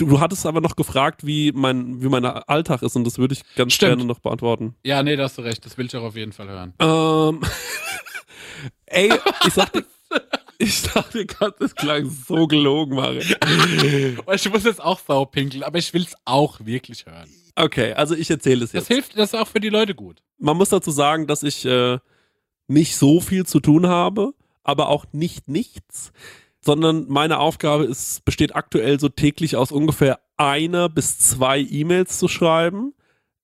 [0.00, 3.34] Du, du hattest aber noch gefragt, wie mein, wie mein Alltag ist und das würde
[3.34, 3.90] ich ganz Stimmt.
[3.90, 4.74] gerne noch beantworten.
[4.82, 5.64] Ja, nee, da hast du recht.
[5.66, 6.74] Das will ich auch auf jeden Fall hören.
[6.78, 7.40] Ähm,
[8.86, 9.12] ey,
[9.46, 9.84] ich sag dir,
[10.58, 13.24] ich sag dir gerade, das klang so gelogen, Mari.
[14.26, 17.28] Oh, Ich muss jetzt auch saupinkeln, aber ich will es auch wirklich hören.
[17.56, 18.88] Okay, also ich erzähle es Das jetzt.
[18.88, 20.22] hilft, das ist auch für die Leute gut.
[20.38, 21.98] Man muss dazu sagen, dass ich äh,
[22.68, 24.32] nicht so viel zu tun habe,
[24.62, 26.12] aber auch nicht nichts,
[26.70, 32.28] sondern meine Aufgabe ist, besteht aktuell so täglich aus ungefähr einer bis zwei E-Mails zu
[32.28, 32.94] schreiben,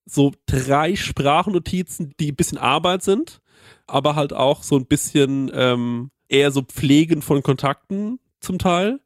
[0.05, 3.41] so drei Sprachnotizen, die ein bisschen Arbeit sind,
[3.85, 9.01] aber halt auch so ein bisschen ähm, eher so Pflegen von Kontakten zum Teil.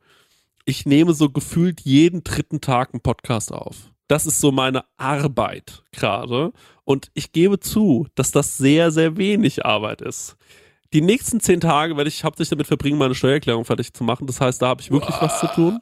[0.66, 3.90] Ich nehme so gefühlt jeden dritten Tag einen Podcast auf.
[4.08, 6.54] Das ist so meine Arbeit gerade.
[6.84, 10.38] Und ich gebe zu, dass das sehr, sehr wenig Arbeit ist.
[10.94, 14.28] Die nächsten zehn Tage werde ich hauptsächlich damit verbringen, meine Steuererklärung fertig zu machen.
[14.28, 15.80] Das heißt, da habe ich wirklich was zu tun.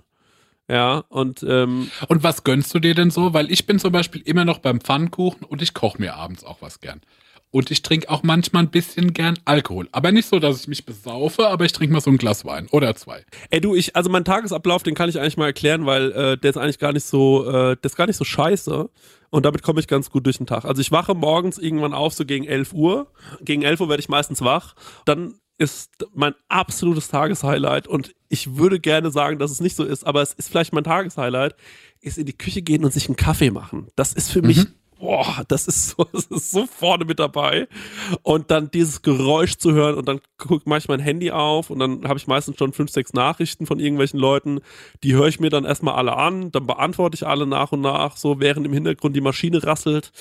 [0.69, 3.33] Ja, und ähm, Und was gönnst du dir denn so?
[3.33, 6.61] Weil ich bin zum Beispiel immer noch beim Pfannkuchen und ich koche mir abends auch
[6.61, 7.01] was gern.
[7.51, 9.87] Und ich trinke auch manchmal ein bisschen gern Alkohol.
[9.91, 12.67] Aber nicht so, dass ich mich besaufe, aber ich trinke mal so ein Glas Wein
[12.71, 13.25] oder zwei.
[13.49, 16.51] Ey du, ich, also mein Tagesablauf, den kann ich eigentlich mal erklären, weil äh, der
[16.51, 18.89] ist eigentlich gar nicht so, äh, der ist gar nicht so scheiße.
[19.31, 20.65] Und damit komme ich ganz gut durch den Tag.
[20.65, 23.11] Also ich wache morgens irgendwann auf, so gegen 11 Uhr.
[23.41, 24.75] Gegen 11 Uhr werde ich meistens wach.
[25.05, 30.07] Dann ist mein absolutes Tageshighlight und ich würde gerne sagen, dass es nicht so ist,
[30.07, 31.55] aber es ist vielleicht mein Tageshighlight,
[31.99, 33.87] ist in die Küche gehen und sich einen Kaffee machen.
[33.97, 34.65] Das ist für mich,
[34.99, 37.67] boah, das ist so, das ist so vorne mit dabei.
[38.21, 41.79] Und dann dieses Geräusch zu hören und dann guck mache ich mein Handy auf und
[41.79, 44.59] dann habe ich meistens schon fünf, sechs Nachrichten von irgendwelchen Leuten.
[45.03, 48.17] Die höre ich mir dann erstmal alle an, dann beantworte ich alle nach und nach,
[48.17, 50.11] so während im Hintergrund die Maschine rasselt.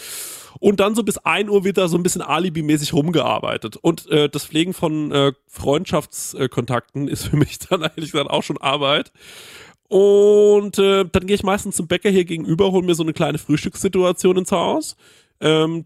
[0.61, 3.77] Und dann so bis 1 Uhr wird da so ein bisschen alibimäßig rumgearbeitet.
[3.77, 8.59] Und äh, das Pflegen von äh, Freundschaftskontakten ist für mich dann eigentlich dann auch schon
[8.59, 9.13] Arbeit.
[9.89, 13.39] Und äh, dann gehe ich meistens zum Bäcker hier gegenüber, hole mir so eine kleine
[13.39, 14.97] Frühstückssituation ins Haus.
[15.41, 15.85] Ähm,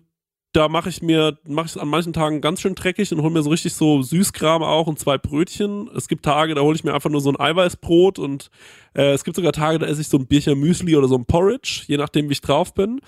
[0.53, 3.43] da mache ich mir, mache ich an manchen Tagen ganz schön dreckig und hole mir
[3.43, 5.89] so richtig so Süßkram auch und zwei Brötchen.
[5.97, 8.51] Es gibt Tage, da hole ich mir einfach nur so ein Eiweißbrot und
[8.95, 11.25] äh, es gibt sogar Tage, da esse ich so ein Bierchen Müsli oder so ein
[11.25, 13.01] Porridge, je nachdem, wie ich drauf bin.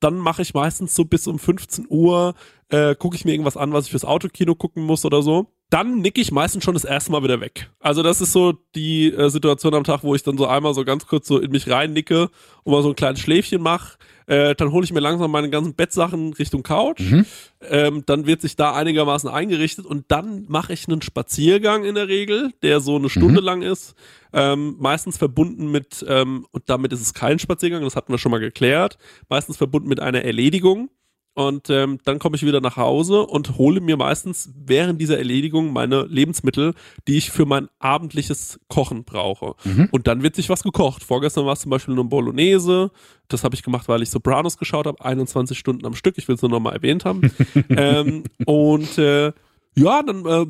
[0.00, 2.34] Dann mache ich meistens so bis um 15 Uhr,
[2.70, 5.48] äh, gucke ich mir irgendwas an, was ich fürs Autokino gucken muss oder so.
[5.72, 7.70] Dann nick ich meistens schon das erste Mal wieder weg.
[7.80, 10.84] Also das ist so die äh, Situation am Tag, wo ich dann so einmal so
[10.84, 12.28] ganz kurz so in mich rein nicke
[12.62, 13.96] und mal so ein kleines Schläfchen mache.
[14.26, 17.00] Äh, dann hole ich mir langsam meine ganzen Bettsachen Richtung Couch.
[17.00, 17.24] Mhm.
[17.62, 22.08] Ähm, dann wird sich da einigermaßen eingerichtet und dann mache ich einen Spaziergang in der
[22.08, 23.46] Regel, der so eine Stunde Mhm.
[23.46, 23.94] lang ist.
[24.34, 28.30] Ähm, meistens verbunden mit, ähm, und damit ist es kein Spaziergang, das hatten wir schon
[28.30, 28.98] mal geklärt,
[29.30, 30.90] meistens verbunden mit einer Erledigung.
[31.34, 35.72] Und ähm, dann komme ich wieder nach Hause und hole mir meistens während dieser Erledigung
[35.72, 36.74] meine Lebensmittel,
[37.08, 39.54] die ich für mein abendliches Kochen brauche.
[39.64, 39.88] Mhm.
[39.90, 41.02] Und dann wird sich was gekocht.
[41.02, 42.90] Vorgestern war es zum Beispiel eine Bolognese.
[43.28, 46.18] Das habe ich gemacht, weil ich Sopranos geschaut habe, 21 Stunden am Stück.
[46.18, 47.22] Ich will es nur nochmal erwähnt haben.
[47.70, 49.32] ähm, und äh,
[49.74, 50.46] ja, dann äh,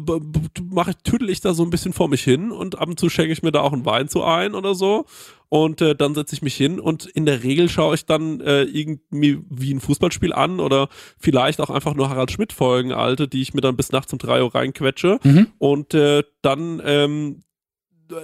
[0.68, 3.08] mache ich, tüdel ich da so ein bisschen vor mich hin und ab und zu
[3.08, 5.06] schenke ich mir da auch einen Wein zu ein oder so.
[5.52, 8.62] Und äh, dann setze ich mich hin und in der Regel schaue ich dann äh,
[8.62, 10.88] irgendwie wie ein Fußballspiel an oder
[11.18, 14.18] vielleicht auch einfach nur Harald Schmidt Folgen alte, die ich mir dann bis nachts um
[14.18, 15.18] drei Uhr reinquetsche.
[15.22, 15.48] Mhm.
[15.58, 17.42] Und äh, dann ähm,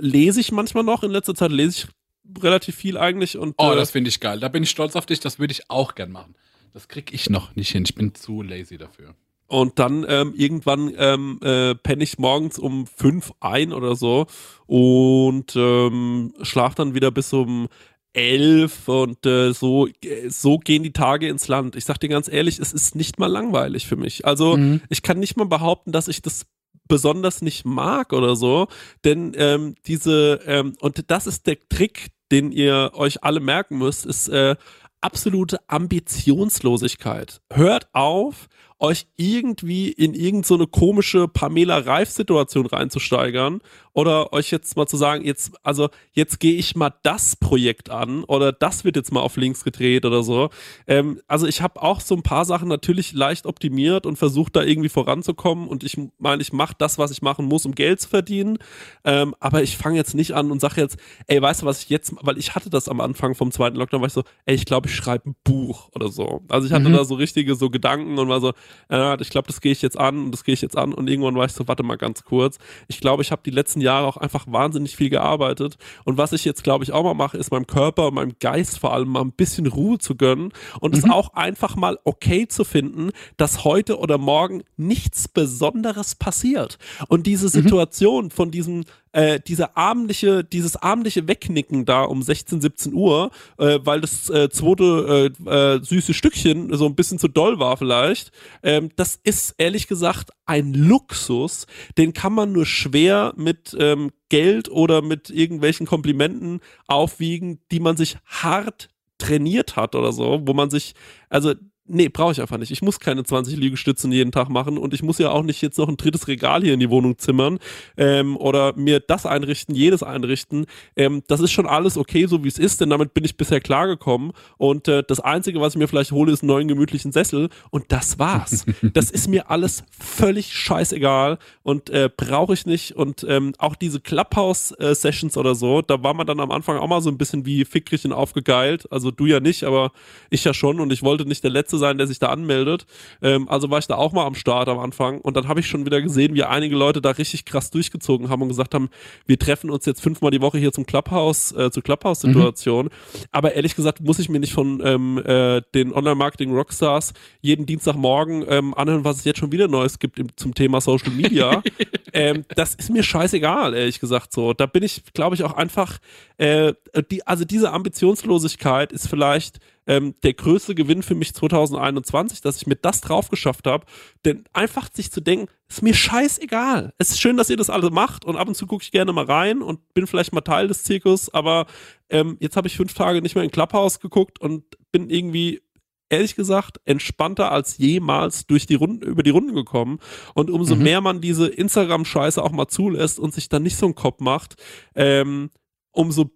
[0.01, 1.03] lese ich manchmal noch.
[1.03, 1.89] In letzter Zeit lese
[2.25, 3.37] ich relativ viel eigentlich.
[3.37, 4.41] Und, Oh, äh, das finde ich geil.
[4.41, 5.21] Da bin ich stolz auf dich.
[5.21, 6.35] Das würde ich auch gern machen.
[6.73, 7.85] Das krieg ich noch nicht hin.
[7.87, 9.15] Ich bin zu lazy dafür.
[9.49, 14.27] Und dann ähm, irgendwann ähm, äh, penne ich morgens um fünf ein oder so
[14.67, 17.69] und ähm, schlaf dann wieder bis um
[18.13, 19.89] elf und äh, so,
[20.29, 21.77] so gehen die Tage ins Land.
[21.77, 24.27] Ich sag dir ganz ehrlich, es ist nicht mal langweilig für mich.
[24.27, 24.83] Also Mhm.
[24.91, 26.47] ich kann nicht mal behaupten, dass ich das
[26.89, 28.67] besonders nicht mag oder so,
[29.05, 34.05] denn ähm, diese, ähm, und das ist der Trick, den ihr euch alle merken müsst,
[34.05, 34.57] ist äh,
[35.01, 37.41] absolute Ambitionslosigkeit.
[37.53, 38.49] Hört auf,
[38.81, 43.61] euch irgendwie in irgendeine so komische Pamela Reif-Situation reinzusteigern
[43.93, 48.25] oder euch jetzt mal zu sagen, jetzt, also jetzt gehe ich mal das Projekt an
[48.25, 50.51] oder das wird jetzt mal auf links gedreht oder so.
[50.87, 54.63] Ähm, also ich habe auch so ein paar Sachen natürlich leicht optimiert und versucht da
[54.63, 58.09] irgendwie voranzukommen und ich meine, ich mache das, was ich machen muss, um Geld zu
[58.09, 58.59] verdienen,
[59.05, 60.97] ähm, aber ich fange jetzt nicht an und sage jetzt,
[61.27, 64.01] ey, weißt du, was ich jetzt, weil ich hatte das am Anfang vom zweiten Lockdown,
[64.01, 66.43] war ich so, ey, ich glaube, ich schreibe ein Buch oder so.
[66.49, 66.93] Also ich hatte Mhm.
[66.93, 68.53] da so richtige so Gedanken und war so,
[68.91, 71.09] äh, ich glaube, das gehe ich jetzt an und das gehe ich jetzt an und
[71.09, 72.59] irgendwann war ich so, warte mal ganz kurz.
[72.87, 75.79] Ich glaube, ich habe die letzten Jahre auch einfach wahnsinnig viel gearbeitet.
[76.05, 78.79] Und was ich jetzt, glaube ich, auch mal mache, ist meinem Körper und meinem Geist
[78.79, 82.65] vor allem mal ein bisschen Ruhe zu gönnen und es auch einfach mal okay zu
[82.65, 86.79] finden, dass heute oder morgen nichts Besonderes passiert.
[87.09, 92.95] Und diese Situation von diesem äh, dieser abendliche, dieses abendliche Wegnicken da um 16, 17
[92.95, 97.59] Uhr, äh, weil das äh, zweite äh, äh, süße Stückchen so ein bisschen zu doll
[97.59, 98.33] war vielleicht,
[98.63, 101.67] ähm, das ist ehrlich gesagt ein Luxus,
[101.97, 107.97] den kann man nur schwer mit ähm, Geld oder mit irgendwelchen Komplimenten aufwiegen, die man
[107.97, 110.95] sich hart trainiert hat oder so, wo man sich,
[111.29, 111.55] also
[111.89, 112.71] nee, brauche ich einfach nicht.
[112.71, 115.79] Ich muss keine 20 Liegestützen jeden Tag machen und ich muss ja auch nicht jetzt
[115.79, 117.59] noch ein drittes Regal hier in die Wohnung zimmern
[117.97, 120.67] ähm, oder mir das einrichten, jedes einrichten.
[120.97, 123.61] Ähm, das ist schon alles okay, so wie es ist, denn damit bin ich bisher
[123.61, 127.49] klargekommen und äh, das Einzige, was ich mir vielleicht hole, ist einen neuen gemütlichen Sessel
[127.71, 128.67] und das war's.
[128.93, 134.01] das ist mir alles völlig scheißegal und äh, brauche ich nicht und ähm, auch diese
[134.01, 137.65] Clubhouse-Sessions oder so, da war man dann am Anfang auch mal so ein bisschen wie
[137.65, 139.93] Fickrchen aufgegeilt, also du ja nicht, aber
[140.31, 142.87] ich ja schon und ich wollte nicht der Letzte sein, der sich da anmeldet.
[143.23, 145.67] Ähm, also war ich da auch mal am Start am Anfang und dann habe ich
[145.67, 148.89] schon wieder gesehen, wie einige Leute da richtig krass durchgezogen haben und gesagt haben,
[149.27, 152.91] wir treffen uns jetzt fünfmal die Woche hier zum Clubhouse, äh, zur Clubhouse-Situation.
[153.31, 158.75] Aber ehrlich gesagt muss ich mir nicht von ähm, äh, den Online-Marketing-Rockstars jeden Dienstagmorgen ähm,
[158.75, 161.63] anhören, was es jetzt schon wieder Neues gibt im, zum Thema Social Media.
[162.13, 164.53] ähm, das ist mir scheißegal, ehrlich gesagt so.
[164.53, 165.99] Da bin ich, glaube ich, auch einfach,
[166.39, 166.73] äh,
[167.11, 172.67] die, also diese Ambitionslosigkeit ist vielleicht ähm, der größte Gewinn für mich 2021, dass ich
[172.69, 173.87] mir das drauf geschafft habe.
[174.25, 176.93] Denn einfach sich zu denken, ist mir scheißegal.
[176.99, 179.13] Es ist schön, dass ihr das alle macht und ab und zu gucke ich gerne
[179.13, 181.67] mal rein und bin vielleicht mal Teil des Zirkus, aber
[182.11, 185.63] ähm, jetzt habe ich fünf Tage nicht mehr in Clubhouse geguckt und bin irgendwie
[186.11, 189.99] ehrlich gesagt entspannter als jemals durch die Runden, über die Runden gekommen.
[190.35, 190.83] Und umso Mhm.
[190.83, 194.57] mehr man diese Instagram-Scheiße auch mal zulässt und sich dann nicht so einen Kopf macht,
[194.95, 195.51] ähm,
[195.93, 196.31] umso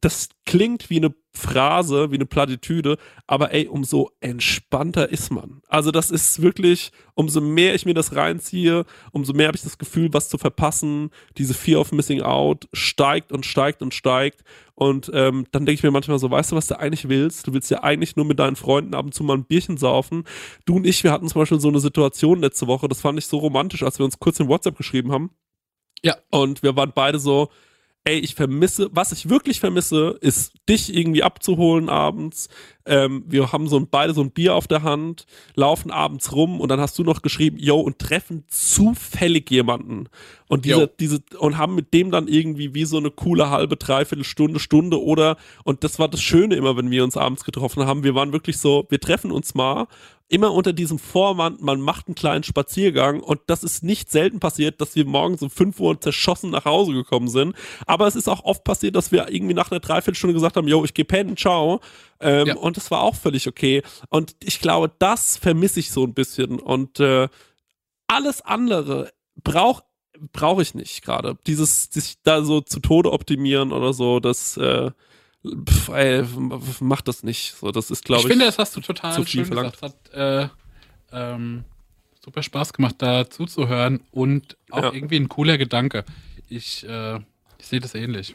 [0.00, 5.62] das klingt wie eine Phrase, wie eine Plattitüde, aber ey, umso entspannter ist man.
[5.68, 9.78] Also das ist wirklich, umso mehr ich mir das reinziehe, umso mehr habe ich das
[9.78, 11.10] Gefühl, was zu verpassen.
[11.36, 14.42] Diese Fear of Missing Out steigt und steigt und steigt.
[14.74, 17.46] Und ähm, dann denke ich mir manchmal so, weißt du, was du eigentlich willst?
[17.46, 20.24] Du willst ja eigentlich nur mit deinen Freunden ab und zu mal ein Bierchen saufen.
[20.64, 23.26] Du und ich, wir hatten zum Beispiel so eine Situation letzte Woche, das fand ich
[23.26, 25.30] so romantisch, als wir uns kurz in WhatsApp geschrieben haben.
[26.02, 26.16] Ja.
[26.30, 27.48] Und wir waren beide so,
[28.04, 32.48] ey, ich vermisse, was ich wirklich vermisse, ist dich irgendwie abzuholen abends,
[32.88, 36.60] ähm, wir haben so ein, beide so ein Bier auf der Hand, laufen abends rum
[36.60, 40.08] und dann hast du noch geschrieben, yo, und treffen zufällig jemanden.
[40.48, 40.88] Und diese, Jo.
[40.98, 45.02] diese, und haben mit dem dann irgendwie wie so eine coole halbe, dreiviertel Stunde, Stunde
[45.02, 48.32] oder, und das war das Schöne immer, wenn wir uns abends getroffen haben, wir waren
[48.32, 49.86] wirklich so, wir treffen uns mal
[50.28, 54.80] immer unter diesem Vorwand, man macht einen kleinen Spaziergang und das ist nicht selten passiert,
[54.80, 57.54] dass wir morgens um 5 Uhr zerschossen nach Hause gekommen sind.
[57.86, 60.84] Aber es ist auch oft passiert, dass wir irgendwie nach einer Dreiviertelstunde gesagt haben, yo,
[60.84, 61.80] ich gehe pennen, ciao.
[62.20, 62.56] Ähm, Ja.
[62.56, 63.82] Und das war auch völlig okay.
[64.08, 66.58] Und ich glaube, das vermisse ich so ein bisschen.
[66.60, 67.28] Und äh,
[68.06, 69.12] alles andere
[69.42, 69.84] braucht
[70.32, 71.38] brauche ich nicht gerade.
[71.46, 74.90] Dieses sich da so zu Tode optimieren oder so, das äh,
[75.46, 76.24] pf, ey,
[76.80, 77.54] macht das nicht.
[77.54, 78.30] So, das ist glaube ich ich.
[78.32, 79.74] finde, das hast du total zu viel schön verlangt.
[79.80, 80.10] gesagt.
[80.10, 80.48] Hat äh,
[81.12, 81.62] ähm,
[82.24, 84.92] super Spaß gemacht, da zuzuhören und auch Ja.
[84.92, 86.04] irgendwie ein cooler Gedanke.
[86.48, 87.18] Ich, äh,
[87.60, 88.34] ich sehe das ähnlich.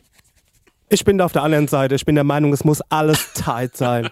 [0.94, 1.96] Ich bin da auf der anderen Seite.
[1.96, 4.10] Ich bin der Meinung, es muss alles tight sein.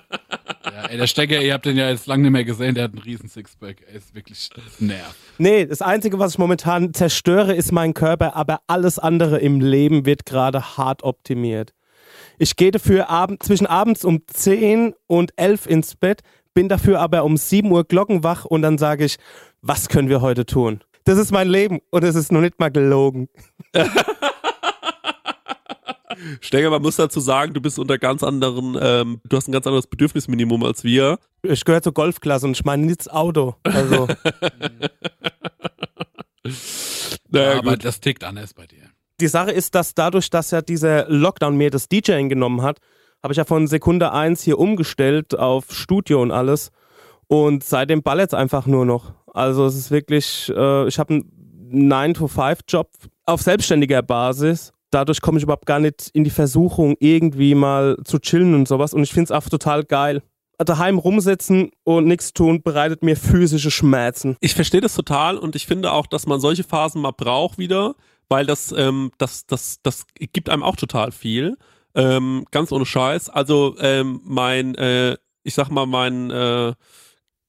[0.65, 2.93] Ja, ey, der Stecker, ihr habt den ja jetzt lange nicht mehr gesehen, der hat
[2.93, 3.83] einen riesen Sixpack.
[3.87, 4.49] Er ist wirklich
[4.79, 5.15] nervt.
[5.37, 10.07] Nee, das Einzige, was ich momentan zerstöre, ist mein Körper, aber alles andere im Leben
[10.07, 11.75] wird gerade hart optimiert.
[12.39, 16.21] Ich gehe dafür abend, zwischen abends um 10 und 11 ins Bett,
[16.55, 19.17] bin dafür aber um 7 Uhr glockenwach und dann sage ich,
[19.61, 20.83] was können wir heute tun?
[21.03, 23.29] Das ist mein Leben und es ist noch nicht mal gelogen.
[26.41, 29.65] Stenger, man muss dazu sagen, du bist unter ganz anderen, ähm, du hast ein ganz
[29.67, 31.19] anderes Bedürfnisminimum als wir.
[31.43, 33.55] Ich gehöre zur Golfklasse und ich meine nicht das Auto.
[33.63, 34.07] Also,
[37.29, 37.85] Naja, aber gut.
[37.85, 38.89] das tickt anders bei dir.
[39.19, 42.79] die Sache ist, dass dadurch, dass ja dieser Lockdown mir das DJing genommen hat,
[43.23, 46.71] habe ich ja von Sekunde 1 hier umgestellt auf Studio und alles.
[47.27, 49.13] Und seitdem ballert's einfach nur noch.
[49.33, 52.89] Also es ist wirklich, äh, ich habe einen 9-to-5-Job
[53.25, 54.73] auf selbstständiger Basis.
[54.91, 58.93] Dadurch komme ich überhaupt gar nicht in die Versuchung, irgendwie mal zu chillen und sowas.
[58.93, 60.21] Und ich finde es auch total geil.
[60.57, 64.37] Daheim rumsitzen und nichts tun, bereitet mir physische Schmerzen.
[64.41, 67.95] Ich verstehe das total und ich finde auch, dass man solche Phasen mal braucht wieder,
[68.29, 71.57] weil das, ähm, das, das, das gibt einem auch total viel.
[71.95, 73.29] Ähm, ganz ohne Scheiß.
[73.29, 76.73] Also ähm, mein, äh, ich sag mal, mein, äh,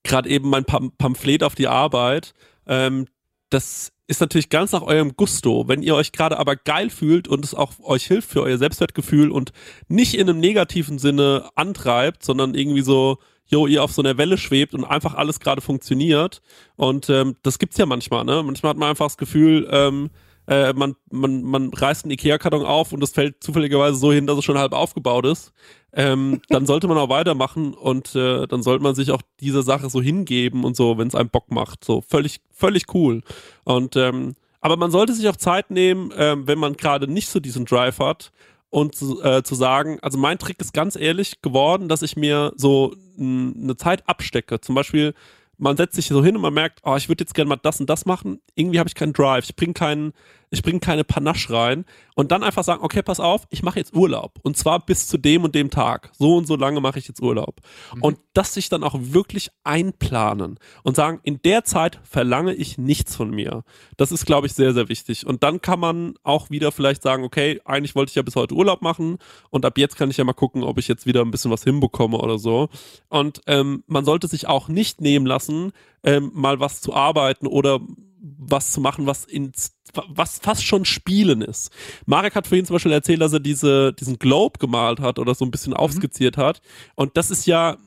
[0.03, 2.35] gerade eben mein Pam Pamphlet auf die Arbeit,
[2.67, 3.07] ähm,
[3.51, 5.67] das ist natürlich ganz nach eurem Gusto.
[5.69, 9.31] Wenn ihr euch gerade aber geil fühlt und es auch euch hilft für euer Selbstwertgefühl
[9.31, 9.53] und
[9.89, 14.37] nicht in einem negativen Sinne antreibt, sondern irgendwie so, jo, ihr auf so einer Welle
[14.37, 16.43] schwebt und einfach alles gerade funktioniert.
[16.77, 18.43] Und ähm, das gibt's ja manchmal, ne?
[18.43, 20.11] Manchmal hat man einfach das Gefühl, ähm,
[20.49, 24.39] äh, man, man, man reißt einen Ikea-Karton auf und das fällt zufälligerweise so hin, dass
[24.39, 25.53] es schon halb aufgebaut ist.
[25.93, 29.89] Ähm, dann sollte man auch weitermachen und äh, dann sollte man sich auch dieser Sache
[29.91, 31.85] so hingeben und so, wenn es einem Bock macht.
[31.85, 33.23] So völlig, völlig cool.
[33.65, 37.41] Und ähm, aber man sollte sich auch Zeit nehmen, ähm, wenn man gerade nicht so
[37.41, 38.31] diesen Drive hat
[38.71, 42.53] und zu, äh, zu sagen, also mein Trick ist ganz ehrlich geworden, dass ich mir
[42.57, 44.61] so eine Zeit abstecke.
[44.61, 45.15] Zum Beispiel,
[45.63, 47.79] man setzt sich so hin und man merkt, oh, ich würde jetzt gerne mal das
[47.79, 48.41] und das machen.
[48.57, 50.13] Irgendwie habe ich keinen Drive, ich bringe keinen,
[50.53, 53.95] ich bringe keine Panache rein und dann einfach sagen, okay, pass auf, ich mache jetzt
[53.95, 56.11] Urlaub und zwar bis zu dem und dem Tag.
[56.19, 57.61] So und so lange mache ich jetzt Urlaub.
[58.01, 63.17] Und das sich dann auch wirklich einplanen und sagen, in der Zeit verlange ich nichts
[63.17, 63.65] von mir.
[63.97, 65.27] Das ist, glaube ich, sehr, sehr wichtig.
[65.27, 68.55] Und dann kann man auch wieder vielleicht sagen, okay, eigentlich wollte ich ja bis heute
[68.55, 69.17] Urlaub machen
[69.49, 71.65] und ab jetzt kann ich ja mal gucken, ob ich jetzt wieder ein bisschen was
[71.65, 72.69] hinbekomme oder so.
[73.09, 75.73] Und ähm, man sollte sich auch nicht nehmen lassen,
[76.05, 77.81] ähm, mal was zu arbeiten oder
[78.23, 79.73] was zu machen, was ins,
[80.09, 81.73] was fast schon Spielen ist.
[82.07, 85.45] Marek hat vorhin zum Beispiel erzählt, dass er diese, diesen Globe gemalt hat oder so
[85.45, 86.63] ein bisschen aufskizziert hat.
[86.95, 87.79] Und das ist ja,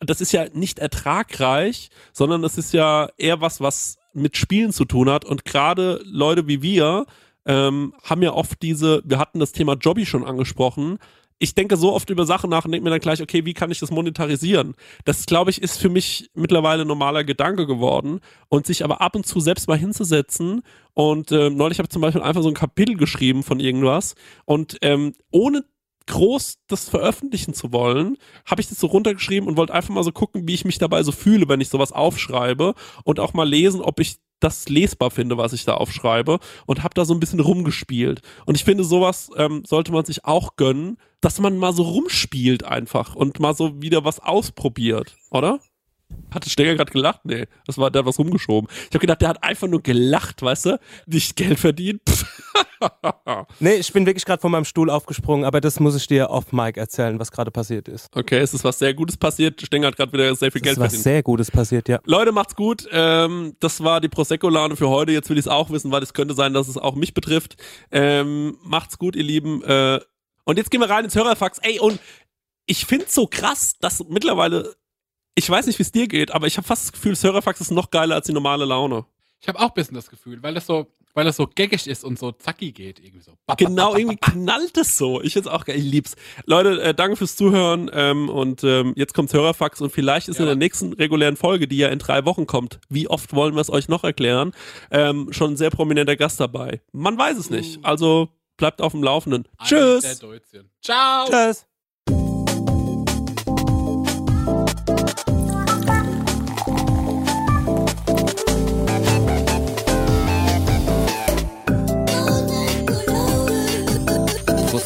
[0.00, 4.86] das ist ja nicht ertragreich, sondern das ist ja eher was, was mit Spielen zu
[4.86, 5.24] tun hat.
[5.26, 7.04] Und gerade Leute wie wir
[7.46, 10.98] ähm, haben ja oft diese, wir hatten das Thema Jobby schon angesprochen.
[11.38, 13.70] Ich denke so oft über Sachen nach und denke mir dann gleich, okay, wie kann
[13.70, 14.74] ich das monetarisieren?
[15.04, 18.20] Das, glaube ich, ist für mich mittlerweile normaler Gedanke geworden.
[18.48, 20.62] Und sich aber ab und zu selbst mal hinzusetzen.
[20.94, 24.14] Und ähm, neulich habe ich zum Beispiel einfach so ein Kapitel geschrieben von irgendwas.
[24.44, 25.64] Und ähm, ohne
[26.06, 30.12] groß das veröffentlichen zu wollen, habe ich das so runtergeschrieben und wollte einfach mal so
[30.12, 32.74] gucken, wie ich mich dabei so fühle, wenn ich sowas aufschreibe
[33.04, 36.94] und auch mal lesen, ob ich das lesbar finde, was ich da aufschreibe und habe
[36.94, 38.20] da so ein bisschen rumgespielt.
[38.46, 42.64] Und ich finde, sowas ähm, sollte man sich auch gönnen, dass man mal so rumspielt
[42.64, 45.60] einfach und mal so wieder was ausprobiert, oder?
[46.32, 47.20] Hatte Steger gerade gelacht?
[47.24, 48.68] Nee, das war, der hat was rumgeschoben.
[48.82, 50.80] Ich habe gedacht, der hat einfach nur gelacht, weißt du?
[51.06, 52.02] Nicht Geld verdient.
[53.60, 56.52] Nee, ich bin wirklich gerade von meinem Stuhl aufgesprungen, aber das muss ich dir off
[56.52, 58.14] Mike erzählen, was gerade passiert ist.
[58.14, 59.62] Okay, es ist was sehr Gutes passiert.
[59.62, 61.02] Stenger hat gerade wieder sehr viel Es Geld ist was verdient.
[61.04, 61.98] sehr Gutes passiert, ja.
[62.04, 62.86] Leute, macht's gut.
[62.92, 65.12] Ähm, das war die Prosecco-Laune für heute.
[65.12, 67.56] Jetzt will ich es auch wissen, weil es könnte sein, dass es auch mich betrifft.
[67.90, 69.62] Ähm, macht's gut, ihr Lieben.
[69.64, 70.00] Äh,
[70.44, 71.60] und jetzt gehen wir rein ins Hörerfax.
[71.62, 71.98] Ey, und
[72.66, 74.74] ich finde es so krass, dass mittlerweile,
[75.34, 77.70] ich weiß nicht, wie es dir geht, aber ich habe fast das Gefühl, Surfax ist
[77.70, 79.04] noch geiler als die normale Laune.
[79.40, 82.02] Ich habe auch ein bisschen das Gefühl, weil das so, weil das so gaggig ist
[82.02, 82.98] und so zacki geht.
[82.98, 83.32] Irgendwie so.
[83.58, 85.20] Genau, irgendwie knallt es so.
[85.20, 86.16] Ich find's auch geil, ich lieb's.
[86.46, 90.42] Leute, äh, danke fürs Zuhören ähm, und ähm, jetzt kommt Hörerfax und vielleicht ist Ja.
[90.44, 93.60] in der nächsten regulären Folge, die ja in drei Wochen kommt, wie oft wollen wir
[93.60, 94.52] es euch noch erklären,
[94.90, 96.80] ähm, schon ein sehr prominenter Gast dabei.
[96.92, 99.46] Man weiß es nicht, also bleibt auf dem Laufenden.
[99.60, 99.66] Der
[100.00, 100.20] Tschüss!
[100.80, 101.28] Ciao!
[101.28, 101.66] Tschüss.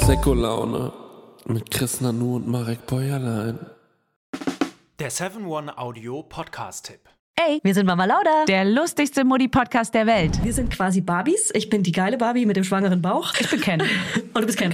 [0.08, 0.90] Prosecco-Laune
[1.44, 3.58] mit Chris Nanu und Marek Bäuerlein.
[4.98, 7.00] Der 7-One-Audio-Podcast-Tipp.
[7.36, 8.46] Ey, wir sind Mama Lauda.
[8.48, 10.42] Der lustigste Mutti-Podcast der Welt.
[10.42, 11.50] Wir sind quasi Barbies.
[11.52, 13.34] Ich bin die geile Barbie mit dem schwangeren Bauch.
[13.38, 13.82] Ich bin Ken.
[14.32, 14.72] Und du bist Ken.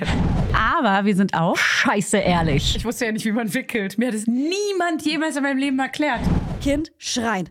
[0.52, 1.56] Aber wir sind auch.
[1.56, 2.77] Scheiße ehrlich.
[2.77, 3.98] Ich wusste ja nicht, wie man wickelt.
[3.98, 6.20] Mir hat es niemand jemals in meinem Leben erklärt.
[6.62, 7.51] Kind schreien.